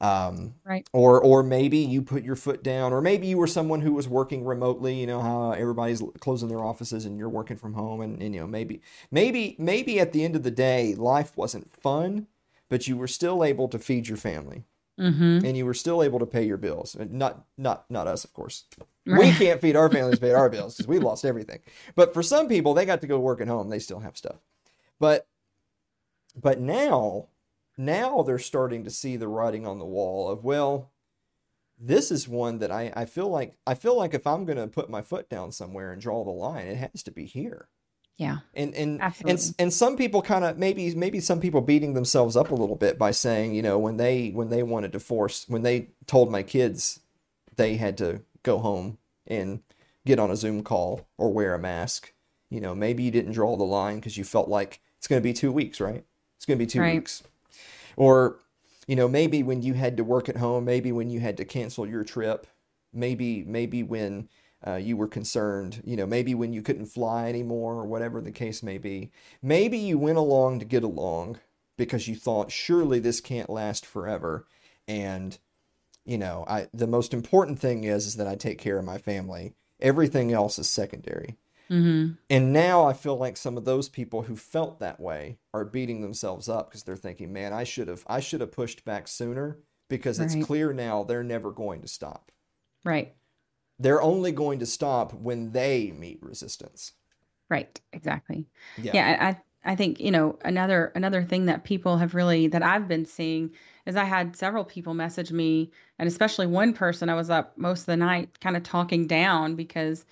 Um, 0.00 0.54
Right. 0.64 0.88
or 0.92 1.20
or 1.22 1.42
maybe 1.42 1.78
you 1.78 2.02
put 2.02 2.22
your 2.22 2.36
foot 2.36 2.62
down 2.62 2.92
or 2.92 3.00
maybe 3.00 3.26
you 3.26 3.38
were 3.38 3.46
someone 3.46 3.80
who 3.80 3.92
was 3.92 4.08
working 4.08 4.44
remotely 4.44 4.94
you 4.98 5.06
know 5.06 5.20
how 5.20 5.50
everybody's 5.52 6.02
closing 6.20 6.48
their 6.48 6.62
offices 6.62 7.04
and 7.04 7.18
you're 7.18 7.28
working 7.28 7.56
from 7.56 7.74
home 7.74 8.00
and, 8.00 8.22
and 8.22 8.34
you 8.34 8.40
know 8.40 8.46
maybe 8.46 8.80
maybe 9.10 9.56
maybe 9.58 9.98
at 9.98 10.12
the 10.12 10.22
end 10.22 10.36
of 10.36 10.42
the 10.42 10.50
day 10.50 10.94
life 10.94 11.36
wasn't 11.36 11.72
fun 11.74 12.28
but 12.68 12.86
you 12.86 12.96
were 12.96 13.08
still 13.08 13.42
able 13.42 13.68
to 13.68 13.78
feed 13.78 14.06
your 14.06 14.16
family 14.18 14.64
Mm-hmm. 14.98 15.44
and 15.44 15.56
you 15.56 15.66
were 15.66 15.74
still 15.74 16.02
able 16.02 16.18
to 16.20 16.26
pay 16.26 16.44
your 16.44 16.56
bills. 16.56 16.96
Not 16.98 17.44
not 17.58 17.84
not 17.90 18.06
us 18.06 18.24
of 18.24 18.32
course. 18.32 18.64
We 19.04 19.30
can't 19.32 19.60
feed 19.60 19.76
our 19.76 19.90
families 19.90 20.18
pay 20.18 20.32
our 20.32 20.48
bills 20.56 20.74
because 20.74 20.88
we 20.88 20.98
lost 20.98 21.24
everything. 21.24 21.60
But 21.94 22.14
for 22.14 22.22
some 22.22 22.48
people 22.48 22.72
they 22.72 22.86
got 22.86 23.02
to 23.02 23.06
go 23.06 23.18
work 23.20 23.40
at 23.40 23.48
home. 23.48 23.68
They 23.68 23.78
still 23.78 24.00
have 24.00 24.16
stuff. 24.16 24.36
But 24.98 25.26
but 26.34 26.60
now 26.60 27.28
now 27.76 28.22
they're 28.22 28.38
starting 28.38 28.84
to 28.84 28.90
see 28.90 29.16
the 29.16 29.28
writing 29.28 29.66
on 29.66 29.78
the 29.78 29.84
wall 29.84 30.30
of 30.30 30.44
well 30.44 30.90
this 31.78 32.10
is 32.10 32.26
one 32.26 32.58
that 32.58 32.70
I, 32.70 32.92
I 32.96 33.04
feel 33.04 33.28
like 33.28 33.56
I 33.66 33.74
feel 33.74 33.96
like 33.96 34.14
if 34.14 34.26
I'm 34.26 34.44
gonna 34.44 34.66
put 34.66 34.88
my 34.88 35.02
foot 35.02 35.28
down 35.28 35.52
somewhere 35.52 35.92
and 35.92 36.00
draw 36.00 36.24
the 36.24 36.30
line, 36.30 36.66
it 36.66 36.76
has 36.76 37.02
to 37.02 37.10
be 37.10 37.26
here. 37.26 37.68
Yeah. 38.16 38.38
And 38.54 38.74
and 38.74 39.00
and 39.26 39.54
and 39.58 39.72
some 39.72 39.96
people 39.96 40.22
kind 40.22 40.44
of 40.44 40.58
maybe 40.58 40.94
maybe 40.94 41.20
some 41.20 41.38
people 41.40 41.60
beating 41.60 41.92
themselves 41.94 42.36
up 42.36 42.50
a 42.50 42.54
little 42.54 42.76
bit 42.76 42.98
by 42.98 43.10
saying 43.10 43.54
you 43.54 43.62
know 43.62 43.78
when 43.78 43.98
they 43.98 44.30
when 44.30 44.48
they 44.48 44.62
wanted 44.62 44.92
to 44.92 45.00
force 45.00 45.44
when 45.48 45.62
they 45.62 45.88
told 46.06 46.30
my 46.30 46.42
kids 46.42 47.00
they 47.56 47.76
had 47.76 47.98
to 47.98 48.22
go 48.42 48.58
home 48.58 48.98
and 49.26 49.60
get 50.06 50.18
on 50.18 50.30
a 50.30 50.36
Zoom 50.36 50.62
call 50.62 51.06
or 51.18 51.30
wear 51.32 51.54
a 51.54 51.58
mask. 51.58 52.12
You 52.48 52.60
know 52.60 52.74
maybe 52.74 53.02
you 53.02 53.10
didn't 53.10 53.32
draw 53.32 53.56
the 53.56 53.64
line 53.64 53.96
because 53.96 54.16
you 54.16 54.24
felt 54.24 54.48
like 54.48 54.80
it's 54.96 55.06
going 55.06 55.20
to 55.20 55.24
be 55.24 55.34
two 55.34 55.52
weeks, 55.52 55.78
right? 55.80 56.04
It's 56.36 56.46
going 56.46 56.58
to 56.58 56.64
be 56.64 56.70
two 56.70 56.80
Right. 56.80 56.94
weeks, 56.94 57.22
or 57.96 58.38
you 58.86 58.96
know 58.96 59.08
maybe 59.08 59.42
when 59.42 59.62
you 59.62 59.74
had 59.74 59.96
to 59.98 60.04
work 60.04 60.28
at 60.30 60.38
home, 60.38 60.64
maybe 60.64 60.90
when 60.90 61.10
you 61.10 61.20
had 61.20 61.36
to 61.36 61.44
cancel 61.44 61.86
your 61.86 62.02
trip, 62.04 62.46
maybe 62.94 63.44
maybe 63.46 63.82
when 63.82 64.28
uh, 64.66 64.74
you 64.76 64.96
were 64.96 65.08
concerned, 65.08 65.82
you 65.84 65.96
know, 65.96 66.06
maybe 66.06 66.34
when 66.34 66.52
you 66.52 66.62
couldn't 66.62 66.86
fly 66.86 67.28
anymore 67.28 67.74
or 67.74 67.86
whatever 67.86 68.20
the 68.20 68.32
case 68.32 68.62
may 68.62 68.78
be. 68.78 69.10
Maybe 69.42 69.78
you 69.78 69.98
went 69.98 70.18
along 70.18 70.58
to 70.58 70.64
get 70.64 70.82
along 70.82 71.38
because 71.76 72.08
you 72.08 72.16
thought 72.16 72.50
surely 72.50 72.98
this 72.98 73.20
can't 73.20 73.50
last 73.50 73.84
forever 73.86 74.46
and 74.88 75.38
you 76.06 76.16
know, 76.16 76.44
I 76.46 76.68
the 76.72 76.86
most 76.86 77.12
important 77.12 77.58
thing 77.58 77.84
is 77.84 78.06
is 78.06 78.16
that 78.16 78.28
I 78.28 78.36
take 78.36 78.58
care 78.58 78.78
of 78.78 78.84
my 78.84 78.96
family. 78.96 79.54
Everything 79.80 80.32
else 80.32 80.58
is 80.58 80.68
secondary. 80.68 81.36
Mm-hmm. 81.68 82.12
And 82.30 82.52
now 82.52 82.86
I 82.86 82.92
feel 82.92 83.16
like 83.16 83.36
some 83.36 83.56
of 83.56 83.64
those 83.64 83.88
people 83.88 84.22
who 84.22 84.36
felt 84.36 84.78
that 84.78 85.00
way 85.00 85.38
are 85.52 85.64
beating 85.64 86.00
themselves 86.00 86.48
up 86.48 86.70
because 86.70 86.84
they're 86.84 86.96
thinking, 86.96 87.32
"Man, 87.32 87.52
I 87.52 87.64
should 87.64 87.88
have 87.88 88.04
I 88.06 88.20
should 88.20 88.40
have 88.40 88.52
pushed 88.52 88.84
back 88.84 89.08
sooner 89.08 89.58
because 89.88 90.20
it's 90.20 90.36
clear 90.46 90.72
now 90.72 91.02
they're 91.02 91.24
never 91.24 91.50
going 91.50 91.82
to 91.82 91.88
stop." 91.88 92.30
Right. 92.84 93.16
They're 93.78 94.02
only 94.02 94.32
going 94.32 94.58
to 94.60 94.66
stop 94.66 95.12
when 95.12 95.52
they 95.52 95.92
meet 95.96 96.22
resistance. 96.22 96.92
Right. 97.48 97.80
Exactly. 97.92 98.46
Yeah. 98.76 98.92
yeah 98.94 99.16
I, 99.20 99.72
I 99.72 99.74
think 99.74 100.00
you 100.00 100.10
know 100.10 100.38
another 100.44 100.92
another 100.94 101.24
thing 101.24 101.46
that 101.46 101.64
people 101.64 101.98
have 101.98 102.14
really 102.14 102.46
that 102.48 102.62
I've 102.62 102.88
been 102.88 103.04
seeing 103.04 103.50
is 103.84 103.96
I 103.96 104.04
had 104.04 104.36
several 104.36 104.64
people 104.64 104.94
message 104.94 105.32
me 105.32 105.70
and 105.98 106.06
especially 106.06 106.46
one 106.46 106.72
person 106.72 107.08
I 107.08 107.14
was 107.14 107.30
up 107.30 107.58
most 107.58 107.80
of 107.80 107.86
the 107.86 107.96
night 107.96 108.40
kind 108.40 108.56
of 108.56 108.62
talking 108.62 109.06
down 109.06 109.56
because 109.56 110.04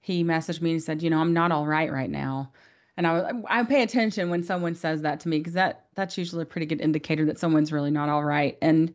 he 0.00 0.24
messaged 0.24 0.60
me 0.60 0.72
and 0.72 0.82
said 0.82 1.02
you 1.02 1.10
know 1.10 1.20
I'm 1.20 1.32
not 1.32 1.52
all 1.52 1.66
right 1.66 1.90
right 1.90 2.10
now 2.10 2.50
and 2.96 3.06
I 3.06 3.12
was 3.12 3.44
I 3.48 3.62
pay 3.62 3.82
attention 3.82 4.28
when 4.28 4.42
someone 4.42 4.74
says 4.74 5.02
that 5.02 5.20
to 5.20 5.28
me 5.28 5.38
because 5.38 5.54
that 5.54 5.86
that's 5.94 6.18
usually 6.18 6.42
a 6.42 6.46
pretty 6.46 6.66
good 6.66 6.80
indicator 6.80 7.24
that 7.26 7.38
someone's 7.38 7.72
really 7.72 7.92
not 7.92 8.08
all 8.08 8.24
right 8.24 8.58
and 8.60 8.92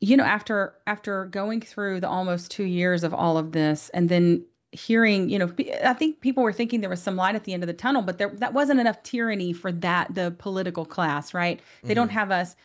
you 0.00 0.16
know 0.16 0.24
after 0.24 0.74
after 0.86 1.26
going 1.26 1.60
through 1.60 2.00
the 2.00 2.08
almost 2.08 2.50
2 2.50 2.64
years 2.64 3.04
of 3.04 3.14
all 3.14 3.38
of 3.38 3.52
this 3.52 3.90
and 3.90 4.08
then 4.08 4.44
hearing, 4.72 5.28
you 5.28 5.38
know, 5.38 5.52
I 5.84 5.94
think 5.94 6.20
people 6.20 6.42
were 6.42 6.52
thinking 6.52 6.80
there 6.80 6.90
was 6.90 7.02
some 7.02 7.16
light 7.16 7.34
at 7.34 7.44
the 7.44 7.52
end 7.52 7.62
of 7.62 7.66
the 7.66 7.72
tunnel, 7.72 8.02
but 8.02 8.18
there 8.18 8.30
that 8.36 8.54
wasn't 8.54 8.80
enough 8.80 9.02
tyranny 9.02 9.52
for 9.52 9.72
that 9.72 10.14
the 10.14 10.34
political 10.38 10.84
class, 10.84 11.34
right? 11.34 11.60
They 11.82 11.88
mm-hmm. 11.88 11.94
don't 11.94 12.10
have 12.10 12.30
us 12.30 12.56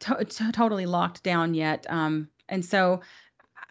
to- 0.00 0.24
to- 0.24 0.52
totally 0.52 0.86
locked 0.86 1.22
down 1.22 1.54
yet. 1.54 1.86
Um, 1.88 2.28
and 2.48 2.64
so 2.64 3.00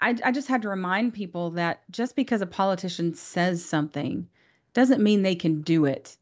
I, 0.02 0.18
I 0.24 0.32
just 0.32 0.48
had 0.48 0.62
to 0.64 0.70
remind 0.70 1.14
people 1.14 1.52
that 1.52 1.82
just 1.90 2.16
because 2.16 2.42
a 2.42 2.46
politician 2.46 3.14
says 3.14 3.64
something 3.64 4.28
doesn't 4.74 5.02
mean 5.02 5.24
they 5.24 5.36
can 5.36 5.62
do 5.62 5.86
it. 5.86 6.18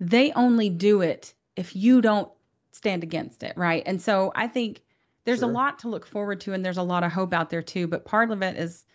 They 0.00 0.32
only 0.32 0.70
do 0.70 1.02
it 1.02 1.34
if 1.56 1.74
you 1.74 2.00
don't 2.00 2.30
stand 2.70 3.02
against 3.02 3.42
it, 3.42 3.56
right? 3.56 3.82
And 3.84 4.00
so 4.00 4.32
I 4.36 4.46
think 4.46 4.82
there's 5.28 5.40
sure. 5.40 5.50
a 5.50 5.52
lot 5.52 5.78
to 5.80 5.88
look 5.88 6.06
forward 6.06 6.40
to 6.40 6.54
and 6.54 6.64
there's 6.64 6.78
a 6.78 6.82
lot 6.82 7.04
of 7.04 7.12
hope 7.12 7.34
out 7.34 7.50
there 7.50 7.60
too, 7.62 7.86
but 7.86 8.06
part 8.06 8.30
of 8.30 8.42
it 8.42 8.56
is 8.56 8.86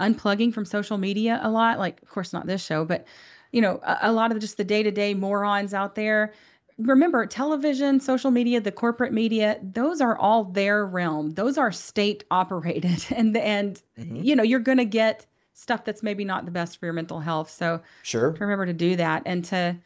unplugging 0.00 0.52
from 0.52 0.64
social 0.64 0.96
media 0.96 1.38
a 1.42 1.50
lot, 1.50 1.78
like 1.78 2.02
of 2.02 2.08
course 2.08 2.32
not 2.32 2.46
this 2.46 2.64
show, 2.64 2.84
but 2.84 3.06
you 3.52 3.60
know, 3.60 3.78
a, 3.82 3.98
a 4.02 4.12
lot 4.12 4.32
of 4.32 4.38
just 4.38 4.56
the 4.56 4.64
day-to-day 4.64 5.12
morons 5.12 5.74
out 5.74 5.94
there 5.94 6.32
remember 6.78 7.24
television 7.24 8.00
social 8.00 8.32
media 8.32 8.60
the 8.60 8.72
corporate 8.72 9.12
media 9.12 9.60
those 9.62 10.00
are 10.00 10.18
all 10.18 10.42
their 10.42 10.84
realm 10.84 11.30
those 11.30 11.56
are 11.56 11.70
state 11.70 12.24
operated 12.32 13.04
and 13.14 13.36
and 13.36 13.80
mm-hmm. 13.96 14.16
you 14.16 14.34
know 14.34 14.42
you're 14.42 14.58
going 14.58 14.78
to 14.78 14.84
get 14.84 15.24
stuff 15.52 15.84
that's 15.84 16.02
maybe 16.02 16.24
not 16.24 16.44
the 16.46 16.50
best 16.50 16.78
for 16.78 16.86
your 16.86 16.92
mental 16.92 17.20
health 17.20 17.48
so 17.48 17.80
sure 18.02 18.32
to 18.32 18.40
remember 18.40 18.66
to 18.66 18.72
do 18.72 18.96
that 18.96 19.22
and 19.24 19.44
to 19.44 19.76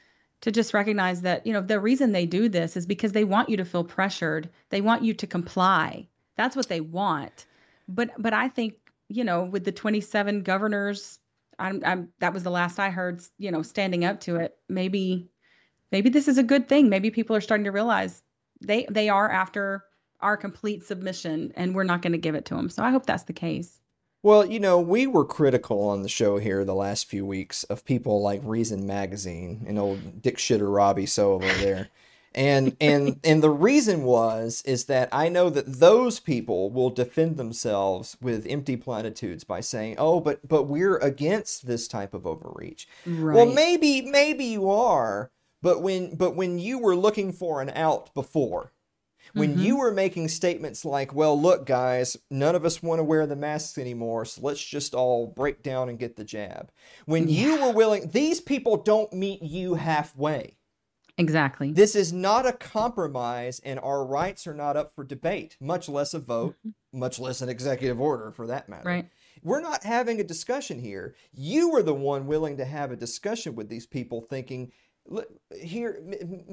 to 0.41 0.53
just 0.53 0.74
recognize 0.74 1.22
that 1.22 1.47
you 1.47 1.53
know 1.53 1.61
the 1.61 1.80
reason 1.80 2.12
they 2.12 2.26
do 2.26 2.49
this 2.49 2.76
is 2.76 2.86
because 2.86 3.12
they 3.12 3.24
want 3.24 3.49
you 3.49 3.57
to 3.57 3.64
feel 3.64 3.84
pressured 3.84 4.49
they 4.70 4.80
want 4.80 5.03
you 5.03 5.14
to 5.14 5.26
comply 5.26 6.07
that's 6.36 6.57
what 6.57 6.68
they 6.68 6.80
want 6.80 7.47
but 7.89 8.11
but 8.18 8.32
i 8.32 8.49
think 8.49 8.74
you 9.09 9.24
know 9.24 9.45
with 9.45 9.64
the 9.64 9.72
27 9.72 10.43
governors 10.43 11.18
I'm, 11.59 11.82
I'm 11.84 12.09
that 12.20 12.34
was 12.34 12.45
the 12.45 12.51
last 12.51 12.78
i 12.78 12.91
heard 12.91 13.20
you 13.36 13.51
know 13.51 13.62
standing 13.62 14.05
up 14.05 14.20
to 14.20 14.36
it 14.36 14.57
maybe 14.68 15.30
maybe 15.91 16.11
this 16.11 16.28
is 16.28 16.39
a 16.39 16.43
good 16.43 16.68
thing. 16.68 16.89
Maybe 16.89 17.11
people 17.11 17.36
are 17.36 17.41
starting 17.41 17.64
to 17.64 17.72
realize 17.72 18.22
they 18.61 18.86
they 18.91 19.09
are 19.09 19.30
after 19.30 19.84
our 20.20 20.36
complete 20.36 20.84
submission 20.84 21.53
and 21.55 21.74
we're 21.74 21.84
not 21.84 22.03
going 22.03 22.12
to 22.12 22.18
give 22.18 22.34
it 22.34 22.47
to 22.47 22.55
them. 22.55 22.68
So 22.68 22.82
I 22.82 22.91
hope 22.91 23.07
that's 23.07 23.24
the 23.24 23.32
case. 23.32 23.80
Well, 24.29 24.45
you 24.45 24.61
know, 24.61 24.79
we 24.79 25.07
were 25.07 25.24
critical 25.24 25.89
on 25.89 26.03
the 26.03 26.09
show 26.11 26.37
here 26.37 26.62
the 26.62 26.74
last 26.74 27.07
few 27.07 27.24
weeks 27.24 27.64
of 27.64 27.87
people 27.87 28.20
like 28.20 28.43
Reason 28.45 28.87
Magazine 28.87 29.64
and 29.66 29.79
old 29.79 30.20
Dick 30.20 30.37
Shitter 30.37 30.70
Robby 30.70 31.07
Soave 31.07 31.43
over 31.43 31.64
there. 31.64 31.89
And 32.35 32.76
and 32.79 33.18
and 33.24 33.43
the 33.43 33.49
reason 33.49 34.03
was 34.03 34.61
is 34.66 34.85
that 34.85 35.09
I 35.12 35.31
know 35.31 35.49
that 35.49 35.81
those 35.81 36.20
people 36.20 36.68
will 36.68 36.91
defend 36.91 37.39
themselves 37.39 38.18
with 38.20 38.47
empty 38.47 38.76
platitudes 38.76 39.45
by 39.45 39.62
saying, 39.62 39.95
"Oh, 39.97 40.20
but 40.20 40.47
but 40.47 40.64
we're 40.64 40.99
against 40.99 41.66
this 41.66 41.89
type 41.89 42.12
of 42.12 42.26
overreach." 42.26 42.87
Right. 43.07 43.35
Well, 43.35 43.47
maybe 43.47 44.03
maybe 44.03 44.45
you 44.45 44.68
are, 44.68 45.31
but 45.62 45.81
when 45.81 46.16
but 46.16 46.37
when 46.37 46.59
you 46.59 46.79
were 46.79 46.97
looking 46.97 47.33
for 47.33 47.62
an 47.62 47.70
out 47.70 48.12
before, 48.12 48.72
when 49.35 49.53
mm-hmm. 49.53 49.62
you 49.62 49.76
were 49.79 49.93
making 49.93 50.29
statements 50.29 50.85
like, 50.85 51.14
"Well, 51.14 51.41
look, 51.41 51.66
guys, 51.66 52.16
none 52.31 52.55
of 52.55 52.64
us 52.64 52.83
want 52.83 52.99
to 52.99 53.05
wear 53.05 53.26
the 53.26 53.37
masks 53.37 53.79
anymore, 53.79 54.24
so 54.24 54.41
let's 54.43 54.64
just 54.64 54.95
all 54.95 55.26
break 55.26 55.62
down 55.62 55.89
and 55.89 55.99
get 55.99 56.16
the 56.16 56.24
jab." 56.24 56.70
When 57.07 57.29
yeah. 57.29 57.41
you 57.41 57.62
were 57.62 57.72
willing, 57.72 58.09
these 58.09 58.41
people 58.41 58.76
don't 58.76 59.12
meet 59.12 59.43
you 59.43 59.74
halfway. 59.74 60.57
Exactly. 61.18 61.72
This 61.72 61.97
is 61.97 62.12
not 62.12 62.47
a 62.47 62.53
compromise, 62.53 63.61
and 63.64 63.81
our 63.81 64.05
rights 64.05 64.47
are 64.47 64.55
not 64.55 64.76
up 64.76 64.95
for 64.95 65.03
debate, 65.03 65.57
much 65.61 65.89
less 65.89 66.14
a 66.14 66.20
vote, 66.20 66.55
mm-hmm. 66.61 67.01
much 67.01 67.18
less 67.18 67.43
an 67.43 67.49
executive 67.49 68.01
order 68.01 68.31
for 68.31 68.47
that 68.47 68.68
matter. 68.68 68.89
Right. 68.89 69.11
We're 69.43 69.61
not 69.61 69.85
having 69.85 70.20
a 70.20 70.24
discussion 70.24 70.79
here. 70.79 71.14
You 71.33 71.70
were 71.70 71.83
the 71.83 71.95
one 71.95 72.26
willing 72.26 72.57
to 72.57 72.64
have 72.64 72.93
a 72.93 72.97
discussion 72.97 73.55
with 73.55 73.68
these 73.68 73.87
people, 73.87 74.20
thinking, 74.22 74.72
here, 75.61 76.01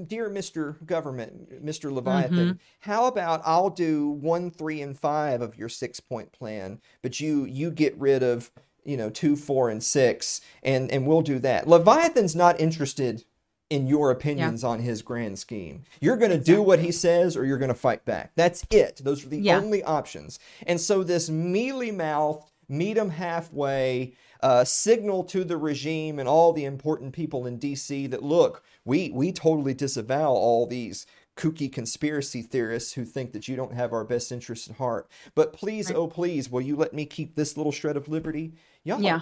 dear 0.07 0.29
Mr. 0.29 0.83
Government, 0.85 1.65
Mr. 1.65 1.91
Leviathan, 1.91 2.37
mm-hmm. 2.37 2.57
how 2.79 3.07
about 3.07 3.41
I'll 3.45 3.69
do 3.69 4.09
one, 4.09 4.51
three, 4.51 4.81
and 4.81 4.97
five 4.97 5.41
of 5.41 5.57
your 5.57 5.69
six 5.69 5.99
point 5.99 6.31
plan, 6.31 6.79
but 7.01 7.19
you 7.19 7.45
you 7.45 7.71
get 7.71 7.97
rid 7.97 8.23
of 8.23 8.51
you 8.83 8.97
know 8.97 9.09
two, 9.09 9.35
four, 9.35 9.69
and 9.69 9.83
six, 9.83 10.41
and 10.63 10.91
and 10.91 11.05
we'll 11.05 11.21
do 11.21 11.39
that. 11.39 11.67
Leviathan's 11.67 12.35
not 12.35 12.59
interested 12.59 13.25
in 13.69 13.87
your 13.87 14.11
opinions 14.11 14.63
yeah. 14.63 14.69
on 14.69 14.79
his 14.79 15.01
grand 15.01 15.39
scheme. 15.39 15.83
You're 15.99 16.17
going 16.17 16.29
to 16.29 16.37
exactly. 16.37 16.55
do 16.55 16.61
what 16.61 16.79
he 16.79 16.91
says, 16.91 17.35
or 17.35 17.45
you're 17.45 17.57
going 17.57 17.69
to 17.69 17.73
fight 17.73 18.05
back. 18.05 18.31
That's 18.35 18.63
it. 18.69 19.01
Those 19.03 19.25
are 19.25 19.29
the 19.29 19.39
yeah. 19.39 19.57
only 19.57 19.83
options. 19.83 20.39
And 20.67 20.79
so 20.79 21.03
this 21.03 21.29
mealy 21.29 21.91
mouthed, 21.91 22.51
meet 22.69 22.95
him 22.95 23.09
halfway 23.09 24.13
uh, 24.45 24.63
signal 24.63 25.23
to 25.23 25.43
the 25.43 25.57
regime 25.57 26.19
and 26.19 26.29
all 26.29 26.53
the 26.53 26.65
important 26.65 27.13
people 27.13 27.47
in 27.47 27.57
DC 27.57 28.07
that 28.11 28.21
look, 28.21 28.63
we 28.85 29.09
we 29.09 29.31
totally 29.31 29.73
disavow 29.73 30.29
all 30.29 30.67
these 30.67 31.07
kooky 31.35 31.71
conspiracy 31.71 32.43
theorists 32.43 32.93
who 32.93 33.05
think 33.05 33.33
that 33.33 33.47
you 33.47 33.55
don't 33.55 33.73
have 33.73 33.91
our 33.91 34.03
best 34.03 34.31
interests 34.31 34.69
at 34.69 34.75
heart. 34.75 35.09
But 35.33 35.51
please, 35.51 35.89
right. 35.89 35.95
oh 35.95 36.07
please, 36.07 36.51
will 36.51 36.61
you 36.61 36.75
let 36.75 36.93
me 36.93 37.07
keep 37.07 37.35
this 37.35 37.57
little 37.57 37.71
shred 37.71 37.97
of 37.97 38.07
liberty? 38.07 38.53
Y'all, 38.83 39.01
yeah. 39.01 39.21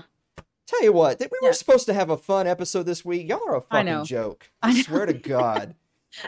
Tell 0.67 0.83
you 0.83 0.91
what, 0.91 1.21
we 1.21 1.27
yeah. 1.41 1.47
were 1.47 1.53
supposed 1.53 1.85
to 1.85 1.93
have 1.93 2.09
a 2.09 2.17
fun 2.17 2.45
episode 2.45 2.83
this 2.83 3.05
week. 3.05 3.29
Y'all 3.29 3.47
are 3.47 3.55
a 3.55 3.61
fucking 3.61 4.03
joke. 4.03 4.49
I, 4.61 4.71
I 4.71 4.81
swear 4.81 5.05
to 5.05 5.13
God, 5.13 5.73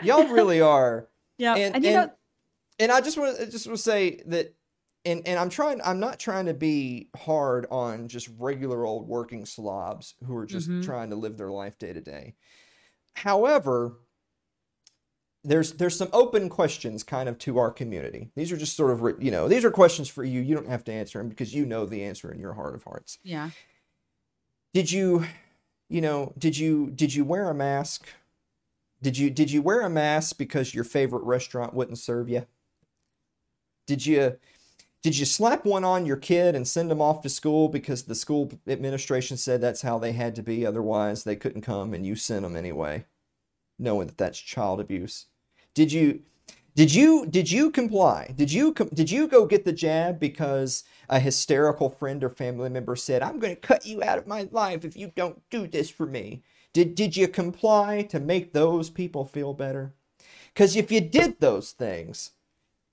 y'all 0.02 0.28
really 0.28 0.60
are. 0.62 1.06
Yeah, 1.36 1.54
and, 1.54 1.76
and, 1.76 1.84
and, 1.84 1.94
know... 1.94 2.10
and 2.78 2.90
I 2.90 3.02
just 3.02 3.18
want 3.18 3.36
to 3.36 3.50
just 3.50 3.66
want 3.66 3.76
to 3.76 3.82
say 3.82 4.22
that 4.24 4.54
and 5.06 5.26
and 5.26 5.38
I'm 5.38 5.48
trying 5.48 5.80
I'm 5.84 6.00
not 6.00 6.18
trying 6.18 6.46
to 6.46 6.54
be 6.54 7.08
hard 7.16 7.66
on 7.70 8.08
just 8.08 8.28
regular 8.38 8.84
old 8.84 9.06
working 9.06 9.46
slobs 9.46 10.14
who 10.26 10.36
are 10.36 10.46
just 10.46 10.68
mm-hmm. 10.68 10.82
trying 10.82 11.10
to 11.10 11.16
live 11.16 11.38
their 11.38 11.50
life 11.50 11.78
day 11.78 11.92
to 11.92 12.00
day. 12.00 12.34
However, 13.14 13.94
there's 15.44 15.72
there's 15.74 15.96
some 15.96 16.10
open 16.12 16.48
questions 16.48 17.04
kind 17.04 17.28
of 17.28 17.38
to 17.38 17.58
our 17.58 17.70
community. 17.70 18.30
These 18.34 18.50
are 18.50 18.56
just 18.56 18.76
sort 18.76 18.90
of 18.90 19.22
you 19.22 19.30
know 19.30 19.48
these 19.48 19.64
are 19.64 19.70
questions 19.70 20.08
for 20.08 20.24
you. 20.24 20.40
You 20.40 20.56
don't 20.56 20.68
have 20.68 20.84
to 20.84 20.92
answer 20.92 21.18
them 21.18 21.28
because 21.28 21.54
you 21.54 21.64
know 21.64 21.86
the 21.86 22.02
answer 22.02 22.30
in 22.32 22.40
your 22.40 22.54
heart 22.54 22.74
of 22.74 22.82
hearts. 22.82 23.18
Yeah. 23.22 23.50
Did 24.74 24.92
you, 24.92 25.24
you 25.88 26.00
know, 26.00 26.34
did 26.36 26.58
you 26.58 26.90
did 26.90 27.14
you 27.14 27.24
wear 27.24 27.48
a 27.48 27.54
mask? 27.54 28.08
Did 29.00 29.16
you 29.16 29.30
did 29.30 29.50
you 29.50 29.62
wear 29.62 29.82
a 29.82 29.90
mask 29.90 30.36
because 30.36 30.74
your 30.74 30.84
favorite 30.84 31.22
restaurant 31.22 31.74
wouldn't 31.74 31.98
serve 31.98 32.28
you? 32.28 32.44
Did 33.86 34.04
you 34.04 34.36
did 35.02 35.18
you 35.18 35.24
slap 35.24 35.64
one 35.64 35.84
on 35.84 36.06
your 36.06 36.16
kid 36.16 36.54
and 36.54 36.66
send 36.66 36.90
them 36.90 37.00
off 37.00 37.22
to 37.22 37.28
school 37.28 37.68
because 37.68 38.02
the 38.02 38.14
school 38.14 38.50
administration 38.66 39.36
said 39.36 39.60
that's 39.60 39.82
how 39.82 39.98
they 39.98 40.12
had 40.12 40.34
to 40.36 40.42
be, 40.42 40.66
otherwise 40.66 41.24
they 41.24 41.36
couldn't 41.36 41.62
come, 41.62 41.94
and 41.94 42.04
you 42.06 42.16
sent 42.16 42.42
them 42.42 42.56
anyway, 42.56 43.04
knowing 43.78 44.08
that 44.08 44.18
that's 44.18 44.38
child 44.38 44.80
abuse? 44.80 45.26
Did 45.74 45.92
you? 45.92 46.22
Did 46.74 46.94
you 46.94 47.24
did 47.26 47.50
you 47.50 47.70
comply? 47.70 48.34
Did 48.36 48.52
you 48.52 48.74
did 48.92 49.10
you 49.10 49.28
go 49.28 49.46
get 49.46 49.64
the 49.64 49.72
jab 49.72 50.20
because 50.20 50.84
a 51.08 51.18
hysterical 51.20 51.88
friend 51.88 52.22
or 52.22 52.28
family 52.28 52.68
member 52.68 52.96
said, 52.96 53.22
"I'm 53.22 53.38
going 53.38 53.54
to 53.54 53.60
cut 53.60 53.86
you 53.86 54.02
out 54.02 54.18
of 54.18 54.26
my 54.26 54.48
life 54.52 54.84
if 54.84 54.94
you 54.94 55.10
don't 55.16 55.40
do 55.48 55.66
this 55.66 55.88
for 55.88 56.04
me"? 56.04 56.42
Did 56.74 56.94
did 56.94 57.16
you 57.16 57.28
comply 57.28 58.02
to 58.10 58.20
make 58.20 58.52
those 58.52 58.90
people 58.90 59.24
feel 59.24 59.54
better? 59.54 59.94
Cuz 60.54 60.76
if 60.76 60.92
you 60.92 61.00
did 61.00 61.40
those 61.40 61.72
things, 61.72 62.32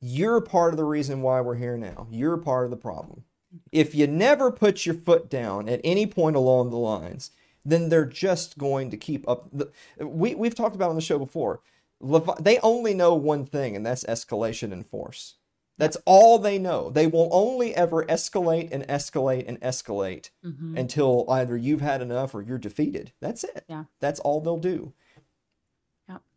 you're 0.04 0.42
part 0.42 0.74
of 0.74 0.78
the 0.78 0.84
reason 0.84 1.22
why 1.22 1.40
we're 1.40 1.56
here 1.56 1.78
now. 1.78 2.08
You're 2.12 2.38
part 2.38 2.66
of 2.66 2.72
the 2.72 2.78
problem. 2.78 3.24
If 3.72 3.96
you 3.96 4.06
never 4.06 4.52
put 4.52 4.86
your 4.86 4.96
foot 4.96 5.30
down 5.30 5.70
at 5.70 5.80
any 5.84 6.06
point 6.06 6.36
along 6.36 6.72
the 6.72 6.78
lines, 6.78 7.32
then 7.64 7.88
they're 7.88 8.06
just 8.06 8.58
going 8.58 8.90
to 8.92 8.98
keep 8.98 9.28
up. 9.30 9.48
The, 9.54 9.72
we, 10.00 10.36
we've 10.36 10.56
talked 10.56 10.76
about 10.76 10.90
on 10.90 10.96
the 10.96 11.02
show 11.02 11.18
before. 11.18 11.62
Levi- 12.02 12.42
they 12.42 12.60
only 12.60 12.94
know 12.94 13.14
one 13.14 13.46
thing, 13.46 13.78
and 13.78 13.86
that's 13.86 14.04
escalation 14.04 14.74
and 14.74 14.86
force. 14.86 15.36
That's 15.78 15.98
all 16.06 16.38
they 16.38 16.60
know. 16.60 16.90
They 16.90 17.08
will 17.08 17.30
only 17.32 17.74
ever 17.74 18.04
escalate 18.06 18.70
and 18.72 18.86
escalate 18.88 19.46
and 19.48 19.60
escalate 19.62 20.32
mm-hmm. 20.46 20.78
until 20.78 21.26
either 21.30 21.56
you've 21.56 21.82
had 21.82 22.02
enough 22.02 22.36
or 22.36 22.42
you're 22.42 22.58
defeated. 22.58 23.14
That's 23.22 23.44
it. 23.46 23.64
Yeah. 23.70 23.86
That's 24.02 24.20
all 24.20 24.42
they'll 24.42 24.58
do. 24.58 24.94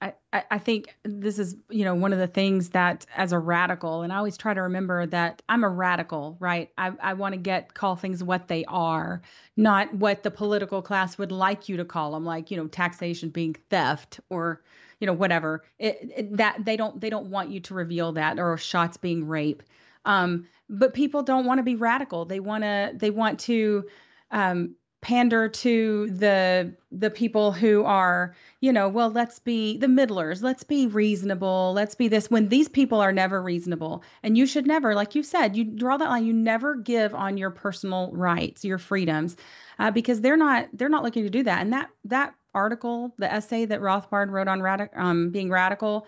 I, 0.00 0.12
I 0.50 0.58
think 0.58 0.96
this 1.04 1.38
is, 1.38 1.56
you 1.70 1.84
know, 1.84 1.94
one 1.94 2.12
of 2.12 2.18
the 2.18 2.26
things 2.26 2.70
that 2.70 3.06
as 3.16 3.32
a 3.32 3.38
radical, 3.38 4.02
and 4.02 4.12
I 4.12 4.16
always 4.16 4.36
try 4.36 4.54
to 4.54 4.62
remember 4.62 5.06
that 5.06 5.42
I'm 5.48 5.64
a 5.64 5.68
radical, 5.68 6.36
right? 6.38 6.70
I, 6.78 6.92
I 7.00 7.14
want 7.14 7.32
to 7.34 7.40
get 7.40 7.74
call 7.74 7.96
things 7.96 8.22
what 8.22 8.48
they 8.48 8.64
are, 8.66 9.22
not 9.56 9.92
what 9.94 10.22
the 10.22 10.30
political 10.30 10.82
class 10.82 11.18
would 11.18 11.32
like 11.32 11.68
you 11.68 11.76
to 11.78 11.84
call 11.84 12.12
them, 12.12 12.24
like, 12.24 12.50
you 12.50 12.56
know, 12.56 12.68
taxation 12.68 13.30
being 13.30 13.56
theft 13.70 14.20
or, 14.30 14.62
you 15.00 15.06
know, 15.06 15.12
whatever. 15.12 15.64
It, 15.78 16.12
it, 16.16 16.36
that 16.36 16.64
they 16.64 16.76
don't 16.76 17.00
they 17.00 17.10
don't 17.10 17.30
want 17.30 17.50
you 17.50 17.60
to 17.60 17.74
reveal 17.74 18.12
that 18.12 18.38
or 18.38 18.56
shots 18.56 18.96
being 18.96 19.26
rape. 19.26 19.62
Um, 20.04 20.46
but 20.68 20.94
people 20.94 21.22
don't 21.22 21.46
want 21.46 21.58
to 21.58 21.64
be 21.64 21.76
radical. 21.76 22.24
They 22.24 22.40
want 22.40 22.62
to 22.62 22.92
they 22.94 23.10
want 23.10 23.40
to 23.40 23.84
um, 24.30 24.76
pander 25.02 25.48
to 25.48 26.10
the 26.10 26.74
the 26.90 27.10
people 27.10 27.52
who 27.52 27.84
are 27.84 28.34
you 28.60 28.72
know 28.72 28.88
well 28.88 29.10
let's 29.10 29.38
be 29.38 29.76
the 29.78 29.88
middlers 29.88 30.42
let's 30.42 30.64
be 30.64 30.86
reasonable 30.86 31.72
let's 31.74 31.94
be 31.94 32.08
this 32.08 32.30
when 32.30 32.48
these 32.48 32.68
people 32.68 33.00
are 33.00 33.12
never 33.12 33.42
reasonable. 33.42 34.02
And 34.22 34.36
you 34.36 34.46
should 34.46 34.66
never 34.66 34.94
like 34.94 35.14
you 35.14 35.22
said 35.22 35.56
you 35.56 35.64
draw 35.64 35.96
that 35.96 36.08
line 36.08 36.24
you 36.24 36.32
never 36.32 36.74
give 36.74 37.14
on 37.14 37.36
your 37.36 37.50
personal 37.50 38.10
rights 38.12 38.64
your 38.64 38.78
freedoms 38.78 39.36
uh, 39.78 39.90
because 39.90 40.20
they're 40.20 40.36
not 40.36 40.68
they're 40.72 40.88
not 40.88 41.04
looking 41.04 41.24
to 41.24 41.30
do 41.30 41.42
that. 41.44 41.60
And 41.60 41.72
that 41.72 41.90
that 42.04 42.34
article 42.54 43.14
the 43.18 43.32
essay 43.32 43.66
that 43.66 43.80
rothbard 43.80 44.30
wrote 44.30 44.48
on 44.48 44.60
radic- 44.60 44.96
um, 44.96 45.30
being 45.30 45.50
radical 45.50 46.06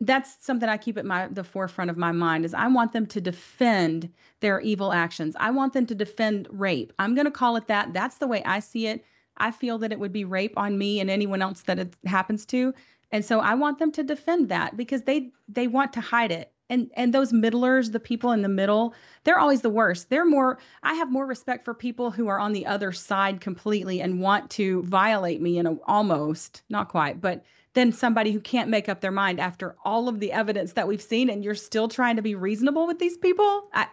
that's 0.00 0.36
something 0.40 0.68
I 0.68 0.78
keep 0.78 0.96
at 0.96 1.04
my 1.04 1.28
the 1.28 1.44
forefront 1.44 1.90
of 1.90 1.96
my 1.96 2.12
mind 2.12 2.44
is 2.44 2.54
I 2.54 2.68
want 2.68 2.92
them 2.92 3.06
to 3.06 3.20
defend 3.20 4.10
their 4.40 4.60
evil 4.60 4.92
actions. 4.92 5.36
I 5.38 5.50
want 5.50 5.74
them 5.74 5.86
to 5.86 5.94
defend 5.94 6.48
rape. 6.50 6.92
I'm 6.98 7.14
going 7.14 7.26
to 7.26 7.30
call 7.30 7.56
it 7.56 7.66
that. 7.68 7.92
That's 7.92 8.16
the 8.16 8.26
way 8.26 8.42
I 8.44 8.60
see 8.60 8.86
it. 8.86 9.04
I 9.36 9.50
feel 9.50 9.78
that 9.78 9.92
it 9.92 9.98
would 9.98 10.12
be 10.12 10.24
rape 10.24 10.56
on 10.56 10.78
me 10.78 11.00
and 11.00 11.10
anyone 11.10 11.42
else 11.42 11.62
that 11.62 11.78
it 11.78 11.94
happens 12.06 12.46
to. 12.46 12.72
And 13.12 13.24
so 13.24 13.40
I 13.40 13.54
want 13.54 13.78
them 13.78 13.92
to 13.92 14.02
defend 14.02 14.48
that 14.48 14.76
because 14.76 15.02
they 15.02 15.32
they 15.48 15.66
want 15.66 15.92
to 15.94 16.00
hide 16.00 16.32
it. 16.32 16.52
And 16.70 16.90
and 16.94 17.12
those 17.12 17.32
middlers, 17.32 17.90
the 17.90 18.00
people 18.00 18.32
in 18.32 18.40
the 18.40 18.48
middle, 18.48 18.94
they're 19.24 19.38
always 19.38 19.60
the 19.60 19.68
worst. 19.68 20.08
They're 20.08 20.24
more 20.24 20.58
I 20.82 20.94
have 20.94 21.10
more 21.12 21.26
respect 21.26 21.64
for 21.64 21.74
people 21.74 22.10
who 22.10 22.28
are 22.28 22.38
on 22.38 22.52
the 22.52 22.64
other 22.64 22.92
side 22.92 23.40
completely 23.42 24.00
and 24.00 24.20
want 24.20 24.48
to 24.52 24.82
violate 24.84 25.42
me 25.42 25.58
in 25.58 25.66
a 25.66 25.74
almost, 25.86 26.62
not 26.70 26.88
quite, 26.88 27.20
but 27.20 27.44
than 27.74 27.92
somebody 27.92 28.32
who 28.32 28.40
can't 28.40 28.68
make 28.68 28.88
up 28.88 29.00
their 29.00 29.10
mind 29.10 29.40
after 29.40 29.76
all 29.84 30.08
of 30.08 30.20
the 30.20 30.32
evidence 30.32 30.72
that 30.72 30.88
we've 30.88 31.02
seen 31.02 31.30
and 31.30 31.44
you're 31.44 31.54
still 31.54 31.88
trying 31.88 32.16
to 32.16 32.22
be 32.22 32.34
reasonable 32.34 32.86
with 32.86 32.98
these 32.98 33.16
people? 33.16 33.68
I, 33.72 33.86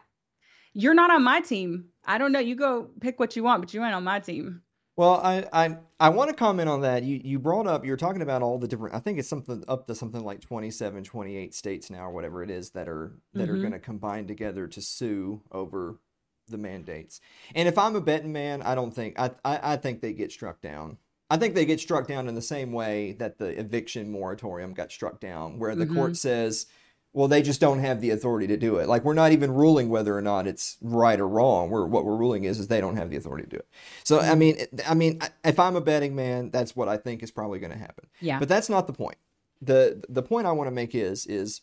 you're 0.73 0.93
not 0.93 1.11
on 1.11 1.23
my 1.23 1.41
team. 1.41 1.85
I 2.05 2.17
don't 2.17 2.31
know. 2.31 2.39
You 2.39 2.55
go 2.55 2.89
pick 3.01 3.19
what 3.19 3.35
you 3.35 3.43
want 3.43 3.61
but 3.61 3.73
you 3.73 3.83
ain't 3.83 3.93
on 3.93 4.03
my 4.03 4.19
team. 4.19 4.61
Well 4.95 5.21
i 5.23 5.45
i, 5.53 5.77
I 5.99 6.09
want 6.09 6.29
to 6.29 6.35
comment 6.35 6.69
on 6.69 6.81
that. 6.81 7.03
You 7.03 7.21
you 7.23 7.39
brought 7.39 7.67
up 7.67 7.85
you're 7.85 7.97
talking 7.97 8.21
about 8.21 8.41
all 8.41 8.57
the 8.57 8.67
different 8.67 8.95
i 8.95 8.99
think 8.99 9.19
it's 9.19 9.29
something 9.29 9.63
up 9.67 9.85
to 9.87 9.95
something 9.95 10.23
like 10.23 10.41
27 10.41 11.03
28 11.03 11.53
states 11.53 11.89
now 11.89 12.05
or 12.05 12.11
whatever 12.11 12.41
it 12.41 12.49
is 12.49 12.71
that 12.71 12.89
are 12.89 13.13
that 13.33 13.47
mm-hmm. 13.47 13.55
are 13.55 13.59
going 13.59 13.73
to 13.73 13.79
combine 13.79 14.25
together 14.25 14.67
to 14.67 14.81
sue 14.81 15.41
over 15.51 15.99
the 16.47 16.57
mandates. 16.57 17.19
And 17.53 17.67
if 17.67 17.77
i'm 17.77 17.95
a 17.95 18.01
betting 18.01 18.31
man 18.31 18.61
i 18.61 18.73
don't 18.73 18.93
think 18.93 19.19
i 19.19 19.31
i, 19.45 19.73
I 19.73 19.77
think 19.77 20.01
they 20.01 20.13
get 20.13 20.31
struck 20.31 20.61
down 20.61 20.97
I 21.29 21.37
think 21.37 21.55
they 21.55 21.65
get 21.65 21.79
struck 21.79 22.07
down 22.07 22.27
in 22.27 22.35
the 22.35 22.41
same 22.41 22.71
way 22.71 23.13
that 23.19 23.37
the 23.37 23.59
eviction 23.59 24.09
moratorium 24.09 24.73
got 24.73 24.91
struck 24.91 25.19
down, 25.19 25.59
where 25.59 25.75
the 25.75 25.85
mm-hmm. 25.85 25.95
court 25.95 26.17
says, 26.17 26.67
well, 27.13 27.27
they 27.27 27.41
just 27.41 27.59
don't 27.59 27.79
have 27.79 27.99
the 27.99 28.11
authority 28.11 28.47
to 28.47 28.57
do 28.57 28.77
it. 28.77 28.87
Like 28.87 29.03
we're 29.03 29.13
not 29.13 29.31
even 29.31 29.51
ruling 29.51 29.89
whether 29.89 30.15
or 30.15 30.21
not 30.21 30.45
it's 30.45 30.77
right 30.81 31.19
or 31.19 31.27
wrong. 31.27 31.69
We're, 31.69 31.85
what 31.85 32.05
we're 32.05 32.15
ruling 32.15 32.43
is 32.43 32.59
is 32.59 32.67
they 32.67 32.79
don't 32.79 32.95
have 32.95 33.09
the 33.09 33.17
authority 33.17 33.43
to 33.43 33.49
do 33.49 33.57
it. 33.57 33.67
So 34.03 34.19
I 34.19 34.25
mm-hmm. 34.29 34.39
mean, 34.39 34.57
I 34.87 34.93
mean, 34.93 35.19
if 35.43 35.59
I'm 35.59 35.75
a 35.75 35.81
betting 35.81 36.15
man, 36.15 36.51
that's 36.51 36.75
what 36.75 36.87
I 36.87 36.97
think 36.97 37.23
is 37.23 37.31
probably 37.31 37.59
going 37.59 37.71
to 37.71 37.77
happen. 37.77 38.07
Yeah. 38.21 38.39
But 38.39 38.49
that's 38.49 38.69
not 38.69 38.87
the 38.87 38.93
point. 38.93 39.17
the 39.61 40.03
The 40.07 40.21
point 40.21 40.47
I 40.47 40.51
want 40.51 40.67
to 40.67 40.71
make 40.71 40.93
is 40.93 41.25
is 41.25 41.61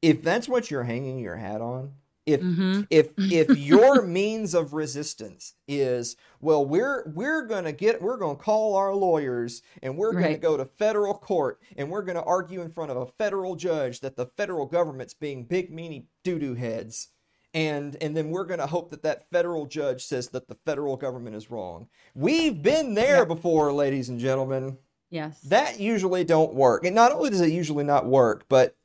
if 0.00 0.22
that's 0.22 0.48
what 0.48 0.70
you're 0.70 0.84
hanging 0.84 1.18
your 1.18 1.36
hat 1.36 1.60
on, 1.60 1.94
if 2.26 2.40
mm-hmm. 2.40 2.82
if 2.90 3.10
if 3.18 3.58
your 3.58 4.02
means 4.02 4.54
of 4.54 4.72
resistance 4.72 5.54
is 5.66 6.16
well 6.40 6.64
we're 6.64 7.04
we're 7.14 7.46
going 7.46 7.64
to 7.64 7.72
get 7.72 8.00
we're 8.00 8.16
going 8.16 8.36
to 8.36 8.42
call 8.42 8.76
our 8.76 8.94
lawyers 8.94 9.62
and 9.82 9.96
we're 9.96 10.12
going 10.12 10.24
right. 10.24 10.34
to 10.34 10.38
go 10.38 10.56
to 10.56 10.64
federal 10.64 11.14
court 11.14 11.60
and 11.76 11.90
we're 11.90 12.02
going 12.02 12.16
to 12.16 12.24
argue 12.24 12.60
in 12.62 12.70
front 12.70 12.90
of 12.90 12.96
a 12.96 13.06
federal 13.06 13.56
judge 13.56 14.00
that 14.00 14.16
the 14.16 14.26
federal 14.36 14.66
government's 14.66 15.14
being 15.14 15.44
big 15.44 15.74
meanie 15.74 16.04
doo-doo 16.22 16.54
heads 16.54 17.08
and 17.54 17.96
and 18.00 18.16
then 18.16 18.30
we're 18.30 18.44
going 18.44 18.60
to 18.60 18.66
hope 18.66 18.90
that 18.90 19.02
that 19.02 19.28
federal 19.30 19.66
judge 19.66 20.04
says 20.04 20.28
that 20.28 20.48
the 20.48 20.56
federal 20.66 20.96
government 20.96 21.36
is 21.36 21.50
wrong 21.50 21.88
we've 22.14 22.62
been 22.62 22.94
there 22.94 23.18
yep. 23.18 23.28
before 23.28 23.72
ladies 23.72 24.08
and 24.08 24.20
gentlemen 24.20 24.76
yes 25.10 25.40
that 25.42 25.80
usually 25.80 26.24
don't 26.24 26.54
work 26.54 26.84
and 26.84 26.94
not 26.94 27.12
only 27.12 27.30
does 27.30 27.40
it 27.40 27.50
usually 27.50 27.84
not 27.84 28.06
work 28.06 28.44
but 28.48 28.76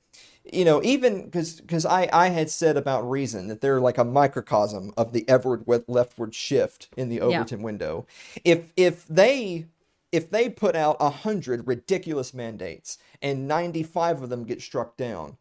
you 0.53 0.65
know, 0.65 0.81
even 0.83 1.25
because 1.25 1.59
because 1.61 1.85
I 1.85 2.09
I 2.11 2.29
had 2.29 2.49
said 2.49 2.77
about 2.77 3.09
Reason 3.09 3.47
that 3.47 3.61
they're 3.61 3.79
like 3.79 3.97
a 3.97 4.03
microcosm 4.03 4.93
of 4.97 5.13
the 5.13 5.27
everward 5.29 5.65
leftward 5.87 6.33
shift 6.33 6.89
in 6.97 7.09
the 7.09 7.21
Overton 7.21 7.59
yeah. 7.59 7.65
window. 7.65 8.07
If 8.43 8.71
if 8.75 9.07
they 9.07 9.65
if 10.11 10.29
they 10.29 10.49
put 10.49 10.75
out 10.75 10.97
a 10.99 11.09
hundred 11.09 11.67
ridiculous 11.67 12.33
mandates 12.33 12.97
and 13.21 13.47
ninety 13.47 13.83
five 13.83 14.21
of 14.21 14.29
them 14.29 14.43
get 14.43 14.61
struck 14.61 14.97
down, 14.97 15.37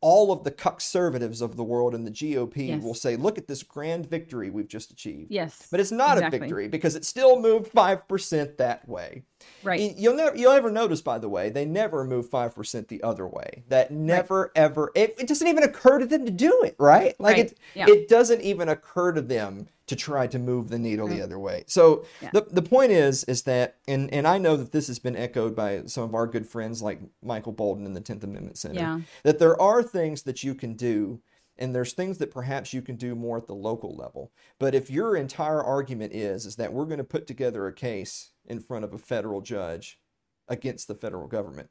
all 0.00 0.30
of 0.30 0.44
the 0.44 0.50
conservatives 0.50 1.40
of 1.40 1.56
the 1.56 1.64
world 1.64 1.94
and 1.94 2.06
the 2.06 2.10
GOP 2.10 2.68
yes. 2.68 2.82
will 2.82 2.94
say, 2.94 3.16
look 3.16 3.36
at 3.36 3.48
this 3.48 3.62
grand 3.62 4.06
victory 4.06 4.50
we've 4.50 4.68
just 4.68 4.90
achieved. 4.90 5.30
Yes. 5.30 5.66
But 5.70 5.80
it's 5.80 5.90
not 5.90 6.18
exactly. 6.18 6.36
a 6.36 6.40
victory 6.40 6.68
because 6.68 6.94
it 6.94 7.04
still 7.04 7.40
moved 7.40 7.72
5% 7.72 8.56
that 8.58 8.88
way. 8.88 9.24
Right. 9.62 9.96
You'll 9.96 10.14
never 10.14 10.36
you'll 10.36 10.52
ever 10.52 10.70
notice, 10.70 11.00
by 11.00 11.18
the 11.18 11.28
way, 11.28 11.50
they 11.50 11.64
never 11.64 12.04
move 12.04 12.30
5% 12.30 12.88
the 12.88 13.02
other 13.02 13.26
way. 13.26 13.64
That 13.68 13.90
never 13.90 14.42
right. 14.42 14.50
ever 14.54 14.92
it, 14.94 15.16
it, 15.18 15.28
doesn't 15.28 15.46
even 15.46 15.62
occur 15.62 15.98
to 15.98 16.06
them 16.06 16.24
to 16.24 16.30
do 16.30 16.62
it, 16.62 16.76
right? 16.78 17.18
Like 17.18 17.36
right. 17.36 17.46
it 17.46 17.58
yeah. 17.74 17.86
it 17.88 18.08
doesn't 18.08 18.40
even 18.42 18.68
occur 18.68 19.12
to 19.12 19.20
them 19.20 19.68
to 19.86 19.96
try 19.96 20.26
to 20.26 20.38
move 20.38 20.68
the 20.68 20.78
needle 20.78 21.06
right. 21.06 21.16
the 21.16 21.20
mm. 21.20 21.24
other 21.24 21.38
way. 21.38 21.64
So 21.66 22.04
yeah. 22.20 22.30
the 22.32 22.46
the 22.50 22.62
point 22.62 22.92
is 22.92 23.24
is 23.24 23.42
that 23.42 23.76
and 23.88 24.12
and 24.12 24.26
I 24.26 24.38
know 24.38 24.56
that 24.56 24.72
this 24.72 24.86
has 24.86 24.98
been 24.98 25.16
echoed 25.16 25.56
by 25.56 25.82
some 25.86 26.04
of 26.04 26.14
our 26.14 26.26
good 26.26 26.46
friends 26.46 26.82
like 26.82 27.00
Michael 27.22 27.54
Boldin 27.54 27.86
in 27.86 27.94
the 27.94 28.00
10th 28.00 28.24
Amendment 28.24 28.58
Center 28.58 28.80
yeah. 28.80 29.00
that 29.24 29.38
there 29.38 29.60
are 29.60 29.82
things 29.82 30.22
that 30.22 30.44
you 30.44 30.54
can 30.54 30.74
do 30.74 31.20
and 31.58 31.74
there's 31.74 31.92
things 31.92 32.18
that 32.18 32.30
perhaps 32.30 32.72
you 32.72 32.82
can 32.82 32.96
do 32.96 33.14
more 33.14 33.38
at 33.38 33.46
the 33.46 33.54
local 33.54 33.94
level. 33.94 34.32
But 34.58 34.74
if 34.74 34.90
your 34.90 35.16
entire 35.16 35.62
argument 35.62 36.12
is 36.14 36.46
is 36.46 36.56
that 36.56 36.72
we're 36.72 36.86
going 36.86 36.98
to 36.98 37.04
put 37.04 37.26
together 37.26 37.66
a 37.66 37.72
case 37.72 38.30
in 38.46 38.60
front 38.60 38.84
of 38.84 38.92
a 38.92 38.98
federal 38.98 39.40
judge 39.40 40.00
against 40.48 40.88
the 40.88 40.94
federal 40.94 41.26
government, 41.26 41.70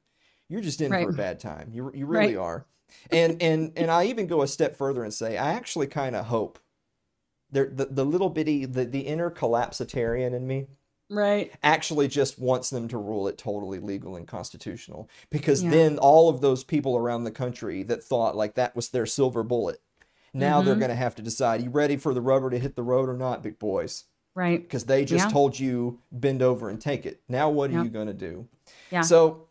you're 0.49 0.61
just 0.61 0.81
in 0.81 0.91
right. 0.91 1.05
for 1.05 1.11
a 1.11 1.13
bad 1.13 1.39
time. 1.39 1.69
You 1.71 1.91
you 1.93 2.05
really 2.05 2.35
right. 2.35 2.43
are. 2.43 2.65
And 3.11 3.41
and 3.41 3.73
and 3.75 3.91
I 3.91 4.05
even 4.05 4.27
go 4.27 4.41
a 4.41 4.47
step 4.47 4.75
further 4.75 5.03
and 5.03 5.13
say 5.13 5.37
I 5.37 5.53
actually 5.53 5.87
kind 5.87 6.15
of 6.15 6.25
hope 6.25 6.59
the, 7.51 7.87
the 7.89 8.05
little 8.05 8.29
bitty 8.29 8.65
the, 8.65 8.85
the 8.85 9.01
inner 9.01 9.31
collapsitarian 9.31 10.33
in 10.33 10.47
me 10.47 10.67
right 11.09 11.53
actually 11.63 12.07
just 12.07 12.37
wants 12.37 12.69
them 12.69 12.87
to 12.87 12.97
rule 12.97 13.27
it 13.27 13.37
totally 13.37 13.79
legal 13.79 14.15
and 14.15 14.27
constitutional 14.27 15.09
because 15.29 15.63
yeah. 15.63 15.69
then 15.69 15.97
all 15.97 16.29
of 16.29 16.41
those 16.41 16.63
people 16.63 16.97
around 16.97 17.23
the 17.23 17.31
country 17.31 17.83
that 17.83 18.03
thought 18.03 18.35
like 18.35 18.55
that 18.55 18.75
was 18.75 18.89
their 18.89 19.05
silver 19.05 19.43
bullet 19.43 19.81
now 20.33 20.57
mm-hmm. 20.57 20.65
they're 20.65 20.75
going 20.75 20.89
to 20.89 20.95
have 20.95 21.15
to 21.15 21.21
decide 21.21 21.61
you 21.61 21.69
ready 21.69 21.95
for 21.95 22.13
the 22.13 22.21
rubber 22.21 22.49
to 22.49 22.59
hit 22.59 22.75
the 22.75 22.83
road 22.83 23.07
or 23.07 23.15
not 23.15 23.41
big 23.41 23.57
boys 23.57 24.03
right 24.35 24.63
because 24.63 24.83
they 24.83 25.05
just 25.05 25.25
yeah. 25.25 25.31
told 25.31 25.57
you 25.57 25.99
bend 26.11 26.41
over 26.41 26.69
and 26.69 26.81
take 26.81 27.05
it 27.05 27.21
now 27.29 27.49
what 27.49 27.71
are 27.71 27.83
you 27.83 27.89
going 27.89 28.07
to 28.07 28.13
do 28.13 28.47
yeah 28.91 29.01
so 29.01 29.47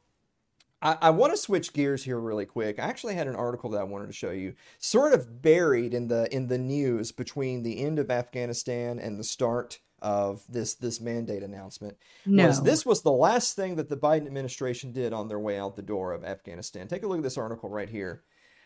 I, 0.83 0.99
I 1.01 1.11
want 1.11 1.33
to 1.33 1.39
switch 1.39 1.73
gears 1.73 2.05
here 2.05 2.21
really 2.21 2.45
quick. 2.45 2.79
I 2.79 2.83
actually 2.83 3.15
had 3.15 3.27
an 3.27 3.35
article 3.35 3.71
that 3.71 3.81
I 3.81 3.85
wanted 3.85 4.09
to 4.09 4.13
show 4.13 4.31
you, 4.31 4.55
sort 4.79 5.15
of 5.15 5.41
buried 5.41 5.95
in 5.95 6.09
the 6.09 6.33
in 6.35 6.49
the 6.49 6.59
news 6.59 7.13
between 7.13 7.63
the 7.63 7.83
end 7.83 7.99
of 7.99 8.11
Afghanistan 8.11 8.99
and 8.99 9.19
the 9.19 9.25
start 9.25 9.81
of 10.03 10.43
this 10.49 10.75
this 10.75 11.01
mandate 11.01 11.43
announcement. 11.43 11.97
No. 12.25 12.47
Was 12.47 12.63
this 12.63 12.85
was 12.85 13.03
the 13.03 13.13
last 13.13 13.57
thing 13.57 13.77
that 13.77 13.89
the 13.89 13.97
Biden 13.97 14.27
administration 14.27 14.93
did 14.93 15.13
on 15.13 15.29
their 15.29 15.39
way 15.39 15.59
out 15.59 15.77
the 15.77 15.83
door 15.83 16.13
of 16.13 16.25
Afghanistan. 16.25 16.89
Take 16.89 17.03
a 17.03 17.07
look 17.07 17.19
at 17.19 17.23
this 17.23 17.39
article 17.39 17.69
right 17.69 17.89
here. 17.89 18.23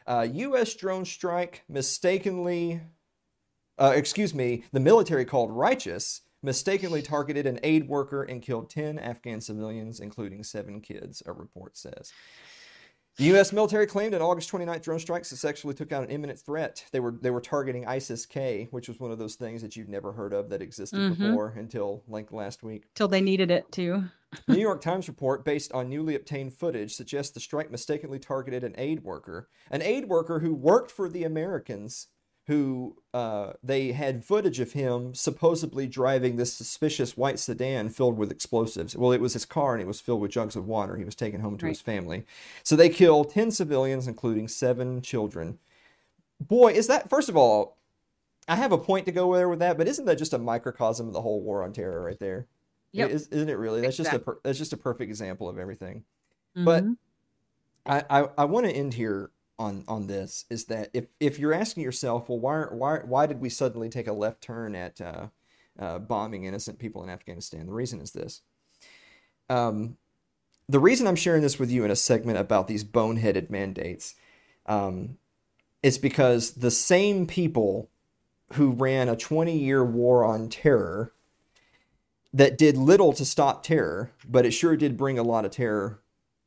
Uh, 0.06 0.26
U.S. 0.32 0.74
drone 0.74 1.04
strike 1.04 1.62
mistakenly, 1.68 2.80
uh, 3.78 3.92
excuse 3.94 4.34
me, 4.34 4.64
the 4.72 4.80
military 4.80 5.24
called 5.24 5.50
righteous 5.52 6.22
mistakenly 6.42 7.02
targeted 7.02 7.46
an 7.46 7.60
aid 7.62 7.86
worker 7.88 8.22
and 8.22 8.42
killed 8.42 8.70
10 8.70 8.98
Afghan 8.98 9.40
civilians, 9.40 10.00
including 10.00 10.42
seven 10.42 10.80
kids, 10.80 11.22
a 11.26 11.32
report 11.32 11.76
says. 11.76 12.12
The 13.20 13.26
U.S. 13.26 13.52
military 13.52 13.86
claimed 13.86 14.14
an 14.14 14.22
August 14.22 14.50
29th 14.50 14.80
drone 14.80 14.98
strike 14.98 15.26
successfully 15.26 15.74
took 15.74 15.92
out 15.92 16.02
an 16.02 16.08
imminent 16.08 16.38
threat. 16.38 16.86
They 16.90 17.00
were 17.00 17.10
they 17.20 17.30
were 17.30 17.42
targeting 17.42 17.86
ISIS-K, 17.86 18.68
which 18.70 18.88
was 18.88 18.98
one 18.98 19.10
of 19.10 19.18
those 19.18 19.34
things 19.34 19.60
that 19.60 19.76
you'd 19.76 19.90
never 19.90 20.12
heard 20.12 20.32
of 20.32 20.48
that 20.48 20.62
existed 20.62 20.98
mm-hmm. 20.98 21.26
before 21.26 21.52
until 21.54 22.02
like 22.08 22.32
last 22.32 22.62
week. 22.62 22.86
Till 22.94 23.08
they 23.08 23.20
needed 23.20 23.50
it 23.50 23.70
too. 23.70 24.04
the 24.46 24.54
New 24.54 24.62
York 24.62 24.80
Times 24.80 25.06
report, 25.06 25.44
based 25.44 25.70
on 25.72 25.90
newly 25.90 26.14
obtained 26.14 26.54
footage, 26.54 26.94
suggests 26.94 27.32
the 27.32 27.40
strike 27.40 27.70
mistakenly 27.70 28.18
targeted 28.18 28.64
an 28.64 28.74
aid 28.78 29.04
worker, 29.04 29.50
an 29.70 29.82
aid 29.82 30.08
worker 30.08 30.38
who 30.38 30.54
worked 30.54 30.90
for 30.90 31.06
the 31.06 31.24
Americans 31.24 32.06
who 32.50 32.96
uh, 33.14 33.52
they 33.62 33.92
had 33.92 34.24
footage 34.24 34.58
of 34.58 34.72
him 34.72 35.14
supposedly 35.14 35.86
driving 35.86 36.34
this 36.34 36.52
suspicious 36.52 37.16
white 37.16 37.38
sedan 37.38 37.88
filled 37.90 38.18
with 38.18 38.32
explosives. 38.32 38.96
Well, 38.96 39.12
it 39.12 39.20
was 39.20 39.34
his 39.34 39.44
car 39.44 39.74
and 39.74 39.80
it 39.80 39.86
was 39.86 40.00
filled 40.00 40.20
with 40.20 40.32
jugs 40.32 40.56
of 40.56 40.66
water. 40.66 40.96
He 40.96 41.04
was 41.04 41.14
taken 41.14 41.42
home 41.42 41.56
to 41.58 41.66
right. 41.66 41.70
his 41.70 41.80
family. 41.80 42.26
So 42.64 42.74
they 42.74 42.88
killed 42.88 43.30
10 43.30 43.52
civilians, 43.52 44.08
including 44.08 44.48
seven 44.48 45.00
children. 45.00 45.60
Boy, 46.40 46.72
is 46.72 46.88
that, 46.88 47.08
first 47.08 47.28
of 47.28 47.36
all, 47.36 47.76
I 48.48 48.56
have 48.56 48.72
a 48.72 48.78
point 48.78 49.06
to 49.06 49.12
go 49.12 49.32
there 49.36 49.48
with 49.48 49.60
that, 49.60 49.78
but 49.78 49.86
isn't 49.86 50.06
that 50.06 50.18
just 50.18 50.32
a 50.32 50.38
microcosm 50.38 51.06
of 51.06 51.12
the 51.12 51.22
whole 51.22 51.40
war 51.40 51.62
on 51.62 51.72
terror 51.72 52.02
right 52.02 52.18
there? 52.18 52.48
Yeah, 52.90 53.06
Is, 53.06 53.30
not 53.30 53.48
it 53.48 53.58
really? 53.58 53.80
That's 53.80 54.00
exactly. 54.00 54.18
just 54.18 54.28
a 54.28 54.40
that's 54.42 54.58
just 54.58 54.72
a 54.72 54.76
perfect 54.76 55.08
example 55.08 55.48
of 55.48 55.56
everything. 55.56 56.02
Mm-hmm. 56.56 56.64
But 56.64 56.84
I, 57.86 58.22
I, 58.22 58.28
I 58.38 58.44
want 58.46 58.66
to 58.66 58.72
end 58.72 58.94
here 58.94 59.30
on 59.60 59.84
on 59.86 60.08
this 60.08 60.46
is 60.50 60.64
that 60.64 60.90
if 60.92 61.06
if 61.20 61.38
you're 61.38 61.52
asking 61.52 61.84
yourself, 61.84 62.28
well, 62.28 62.40
why 62.40 62.62
why 62.62 62.98
why 63.04 63.26
did 63.26 63.40
we 63.40 63.48
suddenly 63.48 63.88
take 63.88 64.08
a 64.08 64.12
left 64.12 64.40
turn 64.40 64.74
at 64.74 65.00
uh, 65.00 65.28
uh, 65.80 65.98
bombing 65.98 66.44
innocent 66.44 66.78
people 66.78 67.02
in 67.02 67.10
Afghanistan. 67.10 67.66
The 67.66 67.72
reason 67.72 68.00
is 68.00 68.12
this. 68.12 68.42
Um, 69.48 69.96
the 70.68 70.78
reason 70.78 71.06
I'm 71.06 71.16
sharing 71.16 71.42
this 71.42 71.58
with 71.58 71.70
you 71.70 71.84
in 71.84 71.90
a 71.90 71.96
segment 71.96 72.38
about 72.38 72.68
these 72.68 72.84
boneheaded 72.84 73.50
mandates 73.50 74.14
um, 74.66 75.18
is 75.82 75.98
because 75.98 76.52
the 76.52 76.70
same 76.70 77.26
people 77.26 77.90
who 78.54 78.72
ran 78.72 79.08
a 79.08 79.16
20 79.16 79.56
year 79.56 79.84
war 79.84 80.24
on 80.24 80.48
terror 80.48 81.12
that 82.32 82.58
did 82.58 82.76
little 82.76 83.12
to 83.14 83.24
stop 83.24 83.64
terror, 83.64 84.12
but 84.28 84.46
it 84.46 84.52
sure 84.52 84.76
did 84.76 84.96
bring 84.96 85.18
a 85.18 85.24
lot 85.24 85.44
of 85.44 85.50
terror 85.50 86.00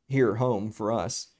here 0.08 0.36
home 0.36 0.70
for 0.70 0.90
us. 0.92 1.33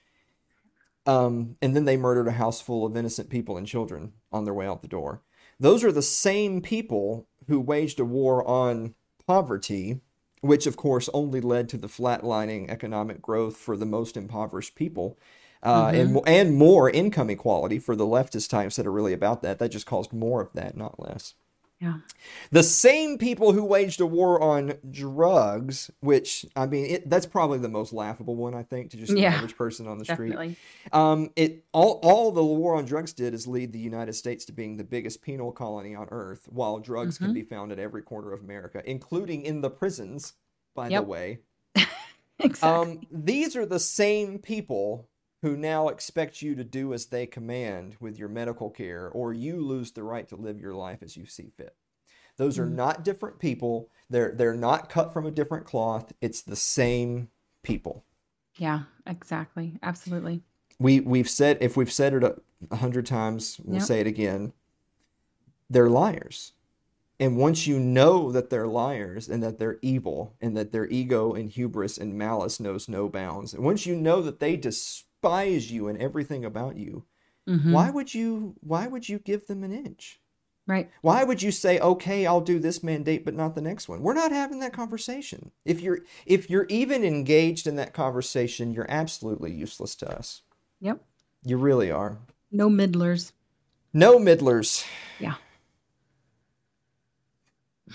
Um, 1.07 1.57
and 1.61 1.77
then 1.77 1.85
they 1.85 1.97
murdered 1.97 2.29
a 2.29 2.33
house 2.33 2.61
full 2.61 2.87
of 2.87 2.97
innocent 2.97 3.29
people 3.29 3.57
and 3.57 3.67
children 3.67 4.13
on 4.33 4.45
their 4.45 4.55
way 4.55 4.67
out 4.67 4.83
the 4.83 4.89
door. 4.89 5.23
Those 5.61 5.85
are 5.85 5.93
the 5.93 6.03
same 6.03 6.61
people 6.61 7.27
who 7.49 7.61
waged 7.61 8.01
a 8.01 8.05
war 8.05 8.47
on 8.47 8.95
poverty, 9.27 10.01
which 10.41 10.67
of 10.67 10.77
course 10.77 11.09
only 11.13 11.41
led 11.41 11.69
to 11.71 11.77
the 11.77 11.89
flatlining 11.89 12.71
economic 12.71 13.21
growth 13.21 13.57
for 13.57 13.77
the 13.77 13.87
most 13.87 14.17
impoverished 14.17 14.75
people. 14.75 15.19
Uh, 15.63 15.91
mm-hmm. 15.91 16.17
and 16.17 16.29
and 16.29 16.57
more 16.59 16.91
income 16.91 17.31
equality 17.31 17.79
for 17.79 17.97
the 17.97 18.05
leftist 18.05 18.51
types 18.51 18.77
that 18.77 18.87
are 18.87 18.93
really 18.93 19.15
about 19.15 19.41
that. 19.43 19.59
That 19.59 19.71
just 19.71 19.87
caused 19.87 20.13
more 20.13 20.43
of 20.43 20.53
that, 20.53 20.77
not 20.77 21.01
less. 21.01 21.35
Yeah. 21.81 21.95
The 22.51 22.63
same 22.63 23.19
people 23.19 23.53
who 23.53 23.65
waged 23.65 24.01
a 24.01 24.07
war 24.07 24.41
on 24.41 24.75
drugs, 24.91 25.91
which 26.01 26.47
I 26.57 26.67
mean, 26.67 26.87
it, 26.87 27.11
that's 27.11 27.27
probably 27.27 27.59
the 27.59 27.69
most 27.69 27.93
laughable 27.93 28.37
one 28.37 28.55
I 28.55 28.63
think 28.63 28.91
to 28.93 28.97
just 28.97 29.13
yeah, 29.13 29.31
the 29.31 29.37
average 29.37 29.57
person 29.57 29.87
on 29.87 29.99
the 29.99 30.05
definitely. 30.05 30.55
street. 30.55 30.95
Um, 30.95 31.31
it 31.37 31.65
all 31.73 32.01
all 32.03 32.33
the 32.33 32.45
war 32.45 32.77
on 32.77 32.85
drugs 32.85 33.13
did 33.13 33.35
is 33.35 33.47
lead 33.47 33.73
the 33.73 33.79
United 33.79 34.15
States 34.15 34.45
to 34.47 34.53
being 34.53 34.77
the 34.77 34.85
biggest 34.85 35.21
penal 35.21 35.53
colony 35.53 35.95
on 35.95 36.09
earth, 36.11 36.47
while 36.49 36.79
drugs 36.79 37.17
mm-hmm. 37.17 37.27
can 37.27 37.35
be 37.35 37.43
found 37.43 37.73
at 37.73 37.79
every 37.79 38.03
corner 38.03 38.33
of 38.33 38.41
America, 38.41 38.81
including 38.85 39.43
in 39.43 39.61
the 39.61 39.71
prisons. 39.71 40.35
By 40.75 40.89
yep. 40.89 41.03
the 41.03 41.09
way, 41.09 41.39
exactly. 42.39 42.69
Um, 42.69 43.01
these 43.13 43.55
are 43.57 43.67
the 43.67 43.79
same 43.79 44.39
people 44.39 45.09
who 45.45 45.59
now 45.59 45.89
expect 45.89 46.41
you 46.41 46.55
to 46.55 46.65
do 46.65 46.95
as 46.95 47.05
they 47.05 47.27
command 47.27 47.97
with 48.01 48.19
your 48.19 48.31
medical 48.31 48.71
care, 48.71 49.11
or 49.11 49.35
you 49.35 49.61
lose 49.61 49.93
the 49.93 50.03
right 50.03 50.27
to 50.27 50.37
live 50.37 50.59
your 50.59 50.73
life 50.73 51.03
as 51.03 51.19
you 51.19 51.27
see 51.27 51.53
fit. 51.55 51.77
Those 52.39 52.59
are 52.59 52.65
mm-hmm. 52.65 52.77
not 52.77 53.05
different 53.05 53.39
people. 53.39 53.91
They're 54.09 54.33
they're 54.33 54.55
not 54.55 54.89
cut 54.89 55.13
from 55.13 55.27
a 55.27 55.31
different 55.31 55.67
cloth. 55.67 56.15
It's 56.23 56.41
the 56.41 56.57
same 56.57 57.29
people. 57.63 58.07
Yeah, 58.57 58.85
exactly. 59.07 59.75
Absolutely. 59.83 60.41
We 60.79 61.01
we've 61.01 61.29
said 61.29 61.59
if 61.61 61.77
we've 61.77 61.93
said 61.93 62.15
it 62.15 62.25
a, 62.25 62.37
a 62.71 62.77
hundred 62.77 63.05
times, 63.05 63.61
we'll 63.63 63.81
yep. 63.81 63.87
say 63.87 64.01
it 64.01 64.07
again. 64.07 64.55
They're 65.69 65.91
liars. 65.91 66.53
And 67.21 67.37
once 67.37 67.67
you 67.67 67.79
know 67.79 68.33
that 68.33 68.49
they're 68.49 68.67
liars 68.67 69.29
and 69.29 69.43
that 69.43 69.59
they're 69.59 69.79
evil 69.83 70.37
and 70.41 70.57
that 70.57 70.73
their 70.73 70.89
ego 70.89 71.35
and 71.35 71.51
hubris 71.51 71.99
and 71.99 72.15
malice 72.15 72.59
knows 72.59 72.89
no 72.89 73.11
bounds, 73.11 73.53
and 73.53 73.63
once 73.63 73.85
you 73.85 73.95
know 73.95 74.23
that 74.23 74.41
they 74.41 74.57
despise 74.57 75.11
despise 75.25 75.71
you 75.71 75.89
and 75.89 75.99
everything 75.99 76.45
about 76.45 76.77
you, 76.77 77.05
mm-hmm. 77.49 77.73
why 77.73 77.91
would 77.91 78.15
you 78.15 78.55
why 78.61 78.87
would 78.87 79.09
you 79.09 79.19
give 79.19 79.47
them 79.47 79.65
an 79.65 79.73
inch? 79.73 80.21
Right. 80.67 80.91
Why 81.03 81.25
would 81.25 81.43
you 81.43 81.51
say, 81.51 81.79
"Okay, 81.79 82.27
I'll 82.27 82.41
do 82.41 82.59
this 82.59 82.83
mandate 82.83 83.25
but 83.25 83.35
not 83.35 83.55
the 83.55 83.61
next 83.61 83.89
one?" 83.89 84.03
We're 84.03 84.15
not 84.15 84.33
having 84.33 84.61
that 84.61 84.73
conversation. 84.73 85.51
If 85.65 85.81
you're 85.81 86.01
if 86.27 86.49
you're 86.49 86.67
even 86.69 87.05
engaged 87.05 87.67
in 87.67 87.77
that 87.77 87.93
conversation, 87.93 88.73
you're 88.73 88.91
absolutely 88.91 89.53
useless 89.53 89.95
to 89.97 90.11
us. 90.11 90.43
Yep. 90.81 91.03
You 91.45 91.59
really 91.59 91.91
are. 91.91 92.19
No 92.51 92.71
middlers. 92.71 93.33
No 93.93 94.19
middlers. 94.19 94.85
Yeah. 95.19 95.35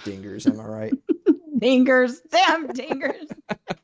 Dingers, 0.05 0.47
am 0.47 0.59
I 0.59 0.65
right? 0.65 0.93
dingers. 1.59 2.17
Damn 2.29 2.67
dingers. 2.67 3.31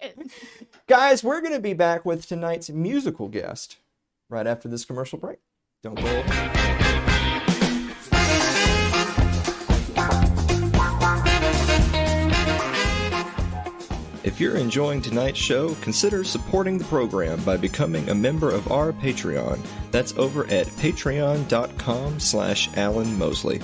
Guys, 0.87 1.23
we're 1.23 1.41
going 1.41 1.53
to 1.53 1.59
be 1.59 1.73
back 1.73 2.05
with 2.05 2.27
tonight's 2.27 2.69
musical 2.69 3.27
guest 3.27 3.77
right 4.29 4.45
after 4.45 4.67
this 4.67 4.85
commercial 4.85 5.17
break. 5.17 5.39
Don't 5.81 5.95
go 5.95 6.05
away. 6.05 6.23
If 14.23 14.39
you're 14.39 14.57
enjoying 14.57 15.01
tonight's 15.01 15.39
show, 15.39 15.73
consider 15.75 16.23
supporting 16.23 16.77
the 16.77 16.85
program 16.85 17.43
by 17.43 17.57
becoming 17.57 18.07
a 18.09 18.15
member 18.15 18.51
of 18.51 18.71
our 18.71 18.91
Patreon. 18.91 19.59
That's 19.89 20.15
over 20.17 20.43
at 20.51 20.67
patreon.com 20.67 22.19
slash 22.19 22.69
Alan 22.77 23.17
Mosley. 23.17 23.59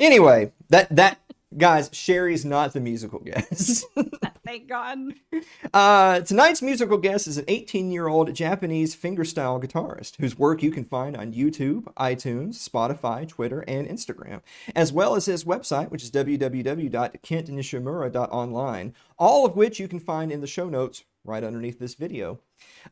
Anyway, 0.00 0.52
that 0.68 0.94
that 0.94 1.18
guys, 1.56 1.88
Sherry's 1.92 2.44
not 2.44 2.72
the 2.72 2.80
musical 2.80 3.20
guest. 3.20 3.86
Thank 4.44 4.68
God. 4.68 4.98
Uh, 5.72 6.20
tonight's 6.20 6.60
musical 6.62 6.98
guest 6.98 7.26
is 7.26 7.38
an 7.38 7.46
18 7.48 7.90
year 7.90 8.06
old 8.08 8.32
Japanese 8.34 8.94
fingerstyle 8.96 9.62
guitarist 9.62 10.16
whose 10.16 10.38
work 10.38 10.62
you 10.62 10.70
can 10.70 10.84
find 10.84 11.16
on 11.16 11.32
YouTube, 11.32 11.92
iTunes, 11.94 12.68
Spotify, 12.68 13.26
Twitter, 13.28 13.64
and 13.68 13.88
Instagram, 13.88 14.42
as 14.74 14.92
well 14.92 15.14
as 15.14 15.26
his 15.26 15.44
website, 15.44 15.90
which 15.90 16.02
is 16.02 16.10
www.kentnishimura.online, 16.10 18.94
all 19.18 19.46
of 19.46 19.56
which 19.56 19.80
you 19.80 19.88
can 19.88 20.00
find 20.00 20.32
in 20.32 20.40
the 20.40 20.46
show 20.46 20.68
notes 20.68 21.04
right 21.24 21.44
underneath 21.44 21.78
this 21.78 21.94
video 21.94 22.40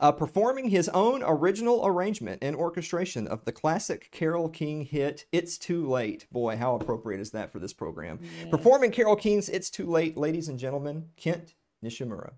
uh, 0.00 0.12
performing 0.12 0.68
his 0.70 0.88
own 0.90 1.22
original 1.24 1.86
arrangement 1.86 2.42
and 2.42 2.56
orchestration 2.56 3.26
of 3.26 3.44
the 3.44 3.52
classic 3.52 4.08
Carole 4.10 4.48
King 4.48 4.82
hit 4.82 5.26
It's 5.32 5.58
Too 5.58 5.88
Late. 5.88 6.26
Boy, 6.30 6.56
how 6.56 6.74
appropriate 6.74 7.20
is 7.20 7.30
that 7.32 7.52
for 7.52 7.58
this 7.58 7.72
program? 7.72 8.20
Performing 8.50 8.90
Carole 8.90 9.16
King's 9.16 9.48
It's 9.48 9.70
Too 9.70 9.86
Late, 9.86 10.16
ladies 10.16 10.48
and 10.48 10.58
gentlemen, 10.58 11.10
Kent 11.16 11.54
Nishimura. 11.84 12.32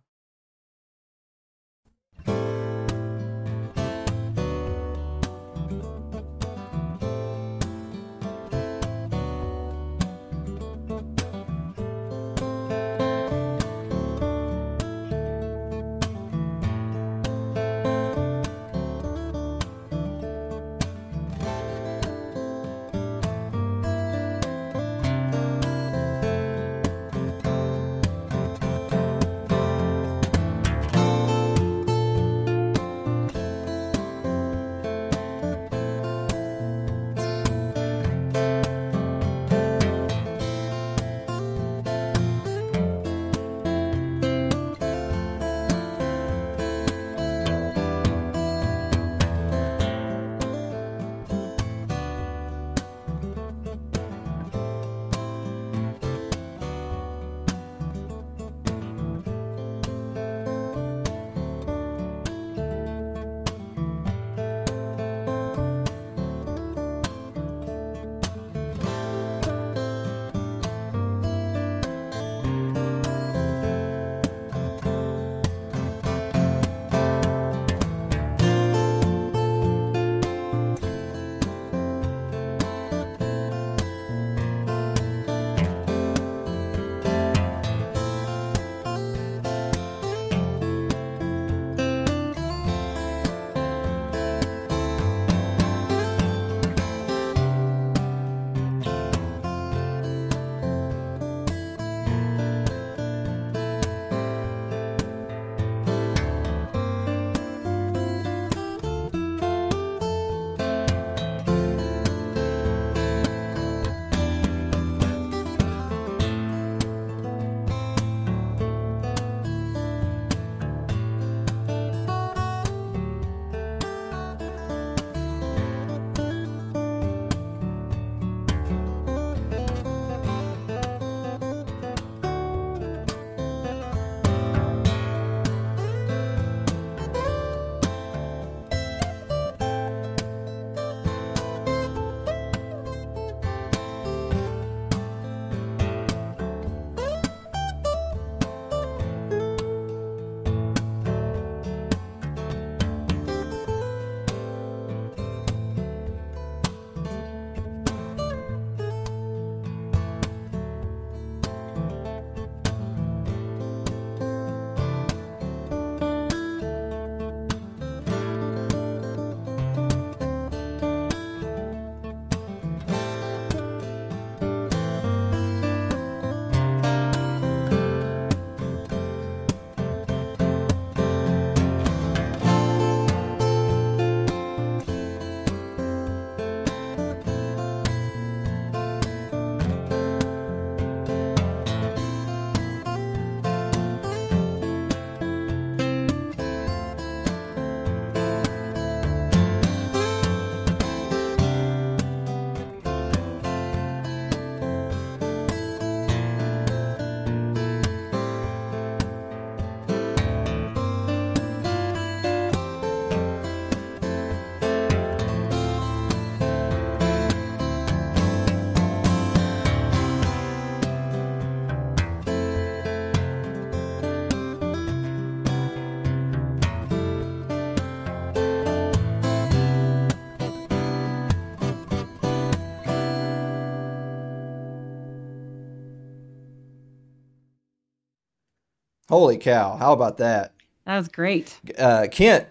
Holy 239.11 239.37
cow! 239.37 239.77
How 239.77 239.93
about 239.93 240.17
that? 240.19 240.55
That 240.87 240.97
was 240.97 241.09
great. 241.09 241.59
Uh, 241.77 242.07
Kent, 242.09 242.47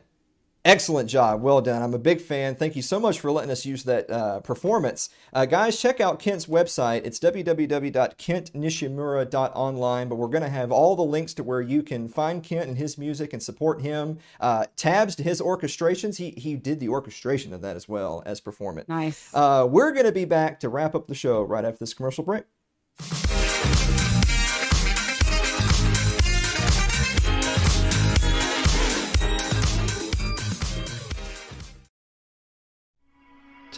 excellent 0.66 1.10
job. 1.10 1.42
Well 1.42 1.62
done. 1.62 1.82
I'm 1.82 1.94
a 1.94 2.00
big 2.00 2.20
fan. 2.20 2.56
Thank 2.56 2.76
you 2.76 2.82
so 2.82 3.00
much 3.00 3.22
for 3.22 3.32
letting 3.32 3.50
us 3.50 3.66
use 3.66 3.86
that 3.86 4.12
uh, 4.12 4.42
performance. 4.42 5.08
Uh, 5.32 5.46
guys, 5.46 5.80
check 5.80 6.02
out 6.02 6.20
Kent's 6.20 6.48
website. 6.48 7.06
It's 7.06 7.18
www.kentnishimura.online, 7.18 10.10
but 10.10 10.18
we're 10.18 10.28
going 10.28 10.44
to 10.44 10.50
have 10.50 10.70
all 10.70 10.98
the 10.98 11.04
links 11.04 11.34
to 11.36 11.44
where 11.44 11.62
you 11.62 11.82
can 11.82 12.10
find 12.10 12.44
Kent 12.44 12.68
and 12.68 12.78
his 12.78 12.98
music 12.98 13.32
and 13.32 13.42
support 13.42 13.82
him. 13.82 14.18
Uh, 14.42 14.66
tabs 14.76 15.16
to 15.16 15.24
his 15.24 15.40
orchestrations. 15.40 16.18
He, 16.18 16.32
he 16.32 16.58
did 16.58 16.82
the 16.82 16.90
orchestration 16.90 17.54
of 17.54 17.62
that 17.62 17.78
as 17.78 17.88
well 17.88 18.22
as 18.26 18.42
perform 18.42 18.80
it. 18.80 18.90
Nice. 18.90 19.34
Uh, 19.34 19.66
we're 19.70 19.94
going 19.94 20.08
to 20.08 20.12
be 20.12 20.26
back 20.26 20.60
to 20.60 20.68
wrap 20.68 20.94
up 20.94 21.08
the 21.08 21.16
show 21.16 21.42
right 21.42 21.64
after 21.64 21.80
this 21.80 21.94
commercial 21.94 22.26
break. 22.26 22.44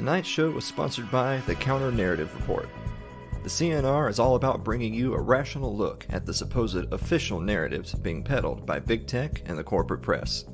Tonight's 0.01 0.27
show 0.27 0.49
was 0.49 0.65
sponsored 0.65 1.11
by 1.11 1.37
the 1.45 1.53
Counter 1.53 1.91
Narrative 1.91 2.33
Report. 2.33 2.67
The 3.43 3.49
CNR 3.49 4.09
is 4.09 4.17
all 4.17 4.33
about 4.33 4.63
bringing 4.63 4.95
you 4.95 5.13
a 5.13 5.21
rational 5.21 5.77
look 5.77 6.07
at 6.09 6.25
the 6.25 6.33
supposed 6.33 6.91
official 6.91 7.39
narratives 7.39 7.93
being 7.93 8.23
peddled 8.23 8.65
by 8.65 8.79
big 8.79 9.05
tech 9.05 9.43
and 9.45 9.55
the 9.55 9.63
corporate 9.63 10.01
press. 10.01 10.45